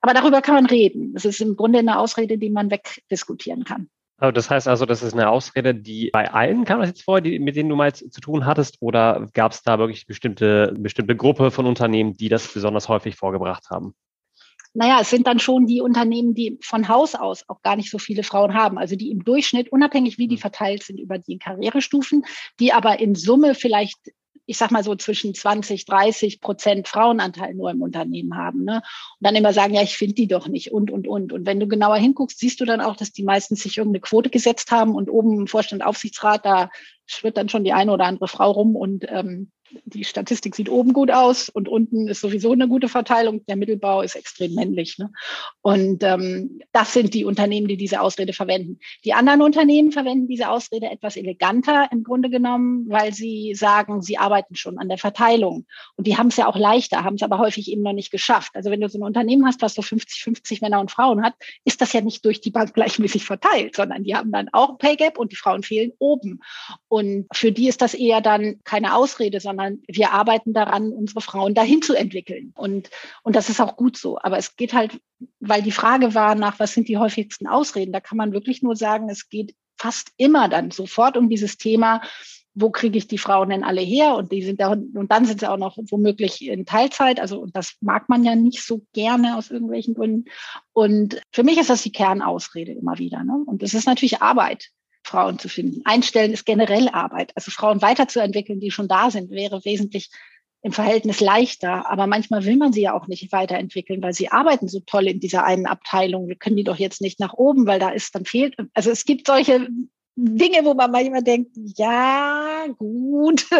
aber 0.00 0.14
darüber 0.14 0.42
kann 0.42 0.54
man 0.54 0.66
reden. 0.66 1.14
Das 1.14 1.24
ist 1.24 1.40
im 1.40 1.56
Grunde 1.56 1.78
eine 1.78 1.98
Ausrede, 1.98 2.38
die 2.38 2.50
man 2.50 2.70
wegdiskutieren 2.70 3.64
kann. 3.64 3.88
Also 4.16 4.32
das 4.32 4.48
heißt 4.48 4.68
also, 4.68 4.86
das 4.86 5.02
ist 5.02 5.12
eine 5.12 5.28
Ausrede, 5.28 5.74
die 5.74 6.10
bei 6.12 6.30
allen 6.32 6.64
kam 6.64 6.80
das 6.80 6.90
jetzt 6.90 7.02
vor, 7.02 7.20
die, 7.20 7.38
mit 7.40 7.56
denen 7.56 7.68
du 7.68 7.76
mal 7.76 7.92
zu 7.92 8.08
tun 8.20 8.46
hattest, 8.46 8.76
oder 8.80 9.28
gab 9.32 9.52
es 9.52 9.62
da 9.62 9.78
wirklich 9.78 10.06
bestimmte, 10.06 10.72
bestimmte 10.78 11.16
Gruppe 11.16 11.50
von 11.50 11.66
Unternehmen, 11.66 12.16
die 12.16 12.28
das 12.28 12.52
besonders 12.52 12.88
häufig 12.88 13.16
vorgebracht 13.16 13.70
haben? 13.70 13.94
Naja, 14.74 14.98
es 15.00 15.10
sind 15.10 15.26
dann 15.26 15.38
schon 15.38 15.66
die 15.66 15.80
Unternehmen, 15.80 16.34
die 16.34 16.58
von 16.60 16.88
Haus 16.88 17.14
aus 17.14 17.48
auch 17.48 17.62
gar 17.62 17.76
nicht 17.76 17.90
so 17.90 17.98
viele 17.98 18.24
Frauen 18.24 18.54
haben. 18.54 18.76
Also 18.76 18.96
die 18.96 19.10
im 19.10 19.24
Durchschnitt, 19.24 19.70
unabhängig 19.70 20.18
wie 20.18 20.26
die 20.26 20.36
mhm. 20.36 20.40
verteilt 20.40 20.82
sind 20.82 20.98
über 20.98 21.18
die 21.18 21.38
Karrierestufen, 21.38 22.24
die 22.58 22.72
aber 22.72 22.98
in 22.98 23.14
Summe 23.14 23.54
vielleicht 23.54 23.98
ich 24.46 24.58
sag 24.58 24.70
mal 24.70 24.84
so 24.84 24.94
zwischen 24.94 25.34
20, 25.34 25.86
30 25.86 26.40
Prozent 26.40 26.88
Frauenanteil 26.88 27.54
nur 27.54 27.70
im 27.70 27.82
Unternehmen 27.82 28.36
haben. 28.36 28.64
Ne? 28.64 28.76
Und 28.76 28.82
dann 29.20 29.36
immer 29.36 29.52
sagen, 29.52 29.74
ja, 29.74 29.82
ich 29.82 29.96
finde 29.96 30.14
die 30.14 30.28
doch 30.28 30.48
nicht 30.48 30.70
und, 30.70 30.90
und, 30.90 31.08
und. 31.08 31.32
Und 31.32 31.46
wenn 31.46 31.60
du 31.60 31.66
genauer 31.66 31.96
hinguckst, 31.96 32.38
siehst 32.38 32.60
du 32.60 32.64
dann 32.64 32.80
auch, 32.80 32.96
dass 32.96 33.12
die 33.12 33.22
meistens 33.22 33.62
sich 33.62 33.78
irgendeine 33.78 34.02
Quote 34.02 34.30
gesetzt 34.30 34.70
haben 34.70 34.94
und 34.94 35.08
oben 35.08 35.38
im 35.38 35.46
Vorstand 35.46 35.82
Aufsichtsrat, 35.82 36.44
da 36.44 36.70
schwirrt 37.06 37.36
dann 37.36 37.48
schon 37.48 37.64
die 37.64 37.72
eine 37.72 37.92
oder 37.92 38.04
andere 38.04 38.28
Frau 38.28 38.50
rum 38.50 38.76
und 38.76 39.06
ähm, 39.08 39.50
die 39.84 40.04
Statistik 40.04 40.54
sieht 40.54 40.68
oben 40.68 40.92
gut 40.92 41.10
aus 41.10 41.48
und 41.48 41.68
unten 41.68 42.08
ist 42.08 42.20
sowieso 42.20 42.52
eine 42.52 42.68
gute 42.68 42.88
Verteilung. 42.88 43.44
Der 43.46 43.56
Mittelbau 43.56 44.02
ist 44.02 44.16
extrem 44.16 44.54
männlich. 44.54 44.98
Ne? 44.98 45.10
Und 45.62 46.02
ähm, 46.02 46.60
das 46.72 46.92
sind 46.92 47.14
die 47.14 47.24
Unternehmen, 47.24 47.68
die 47.68 47.76
diese 47.76 48.00
Ausrede 48.00 48.32
verwenden. 48.32 48.78
Die 49.04 49.14
anderen 49.14 49.42
Unternehmen 49.42 49.92
verwenden 49.92 50.28
diese 50.28 50.50
Ausrede 50.50 50.90
etwas 50.90 51.16
eleganter 51.16 51.88
im 51.92 52.04
Grunde 52.04 52.30
genommen, 52.30 52.86
weil 52.88 53.12
sie 53.12 53.54
sagen, 53.54 54.02
sie 54.02 54.18
arbeiten 54.18 54.56
schon 54.56 54.78
an 54.78 54.88
der 54.88 54.98
Verteilung. 54.98 55.66
Und 55.96 56.06
die 56.06 56.16
haben 56.16 56.28
es 56.28 56.36
ja 56.36 56.46
auch 56.46 56.56
leichter, 56.56 57.04
haben 57.04 57.16
es 57.16 57.22
aber 57.22 57.38
häufig 57.38 57.70
eben 57.70 57.82
noch 57.82 57.92
nicht 57.92 58.10
geschafft. 58.10 58.52
Also 58.54 58.70
wenn 58.70 58.80
du 58.80 58.88
so 58.88 58.98
ein 58.98 59.02
Unternehmen 59.02 59.46
hast, 59.46 59.62
was 59.62 59.74
so 59.74 59.82
50, 59.82 60.22
50 60.22 60.60
Männer 60.60 60.80
und 60.80 60.90
Frauen 60.90 61.22
hat, 61.22 61.34
ist 61.64 61.80
das 61.80 61.92
ja 61.92 62.00
nicht 62.00 62.24
durch 62.24 62.40
die 62.40 62.50
Bank 62.50 62.74
gleichmäßig 62.74 63.24
verteilt, 63.24 63.76
sondern 63.76 64.04
die 64.04 64.14
haben 64.14 64.32
dann 64.32 64.48
auch 64.52 64.78
Pay 64.78 64.96
Gap 64.96 65.18
und 65.18 65.32
die 65.32 65.36
Frauen 65.36 65.62
fehlen 65.62 65.92
oben. 65.98 66.40
Und 66.88 67.26
für 67.32 67.52
die 67.52 67.68
ist 67.68 67.82
das 67.82 67.94
eher 67.94 68.20
dann 68.20 68.60
keine 68.64 68.94
Ausrede, 68.94 69.40
sondern 69.40 69.63
sondern 69.64 69.82
wir 69.88 70.12
arbeiten 70.12 70.52
daran, 70.52 70.92
unsere 70.92 71.20
Frauen 71.20 71.54
dahin 71.54 71.82
zu 71.82 71.94
entwickeln. 71.94 72.52
Und, 72.56 72.90
und 73.22 73.36
das 73.36 73.48
ist 73.48 73.60
auch 73.60 73.76
gut 73.76 73.96
so. 73.96 74.18
Aber 74.18 74.38
es 74.38 74.56
geht 74.56 74.74
halt, 74.74 75.00
weil 75.40 75.62
die 75.62 75.72
Frage 75.72 76.14
war 76.14 76.34
nach, 76.34 76.58
was 76.58 76.74
sind 76.74 76.88
die 76.88 76.98
häufigsten 76.98 77.46
Ausreden? 77.46 77.92
Da 77.92 78.00
kann 78.00 78.18
man 78.18 78.32
wirklich 78.32 78.62
nur 78.62 78.76
sagen, 78.76 79.08
es 79.08 79.28
geht 79.28 79.54
fast 79.76 80.10
immer 80.16 80.48
dann 80.48 80.70
sofort 80.70 81.16
um 81.16 81.28
dieses 81.28 81.56
Thema, 81.56 82.00
wo 82.56 82.70
kriege 82.70 82.96
ich 82.96 83.08
die 83.08 83.18
Frauen 83.18 83.48
denn 83.48 83.64
alle 83.64 83.80
her? 83.80 84.14
Und 84.14 84.30
die 84.30 84.42
sind 84.42 84.60
da, 84.60 84.70
und 84.70 85.08
dann 85.08 85.24
sind 85.24 85.40
sie 85.40 85.50
auch 85.50 85.56
noch 85.56 85.76
womöglich 85.90 86.46
in 86.46 86.66
Teilzeit. 86.66 87.18
Also, 87.18 87.40
und 87.40 87.56
das 87.56 87.74
mag 87.80 88.08
man 88.08 88.22
ja 88.22 88.36
nicht 88.36 88.62
so 88.62 88.82
gerne 88.92 89.36
aus 89.36 89.50
irgendwelchen 89.50 89.94
Gründen. 89.94 90.26
Und 90.72 91.20
für 91.32 91.42
mich 91.42 91.58
ist 91.58 91.70
das 91.70 91.82
die 91.82 91.92
Kernausrede 91.92 92.72
immer 92.72 92.98
wieder. 92.98 93.24
Ne? 93.24 93.42
Und 93.44 93.62
es 93.64 93.74
ist 93.74 93.86
natürlich 93.86 94.22
Arbeit. 94.22 94.70
Frauen 95.04 95.38
zu 95.38 95.48
finden. 95.48 95.82
Einstellen 95.84 96.32
ist 96.32 96.46
generell 96.46 96.88
Arbeit. 96.88 97.32
Also 97.34 97.50
Frauen 97.50 97.82
weiterzuentwickeln, 97.82 98.60
die 98.60 98.70
schon 98.70 98.88
da 98.88 99.10
sind, 99.10 99.30
wäre 99.30 99.64
wesentlich 99.64 100.10
im 100.62 100.72
Verhältnis 100.72 101.20
leichter. 101.20 101.90
Aber 101.90 102.06
manchmal 102.06 102.44
will 102.44 102.56
man 102.56 102.72
sie 102.72 102.82
ja 102.82 102.94
auch 102.94 103.06
nicht 103.06 103.30
weiterentwickeln, 103.30 104.02
weil 104.02 104.14
sie 104.14 104.30
arbeiten 104.30 104.66
so 104.66 104.80
toll 104.80 105.06
in 105.06 105.20
dieser 105.20 105.44
einen 105.44 105.66
Abteilung. 105.66 106.26
Wir 106.26 106.36
können 106.36 106.56
die 106.56 106.64
doch 106.64 106.78
jetzt 106.78 107.02
nicht 107.02 107.20
nach 107.20 107.34
oben, 107.34 107.66
weil 107.66 107.78
da 107.78 107.90
ist 107.90 108.14
dann 108.14 108.24
fehlt. 108.24 108.56
Also 108.72 108.90
es 108.90 109.04
gibt 109.04 109.26
solche 109.26 109.68
Dinge, 110.16 110.64
wo 110.64 110.74
man 110.74 110.90
manchmal 110.90 111.22
denkt, 111.22 111.52
ja, 111.76 112.66
gut. 112.78 113.46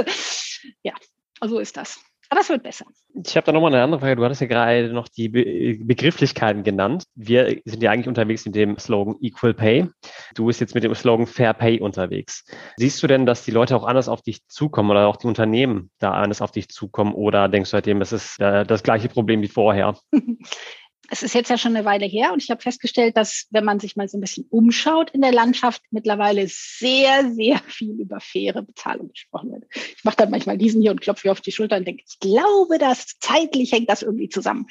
Ja, 0.83 0.94
so 1.42 1.59
ist 1.59 1.76
das. 1.76 2.00
Aber 2.34 2.40
es 2.40 2.48
wird 2.48 2.64
besser. 2.64 2.86
Ich 3.24 3.36
habe 3.36 3.46
da 3.46 3.52
nochmal 3.52 3.72
eine 3.72 3.84
andere 3.84 4.00
Frage. 4.00 4.16
Du 4.16 4.24
hattest 4.24 4.40
ja 4.40 4.48
gerade 4.48 4.92
noch 4.92 5.06
die 5.06 5.28
Be 5.28 5.78
Begrifflichkeiten 5.78 6.64
genannt. 6.64 7.04
Wir 7.14 7.60
sind 7.64 7.80
ja 7.80 7.92
eigentlich 7.92 8.08
unterwegs 8.08 8.44
mit 8.44 8.56
dem 8.56 8.76
Slogan 8.76 9.14
Equal 9.20 9.54
Pay. 9.54 9.86
Du 10.34 10.46
bist 10.46 10.60
jetzt 10.60 10.74
mit 10.74 10.82
dem 10.82 10.96
Slogan 10.96 11.28
Fair 11.28 11.54
Pay 11.54 11.78
unterwegs. 11.78 12.44
Siehst 12.76 13.00
du 13.00 13.06
denn, 13.06 13.24
dass 13.24 13.44
die 13.44 13.52
Leute 13.52 13.76
auch 13.76 13.84
anders 13.84 14.08
auf 14.08 14.20
dich 14.20 14.44
zukommen 14.48 14.90
oder 14.90 15.06
auch 15.06 15.14
die 15.14 15.28
Unternehmen 15.28 15.92
da 16.00 16.10
anders 16.10 16.42
auf 16.42 16.50
dich 16.50 16.68
zukommen 16.70 17.14
oder 17.14 17.48
denkst 17.48 17.70
du 17.70 17.76
seitdem, 17.76 18.00
es 18.00 18.10
ist 18.10 18.40
äh, 18.40 18.64
das 18.64 18.82
gleiche 18.82 19.08
Problem 19.08 19.40
wie 19.40 19.46
vorher? 19.46 19.96
es 21.10 21.22
ist 21.22 21.34
jetzt 21.34 21.50
ja 21.50 21.58
schon 21.58 21.76
eine 21.76 21.84
Weile 21.84 22.06
her 22.06 22.32
und 22.32 22.42
ich 22.42 22.50
habe 22.50 22.62
festgestellt, 22.62 23.16
dass 23.16 23.46
wenn 23.50 23.64
man 23.64 23.80
sich 23.80 23.96
mal 23.96 24.08
so 24.08 24.18
ein 24.18 24.20
bisschen 24.20 24.46
umschaut 24.50 25.10
in 25.10 25.20
der 25.20 25.32
Landschaft, 25.32 25.82
mittlerweile 25.90 26.46
sehr, 26.48 27.32
sehr 27.32 27.58
viel 27.66 28.00
über 28.00 28.20
faire 28.20 28.62
Bezahlung 28.62 29.08
gesprochen 29.08 29.52
wird. 29.52 29.64
Ich 29.96 30.04
mache 30.04 30.16
dann 30.16 30.30
manchmal 30.30 30.58
diesen 30.58 30.80
hier 30.80 30.90
und 30.90 31.00
klopfe 31.00 31.28
mir 31.28 31.32
auf 31.32 31.40
die 31.40 31.52
Schulter 31.52 31.76
und 31.76 31.86
denke, 31.86 32.02
ich 32.06 32.18
glaube, 32.20 32.78
dass 32.78 33.18
zeitlich 33.18 33.72
hängt 33.72 33.90
das 33.90 34.02
irgendwie 34.02 34.28
zusammen. 34.28 34.66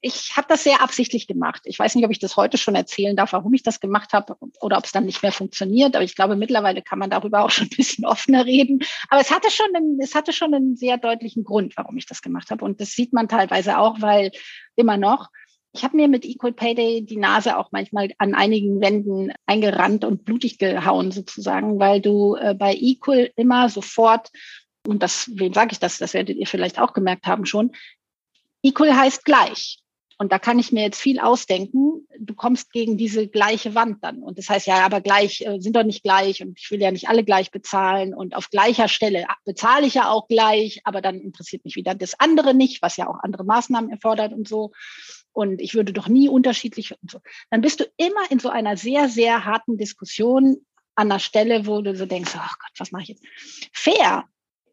Ich 0.00 0.36
habe 0.36 0.46
das 0.48 0.64
sehr 0.64 0.82
absichtlich 0.82 1.26
gemacht. 1.26 1.62
Ich 1.64 1.78
weiß 1.78 1.94
nicht, 1.94 2.04
ob 2.04 2.10
ich 2.10 2.18
das 2.18 2.36
heute 2.36 2.58
schon 2.58 2.74
erzählen 2.74 3.16
darf, 3.16 3.32
warum 3.32 3.52
ich 3.54 3.62
das 3.62 3.80
gemacht 3.80 4.12
habe 4.12 4.36
oder 4.60 4.78
ob 4.78 4.84
es 4.84 4.92
dann 4.92 5.04
nicht 5.04 5.22
mehr 5.22 5.32
funktioniert. 5.32 5.94
Aber 5.94 6.04
ich 6.04 6.14
glaube, 6.14 6.36
mittlerweile 6.36 6.82
kann 6.82 6.98
man 6.98 7.10
darüber 7.10 7.44
auch 7.44 7.50
schon 7.50 7.66
ein 7.66 7.76
bisschen 7.76 8.04
offener 8.04 8.44
reden. 8.44 8.80
Aber 9.08 9.20
es 9.20 9.30
hatte 9.30 9.50
schon 9.50 9.74
einen, 9.74 9.98
es 10.00 10.14
hatte 10.14 10.32
schon 10.32 10.54
einen 10.54 10.76
sehr 10.76 10.98
deutlichen 10.98 11.44
Grund, 11.44 11.76
warum 11.76 11.96
ich 11.96 12.06
das 12.06 12.22
gemacht 12.22 12.50
habe. 12.50 12.64
Und 12.64 12.80
das 12.80 12.92
sieht 12.92 13.12
man 13.12 13.28
teilweise 13.28 13.78
auch, 13.78 14.00
weil 14.00 14.30
immer 14.76 14.96
noch 14.96 15.28
ich 15.74 15.82
habe 15.82 15.96
mir 15.96 16.06
mit 16.06 16.24
Equal 16.24 16.52
Pay 16.52 16.74
Day 16.76 17.04
die 17.04 17.16
Nase 17.16 17.58
auch 17.58 17.72
manchmal 17.72 18.10
an 18.18 18.34
einigen 18.34 18.80
Wänden 18.80 19.32
eingerannt 19.44 20.04
und 20.04 20.24
blutig 20.24 20.58
gehauen 20.58 21.10
sozusagen, 21.10 21.80
weil 21.80 22.00
du 22.00 22.36
äh, 22.36 22.54
bei 22.54 22.74
Equal 22.74 23.32
immer 23.34 23.68
sofort, 23.68 24.30
und 24.86 25.02
das, 25.02 25.30
wem 25.34 25.52
sage 25.52 25.72
ich 25.72 25.80
das, 25.80 25.98
das 25.98 26.14
werdet 26.14 26.36
ihr 26.36 26.46
vielleicht 26.46 26.78
auch 26.78 26.92
gemerkt 26.92 27.26
haben 27.26 27.44
schon, 27.44 27.72
Equal 28.62 28.96
heißt 28.96 29.24
gleich. 29.24 29.80
Und 30.16 30.30
da 30.30 30.38
kann 30.38 30.60
ich 30.60 30.70
mir 30.70 30.84
jetzt 30.84 31.00
viel 31.00 31.18
ausdenken. 31.18 32.06
Du 32.20 32.34
kommst 32.34 32.70
gegen 32.70 32.96
diese 32.96 33.26
gleiche 33.26 33.74
Wand 33.74 33.98
dann. 34.02 34.22
Und 34.22 34.38
das 34.38 34.48
heißt, 34.48 34.68
ja, 34.68 34.86
aber 34.86 35.00
gleich 35.00 35.40
äh, 35.40 35.58
sind 35.58 35.74
doch 35.74 35.82
nicht 35.82 36.04
gleich 36.04 36.40
und 36.40 36.56
ich 36.56 36.70
will 36.70 36.80
ja 36.80 36.92
nicht 36.92 37.08
alle 37.08 37.24
gleich 37.24 37.50
bezahlen 37.50 38.14
und 38.14 38.36
auf 38.36 38.48
gleicher 38.48 38.86
Stelle 38.86 39.26
bezahle 39.44 39.86
ich 39.88 39.94
ja 39.94 40.08
auch 40.08 40.28
gleich, 40.28 40.82
aber 40.84 41.02
dann 41.02 41.20
interessiert 41.20 41.64
mich 41.64 41.74
wieder 41.74 41.96
das 41.96 42.18
andere 42.20 42.54
nicht, 42.54 42.80
was 42.80 42.96
ja 42.96 43.08
auch 43.08 43.18
andere 43.24 43.44
Maßnahmen 43.44 43.90
erfordert 43.90 44.32
und 44.32 44.46
so 44.46 44.70
und 45.34 45.60
ich 45.60 45.74
würde 45.74 45.92
doch 45.92 46.08
nie 46.08 46.28
unterschiedlich 46.28 46.92
und 46.92 47.10
so. 47.10 47.20
Dann 47.50 47.60
bist 47.60 47.80
du 47.80 47.84
immer 47.96 48.30
in 48.30 48.38
so 48.38 48.48
einer 48.48 48.76
sehr, 48.76 49.08
sehr 49.08 49.44
harten 49.44 49.76
Diskussion 49.76 50.64
an 50.94 51.08
der 51.10 51.18
Stelle, 51.18 51.66
wo 51.66 51.82
du 51.82 51.94
so 51.94 52.06
denkst, 52.06 52.32
ach 52.36 52.58
Gott, 52.58 52.70
was 52.78 52.92
mache 52.92 53.02
ich 53.02 53.08
jetzt? 53.10 53.24
Fair 53.72 54.24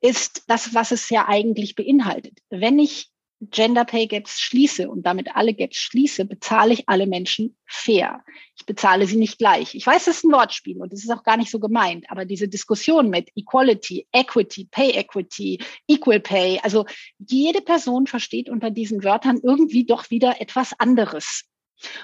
ist 0.02 0.44
das, 0.48 0.74
was 0.74 0.92
es 0.92 1.10
ja 1.10 1.28
eigentlich 1.28 1.76
beinhaltet. 1.76 2.40
Wenn 2.50 2.80
ich 2.80 3.11
Gender 3.50 3.86
Pay 3.86 4.06
Gaps 4.06 4.40
schließe 4.40 4.88
und 4.88 5.04
damit 5.04 5.36
alle 5.36 5.56
Gaps 5.56 5.78
schließe, 5.78 6.26
bezahle 6.26 6.74
ich 6.74 6.88
alle 6.88 7.08
Menschen 7.08 7.58
fair. 7.66 8.24
Ich 8.56 8.68
bezahle 8.68 9.08
sie 9.08 9.16
nicht 9.16 9.40
gleich. 9.40 9.74
Ich 9.74 9.88
weiß, 9.88 10.06
das 10.06 10.18
ist 10.18 10.26
ein 10.26 10.32
Wortspiel 10.32 10.78
und 10.80 10.94
das 10.94 11.04
ist 11.04 11.10
auch 11.10 11.24
gar 11.24 11.38
nicht 11.38 11.50
so 11.50 11.60
gemeint, 11.60 12.06
aber 12.10 12.26
diese 12.26 12.48
Diskussion 12.48 13.10
mit 13.10 13.30
Equality, 13.36 14.08
Equity, 14.12 14.66
Pay 14.70 14.92
Equity, 14.92 15.60
Equal 15.88 16.20
Pay, 16.20 16.60
also 16.62 16.86
jede 17.18 17.62
Person 17.62 18.06
versteht 18.06 18.48
unter 18.48 18.70
diesen 18.70 19.04
Wörtern 19.04 19.40
irgendwie 19.42 19.86
doch 19.86 20.12
wieder 20.12 20.40
etwas 20.40 20.80
anderes. 20.80 21.46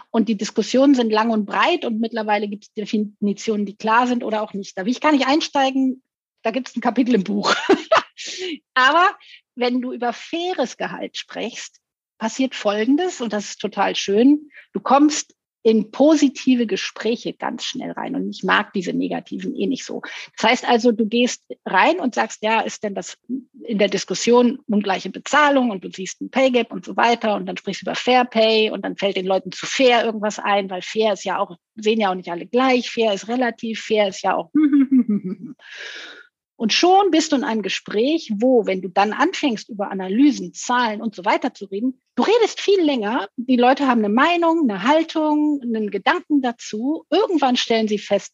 Und 0.10 0.30
die 0.30 0.38
Diskussionen 0.38 0.96
sind 0.96 1.12
lang 1.12 1.30
und 1.30 1.46
breit 1.46 1.86
und 1.86 2.00
mittlerweile 2.00 2.48
gibt 2.48 2.64
es 2.64 2.74
Definitionen, 2.74 3.68
die 3.68 3.78
klar 3.78 4.08
sind 4.08 4.24
oder 4.24 4.42
auch 4.42 4.54
nicht. 4.54 4.76
Da 4.76 4.86
will 4.86 4.92
ich 4.92 5.02
gar 5.02 5.12
nicht 5.12 5.28
einsteigen. 5.28 6.02
Da 6.42 6.50
gibt 6.50 6.70
es 6.70 6.76
ein 6.76 6.82
Kapitel 6.82 7.14
im 7.14 7.24
Buch. 7.24 7.54
Aber 8.74 9.16
wenn 9.58 9.82
du 9.82 9.92
über 9.92 10.14
faires 10.14 10.78
Gehalt 10.78 11.18
sprichst, 11.18 11.80
passiert 12.18 12.56
Folgendes, 12.56 13.22
und 13.22 13.34
das 13.34 13.46
ist 13.46 13.62
total 13.62 13.96
schön. 13.96 14.50
Du 14.74 14.80
kommst 14.80 15.38
in 15.68 15.92
positive 15.92 16.66
Gespräche 16.66 17.34
ganz 17.34 17.66
schnell 17.66 17.92
rein. 17.92 18.16
Und 18.16 18.30
ich 18.30 18.42
mag 18.44 18.72
diese 18.72 18.94
negativen 18.94 19.54
eh 19.54 19.68
nicht 19.68 19.84
so. 19.84 20.02
Das 20.38 20.50
heißt 20.50 20.70
also, 20.70 20.94
du 20.94 21.06
gehst 21.06 21.44
rein 21.66 22.00
und 22.00 22.16
sagst, 22.16 22.42
ja, 22.42 22.62
ist 22.62 22.84
denn 22.84 22.96
das 22.96 23.18
in 23.64 23.78
der 23.78 23.90
Diskussion 23.90 24.60
ungleiche 24.68 25.10
Bezahlung 25.10 25.72
und 25.72 25.84
du 25.84 25.92
siehst 25.92 26.22
ein 26.22 26.30
Pay 26.30 26.52
Gap 26.52 26.72
und 26.72 26.86
so 26.86 26.96
weiter 26.96 27.36
und 27.36 27.48
dann 27.48 27.58
sprichst 27.58 27.82
du 27.82 27.86
über 27.86 27.96
Fair 27.96 28.24
Pay 28.24 28.72
und 28.72 28.86
dann 28.86 28.96
fällt 28.96 29.18
den 29.18 29.26
Leuten 29.26 29.52
zu 29.52 29.66
fair 29.66 30.06
irgendwas 30.06 30.40
ein, 30.40 30.70
weil 30.70 30.82
fair 30.82 31.12
ist 31.12 31.26
ja 31.26 31.38
auch, 31.38 31.58
sehen 31.76 32.00
ja 32.00 32.12
auch 32.12 32.16
nicht 32.16 32.32
alle 32.32 32.46
gleich, 32.46 32.90
fair 32.90 33.14
ist 33.14 33.28
relativ, 33.28 33.82
fair 33.82 34.08
ist 34.08 34.24
ja 34.24 34.36
auch 34.36 34.50
Und 36.58 36.74
schon 36.74 37.12
bist 37.12 37.32
du 37.32 37.36
in 37.36 37.44
einem 37.44 37.62
Gespräch, 37.62 38.32
wo, 38.36 38.66
wenn 38.66 38.82
du 38.82 38.90
dann 38.90 39.14
anfängst, 39.14 39.70
über 39.70 39.92
Analysen, 39.92 40.54
Zahlen 40.54 41.04
und 41.04 41.14
so 41.14 41.24
weiter 41.24 41.54
zu 41.54 41.66
reden, 41.66 42.02
du 42.16 42.24
redest 42.24 42.60
viel 42.60 42.82
länger. 42.82 43.30
Die 43.38 43.58
Leute 43.58 43.88
haben 43.88 44.00
eine 44.04 44.10
Meinung, 44.10 44.68
eine 44.68 44.82
Haltung, 44.82 45.62
einen 45.62 45.92
Gedanken 45.92 46.42
dazu. 46.42 47.06
Irgendwann 47.12 47.58
stellen 47.58 47.88
sie 47.88 48.00
fest, 48.00 48.34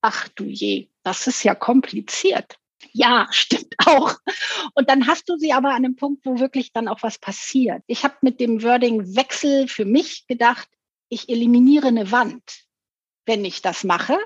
ach 0.00 0.28
du 0.28 0.44
je, 0.44 0.88
das 1.02 1.26
ist 1.26 1.42
ja 1.42 1.56
kompliziert. 1.56 2.56
Ja, 2.92 3.26
stimmt 3.32 3.74
auch. 3.84 4.14
Und 4.74 4.88
dann 4.88 5.08
hast 5.08 5.28
du 5.28 5.36
sie 5.36 5.52
aber 5.52 5.70
an 5.70 5.84
einem 5.84 5.96
Punkt, 5.96 6.24
wo 6.24 6.38
wirklich 6.38 6.72
dann 6.72 6.86
auch 6.86 7.02
was 7.02 7.18
passiert. 7.18 7.82
Ich 7.88 8.04
habe 8.04 8.14
mit 8.20 8.38
dem 8.38 8.62
Wording 8.62 9.16
Wechsel 9.16 9.66
für 9.66 9.84
mich 9.84 10.28
gedacht, 10.28 10.68
ich 11.08 11.28
eliminiere 11.28 11.88
eine 11.88 12.12
Wand, 12.12 12.64
wenn 13.24 13.44
ich 13.44 13.60
das 13.60 13.82
mache. 13.82 14.18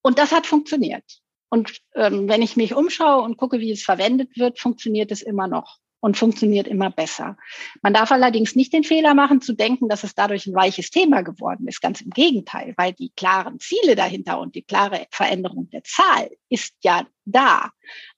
Und 0.00 0.18
das 0.18 0.30
hat 0.30 0.46
funktioniert. 0.46 1.23
Und 1.54 1.80
ähm, 1.94 2.28
wenn 2.28 2.42
ich 2.42 2.56
mich 2.56 2.74
umschaue 2.74 3.22
und 3.22 3.36
gucke, 3.36 3.60
wie 3.60 3.70
es 3.70 3.84
verwendet 3.84 4.36
wird, 4.36 4.58
funktioniert 4.58 5.12
es 5.12 5.22
immer 5.22 5.46
noch 5.46 5.78
und 6.00 6.16
funktioniert 6.16 6.66
immer 6.66 6.90
besser. 6.90 7.36
Man 7.80 7.94
darf 7.94 8.10
allerdings 8.10 8.56
nicht 8.56 8.72
den 8.72 8.82
Fehler 8.82 9.14
machen, 9.14 9.40
zu 9.40 9.52
denken, 9.52 9.88
dass 9.88 10.02
es 10.02 10.16
dadurch 10.16 10.48
ein 10.48 10.54
weiches 10.56 10.90
Thema 10.90 11.22
geworden 11.22 11.68
ist. 11.68 11.80
Ganz 11.80 12.00
im 12.00 12.10
Gegenteil, 12.10 12.74
weil 12.76 12.92
die 12.92 13.12
klaren 13.14 13.60
Ziele 13.60 13.94
dahinter 13.94 14.40
und 14.40 14.56
die 14.56 14.62
klare 14.62 15.06
Veränderung 15.12 15.70
der 15.70 15.84
Zahl 15.84 16.28
ist 16.48 16.74
ja 16.82 17.06
da 17.24 17.70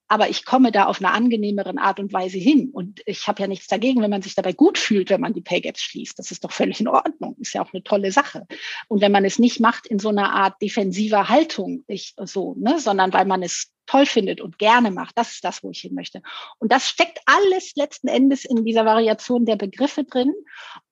aber 0.08 0.28
ich 0.28 0.44
komme 0.44 0.70
da 0.70 0.86
auf 0.86 1.00
eine 1.00 1.12
angenehmeren 1.12 1.78
Art 1.78 1.98
und 1.98 2.12
Weise 2.12 2.38
hin. 2.38 2.70
Und 2.72 3.02
ich 3.06 3.26
habe 3.26 3.42
ja 3.42 3.48
nichts 3.48 3.66
dagegen, 3.66 4.02
wenn 4.02 4.10
man 4.10 4.22
sich 4.22 4.34
dabei 4.34 4.52
gut 4.52 4.78
fühlt, 4.78 5.10
wenn 5.10 5.20
man 5.20 5.34
die 5.34 5.40
Pay 5.40 5.60
Gaps 5.60 5.80
schließt. 5.82 6.18
Das 6.18 6.30
ist 6.30 6.44
doch 6.44 6.52
völlig 6.52 6.80
in 6.80 6.88
Ordnung. 6.88 7.36
Ist 7.40 7.54
ja 7.54 7.62
auch 7.62 7.72
eine 7.72 7.82
tolle 7.82 8.12
Sache. 8.12 8.46
Und 8.88 9.00
wenn 9.00 9.12
man 9.12 9.24
es 9.24 9.38
nicht 9.38 9.60
macht 9.60 9.86
in 9.86 9.98
so 9.98 10.10
einer 10.10 10.32
Art 10.32 10.60
defensiver 10.62 11.28
Haltung, 11.28 11.84
ich, 11.88 12.14
so, 12.24 12.54
ne, 12.58 12.78
sondern 12.78 13.12
weil 13.12 13.24
man 13.24 13.42
es 13.42 13.72
toll 13.86 14.06
findet 14.06 14.40
und 14.40 14.58
gerne 14.58 14.90
macht, 14.90 15.16
das 15.16 15.32
ist 15.32 15.44
das, 15.44 15.62
wo 15.62 15.70
ich 15.70 15.80
hin 15.80 15.94
möchte. 15.94 16.22
Und 16.58 16.72
das 16.72 16.88
steckt 16.88 17.20
alles 17.26 17.72
letzten 17.76 18.08
Endes 18.08 18.44
in 18.44 18.64
dieser 18.64 18.84
Variation 18.84 19.44
der 19.44 19.56
Begriffe 19.56 20.04
drin. 20.04 20.34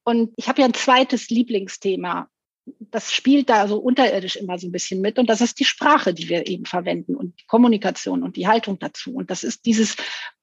Und 0.04 0.32
ich 0.36 0.48
habe 0.48 0.60
ja 0.60 0.66
ein 0.66 0.74
zweites 0.74 1.28
Lieblingsthema 1.28 2.28
das 2.66 3.12
spielt 3.12 3.50
da 3.50 3.68
so 3.68 3.78
unterirdisch 3.78 4.36
immer 4.36 4.58
so 4.58 4.68
ein 4.68 4.72
bisschen 4.72 5.00
mit. 5.00 5.18
Und 5.18 5.28
das 5.28 5.40
ist 5.40 5.60
die 5.60 5.64
Sprache, 5.64 6.14
die 6.14 6.28
wir 6.28 6.46
eben 6.46 6.64
verwenden 6.64 7.16
und 7.16 7.38
die 7.40 7.46
Kommunikation 7.46 8.22
und 8.22 8.36
die 8.36 8.46
Haltung 8.46 8.78
dazu. 8.78 9.14
Und 9.14 9.30
das 9.30 9.44
ist 9.44 9.66
dieses, 9.66 9.96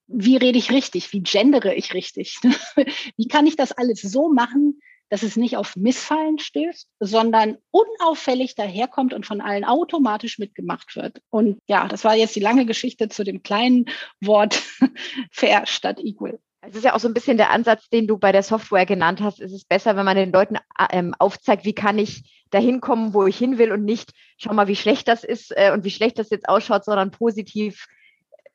wie 0.07 0.37
rede 0.37 0.57
ich 0.57 0.71
richtig? 0.71 1.13
Wie 1.13 1.21
gendere 1.21 1.73
ich 1.73 1.93
richtig? 1.93 2.37
wie 3.17 3.27
kann 3.27 3.47
ich 3.47 3.55
das 3.55 3.71
alles 3.71 4.01
so 4.01 4.31
machen, 4.31 4.79
dass 5.09 5.23
es 5.23 5.35
nicht 5.35 5.57
auf 5.57 5.75
Missfallen 5.75 6.39
stößt, 6.39 6.87
sondern 6.99 7.57
unauffällig 7.69 8.55
daherkommt 8.55 9.13
und 9.13 9.25
von 9.25 9.41
allen 9.41 9.65
automatisch 9.65 10.39
mitgemacht 10.39 10.95
wird. 10.95 11.21
Und 11.29 11.59
ja, 11.67 11.87
das 11.89 12.05
war 12.05 12.15
jetzt 12.15 12.35
die 12.35 12.39
lange 12.39 12.65
Geschichte 12.65 13.09
zu 13.09 13.25
dem 13.25 13.43
kleinen 13.43 13.89
Wort 14.21 14.63
fair 15.31 15.65
statt 15.65 15.99
equal. 15.99 16.39
Es 16.61 16.75
ist 16.75 16.85
ja 16.85 16.93
auch 16.93 16.99
so 16.99 17.07
ein 17.07 17.13
bisschen 17.13 17.37
der 17.37 17.49
Ansatz, 17.49 17.89
den 17.89 18.07
du 18.07 18.17
bei 18.17 18.31
der 18.31 18.43
Software 18.43 18.85
genannt 18.85 19.19
hast. 19.21 19.39
Es 19.39 19.51
ist 19.51 19.67
besser, 19.67 19.95
wenn 19.95 20.05
man 20.05 20.15
den 20.15 20.31
Leuten 20.31 20.55
äh, 20.55 20.59
ähm, 20.91 21.15
aufzeigt, 21.17 21.65
wie 21.65 21.73
kann 21.73 21.97
ich 21.97 22.45
dahin 22.51 22.81
kommen, 22.81 23.13
wo 23.13 23.25
ich 23.25 23.37
hin 23.37 23.57
will 23.57 23.71
und 23.71 23.83
nicht, 23.83 24.11
schau 24.37 24.53
mal, 24.53 24.67
wie 24.67 24.75
schlecht 24.75 25.07
das 25.07 25.23
ist 25.23 25.51
äh, 25.57 25.71
und 25.71 25.83
wie 25.83 25.89
schlecht 25.89 26.19
das 26.19 26.29
jetzt 26.29 26.47
ausschaut, 26.47 26.85
sondern 26.85 27.09
positiv 27.11 27.87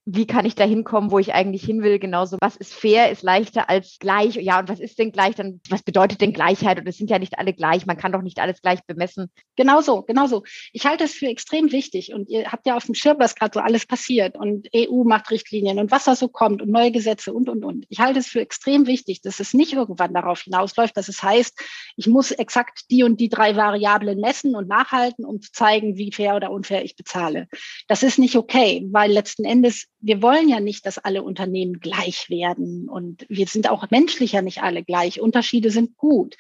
wie 0.08 0.24
kann 0.24 0.46
ich 0.46 0.54
da 0.54 0.62
hinkommen, 0.62 1.10
wo 1.10 1.18
ich 1.18 1.34
eigentlich 1.34 1.64
hin 1.64 1.82
will? 1.82 1.98
Genauso, 1.98 2.38
was 2.40 2.54
ist 2.54 2.72
fair, 2.72 3.10
ist 3.10 3.24
leichter 3.24 3.68
als 3.68 3.96
gleich. 3.98 4.36
Ja, 4.36 4.60
und 4.60 4.68
was 4.68 4.78
ist 4.78 5.00
denn 5.00 5.10
gleich? 5.10 5.34
Dann, 5.34 5.60
was 5.68 5.82
bedeutet 5.82 6.20
denn 6.20 6.32
Gleichheit? 6.32 6.78
Und 6.78 6.86
es 6.86 6.96
sind 6.96 7.10
ja 7.10 7.18
nicht 7.18 7.40
alle 7.40 7.52
gleich. 7.52 7.86
Man 7.86 7.96
kann 7.96 8.12
doch 8.12 8.22
nicht 8.22 8.38
alles 8.38 8.62
gleich 8.62 8.78
bemessen. 8.86 9.32
Genauso, 9.56 10.02
genauso. 10.02 10.44
Ich 10.72 10.86
halte 10.86 11.02
es 11.02 11.12
für 11.12 11.26
extrem 11.26 11.72
wichtig. 11.72 12.14
Und 12.14 12.28
ihr 12.28 12.52
habt 12.52 12.68
ja 12.68 12.76
auf 12.76 12.86
dem 12.86 12.94
Schirm, 12.94 13.16
was 13.18 13.34
gerade 13.34 13.50
so 13.54 13.58
alles 13.58 13.84
passiert. 13.84 14.36
Und 14.36 14.68
EU 14.76 15.02
macht 15.02 15.32
Richtlinien 15.32 15.80
und 15.80 15.90
was 15.90 16.04
da 16.04 16.14
so 16.14 16.28
kommt 16.28 16.62
und 16.62 16.70
neue 16.70 16.92
Gesetze 16.92 17.32
und, 17.32 17.48
und, 17.48 17.64
und. 17.64 17.84
Ich 17.88 17.98
halte 17.98 18.20
es 18.20 18.28
für 18.28 18.40
extrem 18.40 18.86
wichtig, 18.86 19.22
dass 19.22 19.40
es 19.40 19.54
nicht 19.54 19.72
irgendwann 19.72 20.14
darauf 20.14 20.42
hinausläuft, 20.42 20.96
dass 20.96 21.08
es 21.08 21.20
heißt, 21.20 21.60
ich 21.96 22.06
muss 22.06 22.30
exakt 22.30 22.84
die 22.90 23.02
und 23.02 23.18
die 23.18 23.28
drei 23.28 23.56
Variablen 23.56 24.20
messen 24.20 24.54
und 24.54 24.68
nachhalten, 24.68 25.24
um 25.24 25.40
zu 25.42 25.50
zeigen, 25.50 25.96
wie 25.96 26.12
fair 26.12 26.36
oder 26.36 26.52
unfair 26.52 26.84
ich 26.84 26.94
bezahle. 26.94 27.48
Das 27.88 28.04
ist 28.04 28.20
nicht 28.20 28.36
okay, 28.36 28.86
weil 28.92 29.10
letzten 29.10 29.44
Endes 29.44 29.88
wir 30.00 30.22
wollen 30.22 30.48
ja 30.48 30.60
nicht, 30.60 30.86
dass 30.86 30.98
alle 30.98 31.22
Unternehmen 31.22 31.80
gleich 31.80 32.28
werden. 32.28 32.88
Und 32.88 33.26
wir 33.28 33.46
sind 33.46 33.68
auch 33.68 33.90
menschlich 33.90 34.32
ja 34.32 34.42
nicht 34.42 34.62
alle 34.62 34.84
gleich. 34.84 35.20
Unterschiede 35.20 35.70
sind 35.70 35.96
gut. 35.96 36.36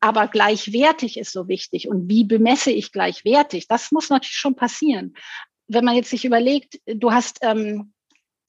Aber 0.00 0.28
gleichwertig 0.28 1.18
ist 1.18 1.32
so 1.32 1.48
wichtig. 1.48 1.88
Und 1.88 2.08
wie 2.08 2.24
bemesse 2.24 2.70
ich 2.70 2.92
gleichwertig? 2.92 3.66
Das 3.68 3.90
muss 3.92 4.10
natürlich 4.10 4.36
schon 4.36 4.54
passieren. 4.54 5.14
Wenn 5.66 5.84
man 5.84 5.96
jetzt 5.96 6.10
sich 6.10 6.24
überlegt, 6.24 6.80
du 6.86 7.12
hast 7.12 7.38
ähm, 7.42 7.92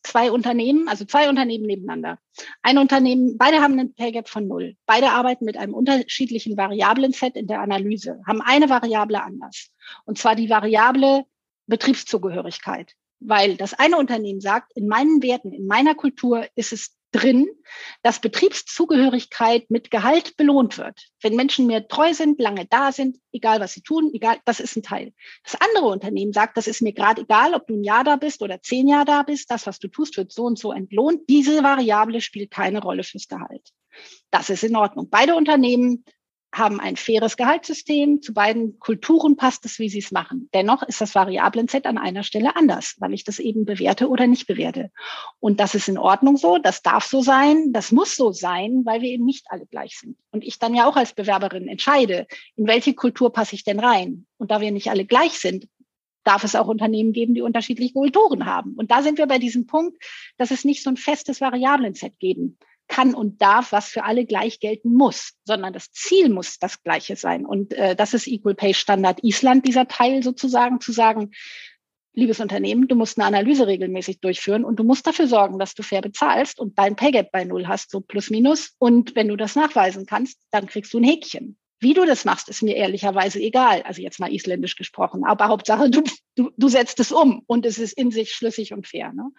zwei 0.03 0.31
Unternehmen, 0.31 0.87
also 0.87 1.05
zwei 1.05 1.29
Unternehmen 1.29 1.65
nebeneinander. 1.65 2.19
Ein 2.61 2.77
Unternehmen, 2.77 3.37
beide 3.37 3.61
haben 3.61 3.73
einen 3.73 3.93
Pay 3.93 4.11
Gap 4.11 4.29
von 4.29 4.47
null. 4.47 4.75
Beide 4.85 5.11
arbeiten 5.11 5.45
mit 5.45 5.57
einem 5.57 5.73
unterschiedlichen 5.73 6.57
Variablen-Set 6.57 7.35
in 7.35 7.47
der 7.47 7.61
Analyse, 7.61 8.21
haben 8.25 8.41
eine 8.41 8.69
Variable 8.69 9.21
anders. 9.21 9.69
Und 10.05 10.17
zwar 10.17 10.35
die 10.35 10.49
Variable 10.49 11.25
Betriebszugehörigkeit 11.67 12.95
weil 13.21 13.55
das 13.55 13.73
eine 13.73 13.97
Unternehmen 13.97 14.41
sagt, 14.41 14.71
in 14.75 14.87
meinen 14.87 15.21
Werten, 15.21 15.53
in 15.53 15.67
meiner 15.67 15.95
Kultur 15.95 16.47
ist 16.55 16.73
es 16.73 16.97
drin, 17.11 17.47
dass 18.03 18.21
Betriebszugehörigkeit 18.21 19.69
mit 19.69 19.91
Gehalt 19.91 20.37
belohnt 20.37 20.77
wird. 20.77 21.07
Wenn 21.21 21.35
Menschen 21.35 21.67
mir 21.67 21.87
treu 21.87 22.13
sind, 22.13 22.39
lange 22.39 22.65
da 22.65 22.91
sind, 22.91 23.17
egal 23.31 23.59
was 23.59 23.73
sie 23.73 23.81
tun, 23.81 24.11
egal, 24.13 24.39
das 24.45 24.59
ist 24.59 24.77
ein 24.77 24.83
Teil. 24.83 25.13
Das 25.43 25.59
andere 25.59 25.87
Unternehmen 25.87 26.33
sagt, 26.33 26.57
das 26.57 26.67
ist 26.67 26.81
mir 26.81 26.93
gerade 26.93 27.21
egal, 27.21 27.53
ob 27.53 27.67
du 27.67 27.75
ein 27.75 27.83
Jahr 27.83 28.03
da 28.03 28.15
bist 28.15 28.41
oder 28.41 28.61
zehn 28.61 28.87
Jahre 28.87 29.05
da 29.05 29.23
bist, 29.23 29.51
das, 29.51 29.67
was 29.67 29.79
du 29.79 29.87
tust, 29.87 30.17
wird 30.17 30.31
so 30.31 30.45
und 30.45 30.57
so 30.57 30.71
entlohnt. 30.71 31.29
Diese 31.29 31.63
Variable 31.63 32.21
spielt 32.21 32.49
keine 32.49 32.81
Rolle 32.81 33.03
fürs 33.03 33.27
Gehalt. 33.27 33.69
Das 34.31 34.49
ist 34.49 34.63
in 34.63 34.75
Ordnung. 34.75 35.09
Beide 35.09 35.35
Unternehmen 35.35 36.05
haben 36.53 36.79
ein 36.79 36.97
faires 36.97 37.37
Gehaltssystem. 37.37 38.21
Zu 38.21 38.33
beiden 38.33 38.77
Kulturen 38.79 39.37
passt 39.37 39.65
es, 39.65 39.79
wie 39.79 39.89
sie 39.89 39.99
es 39.99 40.11
machen. 40.11 40.49
Dennoch 40.53 40.83
ist 40.83 40.99
das 40.99 41.15
Variablen-Set 41.15 41.85
an 41.85 41.97
einer 41.97 42.23
Stelle 42.23 42.55
anders, 42.55 42.95
weil 42.99 43.13
ich 43.13 43.23
das 43.23 43.39
eben 43.39 43.65
bewerte 43.65 44.09
oder 44.09 44.27
nicht 44.27 44.47
bewerte. 44.47 44.91
Und 45.39 45.59
das 45.59 45.75
ist 45.75 45.87
in 45.87 45.97
Ordnung 45.97 46.37
so, 46.37 46.57
das 46.57 46.81
darf 46.81 47.05
so 47.05 47.21
sein, 47.21 47.71
das 47.71 47.91
muss 47.91 48.15
so 48.15 48.31
sein, 48.31 48.81
weil 48.85 49.01
wir 49.01 49.09
eben 49.09 49.25
nicht 49.25 49.45
alle 49.49 49.65
gleich 49.65 49.97
sind. 49.97 50.17
Und 50.31 50.43
ich 50.43 50.59
dann 50.59 50.75
ja 50.75 50.87
auch 50.87 50.97
als 50.97 51.13
Bewerberin 51.13 51.67
entscheide, 51.67 52.27
in 52.55 52.67
welche 52.67 52.93
Kultur 52.93 53.31
passe 53.31 53.55
ich 53.55 53.63
denn 53.63 53.79
rein? 53.79 54.25
Und 54.37 54.51
da 54.51 54.59
wir 54.59 54.71
nicht 54.71 54.89
alle 54.89 55.05
gleich 55.05 55.39
sind, 55.39 55.67
darf 56.23 56.43
es 56.43 56.55
auch 56.55 56.67
Unternehmen 56.67 57.13
geben, 57.13 57.33
die 57.33 57.41
unterschiedliche 57.41 57.93
Kulturen 57.93 58.45
haben. 58.45 58.75
Und 58.75 58.91
da 58.91 59.01
sind 59.01 59.17
wir 59.17 59.25
bei 59.25 59.39
diesem 59.39 59.65
Punkt, 59.65 60.03
dass 60.37 60.51
es 60.51 60.65
nicht 60.65 60.83
so 60.83 60.89
ein 60.89 60.97
festes 60.97 61.41
Variablen-Set 61.41 62.19
geben 62.19 62.59
kann 62.91 63.13
und 63.13 63.41
darf, 63.41 63.71
was 63.71 63.87
für 63.87 64.03
alle 64.03 64.25
gleich 64.25 64.59
gelten 64.59 64.93
muss, 64.93 65.31
sondern 65.45 65.71
das 65.71 65.91
Ziel 65.91 66.27
muss 66.27 66.59
das 66.59 66.83
gleiche 66.83 67.15
sein. 67.15 67.45
Und 67.45 67.73
äh, 67.73 67.95
das 67.95 68.13
ist 68.13 68.27
Equal 68.27 68.53
Pay 68.53 68.73
Standard 68.73 69.23
Island, 69.23 69.65
dieser 69.65 69.87
Teil 69.87 70.21
sozusagen, 70.21 70.81
zu 70.81 70.91
sagen, 70.91 71.31
liebes 72.13 72.41
Unternehmen, 72.41 72.89
du 72.89 72.95
musst 72.95 73.17
eine 73.17 73.25
Analyse 73.25 73.65
regelmäßig 73.65 74.19
durchführen 74.19 74.65
und 74.65 74.77
du 74.77 74.83
musst 74.83 75.07
dafür 75.07 75.27
sorgen, 75.27 75.57
dass 75.57 75.73
du 75.73 75.83
fair 75.83 76.01
bezahlst 76.01 76.59
und 76.59 76.77
dein 76.77 76.97
Pay 76.97 77.11
Gap 77.11 77.31
bei 77.31 77.45
Null 77.45 77.65
hast, 77.65 77.91
so 77.91 78.01
plus 78.01 78.29
minus. 78.29 78.75
Und 78.77 79.15
wenn 79.15 79.29
du 79.29 79.37
das 79.37 79.55
nachweisen 79.55 80.05
kannst, 80.05 80.37
dann 80.51 80.67
kriegst 80.67 80.93
du 80.93 80.99
ein 80.99 81.05
Häkchen. 81.05 81.57
Wie 81.81 81.95
du 81.95 82.05
das 82.05 82.25
machst, 82.25 82.47
ist 82.47 82.61
mir 82.61 82.75
ehrlicherweise 82.75 83.39
egal. 83.39 83.81
Also 83.81 84.03
jetzt 84.03 84.19
mal 84.19 84.31
isländisch 84.31 84.75
gesprochen. 84.75 85.25
Aber 85.25 85.47
Hauptsache, 85.47 85.89
du, 85.89 86.03
du, 86.35 86.51
du 86.55 86.67
setzt 86.69 86.99
es 86.99 87.11
um 87.11 87.41
und 87.47 87.65
es 87.65 87.79
ist 87.79 87.93
in 87.93 88.11
sich 88.11 88.33
schlüssig 88.33 88.71
und 88.71 88.87
fair. 88.87 89.11
Ne? 89.13 89.31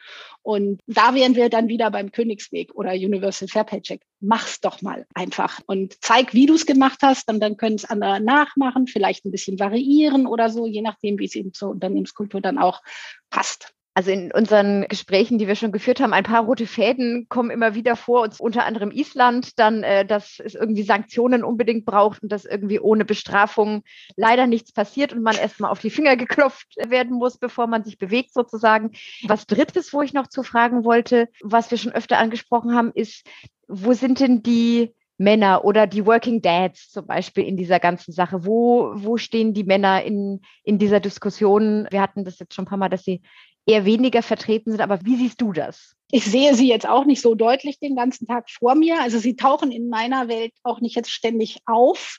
Und 0.43 0.81
da 0.89 1.15
wären 1.15 1.37
wir 1.37 1.51
dann 1.51 1.69
wieder 1.69 1.93
beim 1.93 2.11
Königsweg 2.11 2.75
oder 2.75 2.95
Universal 2.95 3.47
Fair 3.47 3.63
Paycheck. 3.63 4.03
Mach's 4.19 4.61
doch 4.61 4.83
mal 4.83 5.07
einfach 5.15 5.61
und 5.67 6.03
zeig, 6.03 6.35
wie 6.35 6.47
du 6.47 6.55
es 6.55 6.67
gemacht 6.67 6.99
hast. 7.03 7.31
Und 7.31 7.39
dann 7.39 7.57
können 7.57 7.77
es 7.77 7.85
andere 7.85 8.19
nachmachen, 8.19 8.89
vielleicht 8.89 9.25
ein 9.25 9.31
bisschen 9.31 9.61
variieren 9.61 10.27
oder 10.27 10.51
so, 10.51 10.67
je 10.67 10.83
nachdem, 10.83 11.21
wie 11.21 11.27
es 11.27 11.37
eben 11.37 11.53
zur 11.55 11.71
Unternehmenskultur 11.71 12.41
dann 12.41 12.59
auch 12.59 12.83
passt. 13.31 13.73
Also 13.95 14.11
in 14.11 14.33
unseren 14.33 14.87
Gesprächen, 14.89 15.37
die 15.37 15.47
wir 15.47 15.55
schon 15.55 15.71
geführt 15.71 16.01
haben, 16.01 16.15
ein 16.15 16.25
paar 16.25 16.45
rote 16.45 16.67
Fäden 16.67 17.27
kommen 17.29 17.51
immer 17.51 17.75
wieder 17.75 17.95
vor, 17.95 18.23
und 18.23 18.41
unter 18.41 18.65
anderem 18.65 18.91
Island, 18.91 19.59
dann, 19.59 19.83
äh, 19.83 20.07
dass 20.07 20.41
es 20.43 20.55
irgendwie 20.55 20.83
Sanktionen 20.83 21.45
unbedingt 21.45 21.85
braucht 21.85 22.23
und 22.23 22.33
dass 22.33 22.47
irgendwie 22.47 22.81
ohne 22.81 23.05
Bestrafung 23.05 23.83
leider 24.17 24.47
nichts 24.47 24.73
passiert 24.73 25.13
und 25.13 25.23
man 25.23 25.37
erstmal 25.37 25.71
auf 25.71 25.81
die 25.81 25.91
Finger 25.91 26.17
geklopft 26.17 26.75
werden 26.77 27.17
muss, 27.17 27.37
bevor 27.37 27.67
man 27.67 27.85
sich 27.85 27.99
bewegt 27.99 28.33
sozusagen. 28.33 28.93
Was 29.25 29.47
drittes, 29.47 29.93
wo 29.93 30.01
ich 30.01 30.15
noch 30.15 30.27
zu 30.27 30.43
fragen 30.43 30.85
wollte, 30.85 31.29
was 31.43 31.71
wir 31.71 31.77
schon 31.77 31.93
öfter 31.93 32.19
angesprochen 32.19 32.75
haben, 32.75 32.93
ist, 32.95 33.27
wo 33.69 33.93
sind 33.93 34.21
denn 34.21 34.43
die 34.43 34.95
Männer 35.19 35.65
oder 35.65 35.87
die 35.87 36.07
Working 36.07 36.41
Dads 36.41 36.91
zum 36.91 37.07
Beispiel 37.07 37.45
in 37.45 37.57
dieser 37.57 37.79
ganzen 37.79 38.13
Sache? 38.13 38.45
Wo, 38.47 38.93
wo 38.95 39.19
stehen 39.19 39.53
die 39.55 39.65
Männer 39.65 40.03
in, 40.03 40.41
in 40.65 40.79
dieser 40.79 41.01
Diskussion? 41.01 41.87
Wir 41.91 42.01
hatten 42.01 42.25
das 42.25 42.39
jetzt 42.39 42.55
schon 42.55 42.65
ein 42.65 42.69
paar 42.69 42.79
Mal, 42.79 42.89
dass 42.89 43.05
sie 43.05 43.23
eher 43.67 43.85
weniger 43.85 44.23
vertreten 44.23 44.71
sind. 44.71 44.81
Aber 44.81 45.05
wie 45.05 45.17
siehst 45.17 45.41
du 45.41 45.53
das? 45.53 45.95
Ich 46.11 46.25
sehe 46.25 46.55
sie 46.55 46.69
jetzt 46.69 46.87
auch 46.87 47.05
nicht 47.05 47.23
so 47.23 47.35
deutlich 47.35 47.79
den 47.79 47.97
ganzen 47.97 48.27
Tag 48.27 48.51
vor 48.51 48.75
mir. 48.75 49.01
Also 49.01 49.19
sie 49.19 49.37
tauchen 49.37 49.73
in 49.73 49.89
meiner 49.89 50.29
Welt 50.29 50.53
auch 50.63 50.81
nicht 50.81 50.97
jetzt 50.97 51.11
ständig 51.11 51.61
auf. 51.65 52.19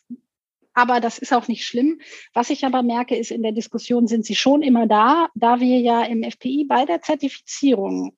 Aber 0.74 0.99
das 0.99 1.17
ist 1.17 1.34
auch 1.34 1.47
nicht 1.47 1.65
schlimm. 1.65 1.99
Was 2.34 2.49
ich 2.49 2.65
aber 2.65 2.84
merke, 2.84 3.15
ist, 3.15 3.32
in 3.32 3.43
der 3.43 3.51
Diskussion 3.51 4.07
sind 4.07 4.26
sie 4.26 4.36
schon 4.36 4.61
immer 4.61 4.88
da, 4.88 5.30
da 5.36 5.59
wir 5.59 5.80
ja 5.80 6.03
im 6.03 6.24
FPI 6.24 6.65
bei 6.67 6.86
der 6.86 7.01
Zertifizierung 7.01 8.15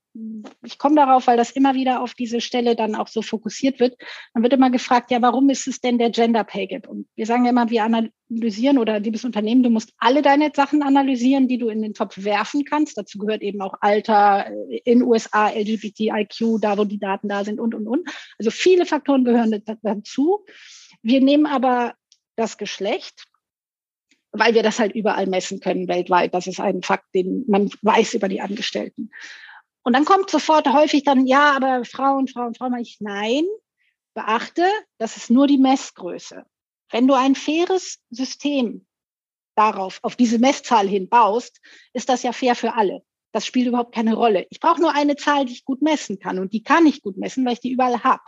ich 0.64 0.78
komme 0.78 0.96
darauf, 0.96 1.28
weil 1.28 1.38
das 1.38 1.52
immer 1.52 1.76
wieder 1.76 2.02
auf 2.02 2.14
diese 2.14 2.40
Stelle 2.40 2.76
dann 2.76 2.96
auch 2.96 3.08
so 3.08 3.22
fokussiert 3.22 3.80
wird. 3.80 3.98
Dann 4.34 4.44
wird 4.44 4.54
immer 4.54 4.70
gefragt, 4.70 5.12
ja, 5.12 5.22
warum 5.22 5.50
ist 5.50 5.68
es 5.68 5.82
denn 5.82 5.98
der 5.98 6.10
Gender 6.10 6.44
Pay 6.44 6.68
Gap? 6.68 6.88
Und 6.88 7.08
wir 7.16 7.26
sagen 7.26 7.44
ja 7.44 7.52
immer, 7.52 7.70
wir 7.70 7.84
analysieren 7.84 8.78
oder 8.78 9.00
liebes 9.00 9.26
Unternehmen, 9.26 9.62
du 9.62 9.70
musst 9.70 9.92
alle 9.98 10.22
deine 10.22 10.52
Sachen 10.56 10.84
analysieren, 10.84 11.48
die 11.48 11.58
du 11.58 11.68
in 11.68 11.82
den 11.82 11.94
Topf 11.94 12.24
werfen 12.24 12.64
kannst. 12.64 12.98
Dazu 12.98 13.18
gehört 13.18 13.42
eben 13.42 13.62
auch 13.62 13.74
Alter 13.82 14.50
in 14.86 15.04
USA, 15.04 15.50
LGBT, 15.50 16.12
IQ, 16.14 16.62
da 16.62 16.78
wo 16.78 16.86
die 16.86 17.00
Daten 17.00 17.28
da 17.28 17.44
sind 17.44 17.60
und, 17.60 17.76
und, 17.76 17.88
und. 17.88 18.08
Also 18.40 18.52
viele 18.52 18.86
Faktoren 18.86 19.26
gehören 19.26 19.62
dazu. 19.82 20.46
Wir 21.02 21.22
nehmen 21.22 21.46
aber 21.46 21.94
das 22.36 22.58
Geschlecht 22.58 23.28
weil 24.40 24.54
wir 24.54 24.64
das 24.64 24.80
halt 24.80 24.94
überall 24.94 25.28
messen 25.28 25.60
können 25.60 25.88
weltweit. 25.88 26.34
Das 26.34 26.48
ist 26.48 26.60
ein 26.60 26.82
Fakt, 26.82 27.14
den 27.14 27.46
man 27.48 27.70
weiß 27.82 28.14
über 28.16 28.28
die 28.28 28.42
Angestellten. 28.42 29.12
Und 29.84 29.94
dann 29.94 30.06
kommt 30.06 30.30
sofort 30.30 30.68
häufig 30.68 31.04
dann, 31.04 31.28
ja, 31.28 31.56
aber 31.56 31.86
Frauen, 31.86 32.28
Frauen, 32.28 32.56
Frauen. 32.56 32.78
Ich, 32.80 32.98
nein, 33.00 33.44
beachte, 34.14 34.66
das 34.98 35.18
ist 35.18 35.30
nur 35.30 35.48
die 35.48 35.58
Messgröße. 35.58 36.46
Wenn 36.92 37.08
du 37.08 37.14
ein 37.14 37.36
faires 37.36 38.00
System 38.10 38.86
darauf, 39.56 40.00
auf 40.02 40.16
diese 40.16 40.40
Messzahl 40.40 40.88
hin 40.88 41.08
baust, 41.08 41.62
ist 41.94 42.10
das 42.10 42.24
ja 42.24 42.32
fair 42.32 42.56
für 42.56 42.74
alle. 42.74 43.04
Das 43.32 43.46
spielt 43.46 43.68
überhaupt 43.68 43.94
keine 43.94 44.16
Rolle. 44.16 44.48
Ich 44.50 44.60
brauche 44.60 44.82
nur 44.82 44.94
eine 44.94 45.18
Zahl, 45.18 45.46
die 45.46 45.54
ich 45.54 45.66
gut 45.66 45.82
messen 45.82 46.20
kann. 46.20 46.40
Und 46.40 46.54
die 46.54 46.64
kann 46.64 46.86
ich 46.86 47.02
gut 47.02 47.18
messen, 47.18 47.46
weil 47.46 47.54
ich 47.54 47.60
die 47.60 47.72
überall 47.72 48.04
habe. 48.04 48.24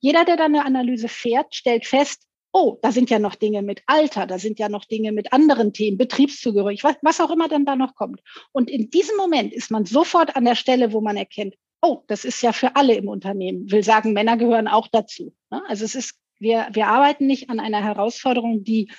Jeder, 0.00 0.24
der 0.24 0.36
dann 0.36 0.54
eine 0.54 0.64
Analyse 0.64 1.08
fährt, 1.08 1.54
stellt 1.54 1.86
fest, 1.86 2.26
oh, 2.54 2.78
da 2.80 2.92
sind 2.92 3.10
ja 3.10 3.18
noch 3.18 3.34
Dinge 3.34 3.62
mit 3.62 3.82
Alter, 3.86 4.26
da 4.26 4.38
sind 4.38 4.60
ja 4.60 4.68
noch 4.68 4.84
Dinge 4.84 5.10
mit 5.10 5.32
anderen 5.32 5.72
Themen, 5.72 5.98
Betriebszugehörigkeit, 5.98 6.98
was, 7.02 7.20
auch 7.20 7.30
immer 7.30 7.48
dann 7.48 7.66
da 7.66 7.74
noch 7.74 7.96
kommt. 7.96 8.20
Und 8.52 8.70
in 8.70 8.90
diesem 8.90 9.16
Moment 9.16 9.52
ist 9.52 9.72
man 9.72 9.84
sofort 9.84 10.36
an 10.36 10.44
der 10.44 10.54
Stelle, 10.54 10.92
wo 10.92 11.00
man 11.00 11.16
erkennt, 11.16 11.56
oh, 11.82 12.04
das 12.06 12.24
ist 12.24 12.40
ja 12.42 12.52
für 12.52 12.76
alle 12.76 12.94
im 12.94 13.08
Unternehmen. 13.08 13.70
Will 13.70 13.82
sagen, 13.82 14.12
Männer 14.12 14.36
gehören 14.36 14.68
auch 14.68 14.86
dazu. 14.86 15.34
Ne? 15.50 15.62
Also 15.68 15.84
es 15.84 15.96
ist, 15.96 16.14
wir, 16.38 16.68
wir 16.72 16.86
arbeiten 16.86 17.26
nicht 17.26 17.50
an 17.50 17.58
einer 17.58 17.82
Herausforderung, 17.82 18.62
die 18.62 18.90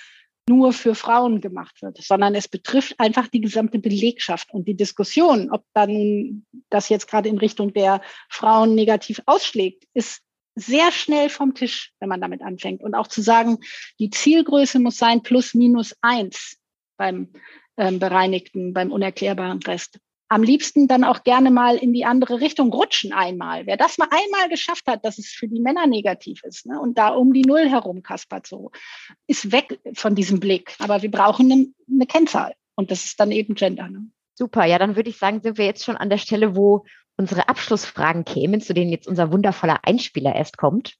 nur 0.48 0.72
für 0.72 0.94
Frauen 0.94 1.40
gemacht 1.40 1.80
wird, 1.82 2.00
sondern 2.00 2.34
es 2.34 2.46
betrifft 2.46 3.00
einfach 3.00 3.26
die 3.26 3.40
gesamte 3.40 3.78
Belegschaft 3.78 4.52
und 4.52 4.68
die 4.68 4.76
Diskussion, 4.76 5.50
ob 5.50 5.64
dann 5.72 6.44
das 6.68 6.88
jetzt 6.88 7.08
gerade 7.08 7.28
in 7.28 7.38
Richtung 7.38 7.72
der 7.72 8.02
Frauen 8.28 8.74
negativ 8.74 9.20
ausschlägt, 9.26 9.84
ist 9.94 10.22
sehr 10.56 10.90
schnell 10.90 11.28
vom 11.28 11.54
Tisch, 11.54 11.92
wenn 12.00 12.08
man 12.08 12.20
damit 12.20 12.42
anfängt. 12.42 12.82
Und 12.82 12.94
auch 12.94 13.06
zu 13.06 13.22
sagen, 13.22 13.58
die 14.00 14.10
Zielgröße 14.10 14.80
muss 14.80 14.96
sein 14.96 15.22
plus 15.22 15.54
minus 15.54 15.94
eins 16.00 16.58
beim 16.96 17.28
ähm, 17.76 17.98
bereinigten, 17.98 18.72
beim 18.72 18.90
unerklärbaren 18.90 19.62
Rest. 19.62 20.00
Am 20.28 20.42
liebsten 20.42 20.88
dann 20.88 21.04
auch 21.04 21.22
gerne 21.22 21.52
mal 21.52 21.76
in 21.76 21.92
die 21.92 22.04
andere 22.04 22.40
Richtung 22.40 22.72
rutschen 22.72 23.12
einmal. 23.12 23.66
Wer 23.66 23.76
das 23.76 23.96
mal 23.98 24.08
einmal 24.10 24.48
geschafft 24.48 24.86
hat, 24.88 25.04
dass 25.04 25.18
es 25.18 25.28
für 25.28 25.46
die 25.46 25.60
Männer 25.60 25.86
negativ 25.86 26.42
ist 26.42 26.66
ne, 26.66 26.80
und 26.80 26.98
da 26.98 27.10
um 27.10 27.32
die 27.32 27.42
Null 27.42 27.68
herum 27.68 28.02
kaspert 28.02 28.46
so, 28.46 28.72
ist 29.28 29.52
weg 29.52 29.78
von 29.94 30.16
diesem 30.16 30.40
Blick. 30.40 30.74
Aber 30.80 31.02
wir 31.02 31.10
brauchen 31.10 31.52
eine, 31.52 31.66
eine 31.88 32.06
Kennzahl 32.06 32.54
und 32.74 32.90
das 32.90 33.04
ist 33.04 33.20
dann 33.20 33.30
eben 33.30 33.54
Gender. 33.54 33.88
Ne? 33.88 34.06
Super, 34.34 34.64
ja, 34.64 34.78
dann 34.78 34.96
würde 34.96 35.10
ich 35.10 35.18
sagen, 35.18 35.42
sind 35.42 35.58
wir 35.58 35.64
jetzt 35.64 35.84
schon 35.84 35.96
an 35.96 36.10
der 36.10 36.18
Stelle, 36.18 36.56
wo 36.56 36.84
unsere 37.16 37.48
Abschlussfragen 37.48 38.24
kämen, 38.24 38.60
zu 38.60 38.74
denen 38.74 38.90
jetzt 38.90 39.08
unser 39.08 39.32
wundervoller 39.32 39.80
Einspieler 39.82 40.34
erst 40.34 40.58
kommt. 40.58 40.96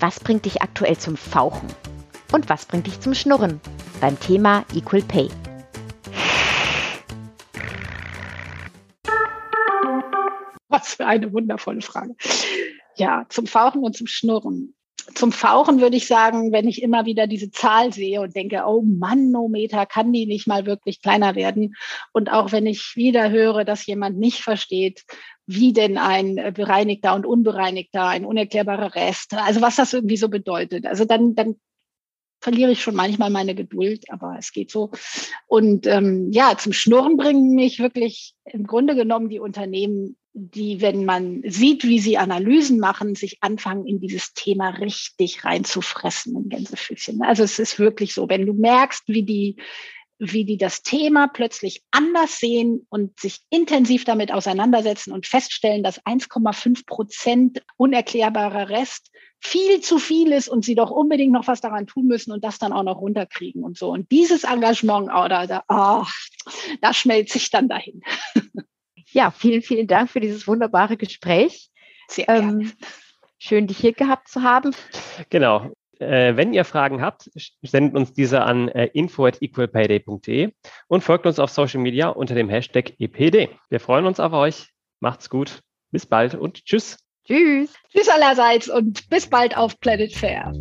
Was 0.00 0.18
bringt 0.20 0.44
dich 0.46 0.62
aktuell 0.62 0.96
zum 0.96 1.16
Fauchen? 1.16 1.68
Und 2.32 2.48
was 2.48 2.66
bringt 2.66 2.86
dich 2.86 3.00
zum 3.00 3.14
Schnurren? 3.14 3.60
Beim 4.00 4.18
Thema 4.18 4.64
Equal 4.74 5.02
Pay. 5.02 5.28
Was 10.68 10.94
für 10.94 11.06
eine 11.06 11.32
wundervolle 11.32 11.82
Frage. 11.82 12.16
Ja, 12.96 13.26
zum 13.28 13.46
Fauchen 13.46 13.84
und 13.84 13.94
zum 13.94 14.06
Schnurren 14.06 14.74
zum 15.14 15.32
Fauchen 15.32 15.80
würde 15.80 15.96
ich 15.96 16.06
sagen, 16.06 16.52
wenn 16.52 16.68
ich 16.68 16.82
immer 16.82 17.06
wieder 17.06 17.26
diese 17.26 17.50
Zahl 17.50 17.92
sehe 17.92 18.20
und 18.20 18.36
denke, 18.36 18.62
oh 18.66 18.82
Manometer, 18.82 19.86
kann 19.86 20.12
die 20.12 20.26
nicht 20.26 20.46
mal 20.46 20.66
wirklich 20.66 21.02
kleiner 21.02 21.34
werden? 21.34 21.74
Und 22.12 22.30
auch 22.30 22.52
wenn 22.52 22.66
ich 22.66 22.94
wieder 22.96 23.30
höre, 23.30 23.64
dass 23.64 23.86
jemand 23.86 24.18
nicht 24.18 24.40
versteht, 24.42 25.04
wie 25.46 25.72
denn 25.72 25.98
ein 25.98 26.52
bereinigter 26.54 27.14
und 27.14 27.26
unbereinigter, 27.26 28.06
ein 28.06 28.24
unerklärbarer 28.24 28.94
Rest, 28.94 29.34
also 29.34 29.60
was 29.60 29.76
das 29.76 29.92
irgendwie 29.92 30.16
so 30.16 30.28
bedeutet. 30.28 30.86
Also 30.86 31.04
dann, 31.04 31.34
dann 31.34 31.56
verliere 32.40 32.72
ich 32.72 32.82
schon 32.82 32.94
manchmal 32.94 33.30
meine 33.30 33.54
Geduld, 33.54 34.04
aber 34.10 34.36
es 34.38 34.52
geht 34.52 34.70
so. 34.70 34.90
Und 35.46 35.86
ähm, 35.86 36.30
ja, 36.32 36.56
zum 36.58 36.72
Schnurren 36.72 37.16
bringen 37.16 37.54
mich 37.54 37.78
wirklich 37.78 38.34
im 38.44 38.66
Grunde 38.66 38.94
genommen 38.94 39.28
die 39.28 39.40
Unternehmen 39.40 40.16
die, 40.34 40.80
wenn 40.80 41.04
man 41.04 41.42
sieht, 41.46 41.84
wie 41.84 41.98
sie 41.98 42.16
Analysen 42.16 42.78
machen, 42.78 43.14
sich 43.14 43.42
anfangen, 43.42 43.86
in 43.86 44.00
dieses 44.00 44.32
Thema 44.32 44.70
richtig 44.70 45.44
reinzufressen 45.44 46.36
in 46.36 46.48
Gänsefüßchen. 46.48 47.22
Also 47.22 47.42
es 47.42 47.58
ist 47.58 47.78
wirklich 47.78 48.14
so, 48.14 48.28
wenn 48.28 48.46
du 48.46 48.54
merkst, 48.54 49.04
wie 49.08 49.24
die, 49.24 49.56
wie 50.18 50.44
die 50.44 50.56
das 50.56 50.82
Thema 50.82 51.28
plötzlich 51.28 51.82
anders 51.90 52.38
sehen 52.38 52.86
und 52.88 53.18
sich 53.20 53.40
intensiv 53.50 54.04
damit 54.04 54.32
auseinandersetzen 54.32 55.12
und 55.12 55.26
feststellen, 55.26 55.82
dass 55.82 56.00
1,5 56.04 56.86
Prozent 56.86 57.62
unerklärbarer 57.76 58.70
Rest 58.70 59.10
viel 59.38 59.80
zu 59.80 59.98
viel 59.98 60.32
ist 60.32 60.48
und 60.48 60.64
sie 60.64 60.76
doch 60.76 60.90
unbedingt 60.90 61.32
noch 61.32 61.48
was 61.48 61.60
daran 61.60 61.86
tun 61.86 62.06
müssen 62.06 62.32
und 62.32 62.44
das 62.44 62.58
dann 62.58 62.72
auch 62.72 62.84
noch 62.84 63.00
runterkriegen 63.00 63.64
und 63.64 63.76
so. 63.76 63.90
Und 63.90 64.10
dieses 64.12 64.44
Engagement, 64.44 65.08
oder, 65.08 65.64
oh, 65.68 66.04
oh, 66.04 66.52
da 66.80 66.94
schmelzt 66.94 67.32
sich 67.32 67.50
dann 67.50 67.68
dahin. 67.68 68.00
Ja, 69.12 69.30
vielen, 69.30 69.62
vielen 69.62 69.86
Dank 69.86 70.10
für 70.10 70.20
dieses 70.20 70.46
wunderbare 70.46 70.96
Gespräch. 70.96 71.70
Sehr 72.08 72.26
gerne. 72.26 72.64
Ähm, 72.64 72.72
schön, 73.38 73.66
dich 73.66 73.78
hier 73.78 73.92
gehabt 73.92 74.28
zu 74.28 74.42
haben. 74.42 74.74
Genau. 75.30 75.70
Äh, 75.98 76.36
wenn 76.36 76.52
ihr 76.52 76.64
Fragen 76.64 77.00
habt, 77.00 77.30
sendet 77.62 77.94
uns 77.94 78.12
diese 78.12 78.42
an 78.42 78.68
äh, 78.68 78.86
info@equalpayday.de 78.86 80.52
und 80.88 81.04
folgt 81.04 81.26
uns 81.26 81.38
auf 81.38 81.50
Social 81.50 81.80
Media 81.80 82.08
unter 82.08 82.34
dem 82.34 82.48
Hashtag 82.48 82.94
EPD. 82.98 83.50
Wir 83.68 83.80
freuen 83.80 84.06
uns 84.06 84.18
auf 84.18 84.32
euch. 84.32 84.68
Macht's 85.00 85.30
gut. 85.30 85.60
Bis 85.90 86.06
bald 86.06 86.34
und 86.34 86.64
tschüss. 86.64 86.96
Tschüss. 87.24 87.72
Tschüss 87.90 88.08
allerseits 88.08 88.68
und 88.68 89.08
bis 89.10 89.28
bald 89.28 89.56
auf 89.56 89.78
Planet 89.78 90.12
Fair. 90.12 90.52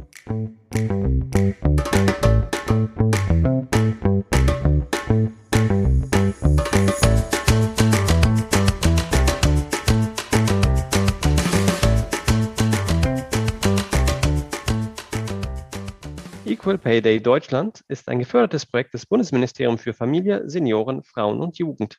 Equal 16.62 16.78
Pay 16.78 17.02
Day 17.02 17.20
Deutschland 17.20 17.84
ist 17.88 18.08
ein 18.08 18.20
gefördertes 18.20 18.68
Projekt 18.68 18.94
des 18.94 19.08
Bundesministeriums 19.08 19.82
für 19.82 19.96
Familie, 19.96 20.48
Senioren, 20.48 21.02
Frauen 21.02 21.40
und 21.40 21.58
Jugend. 21.58 21.90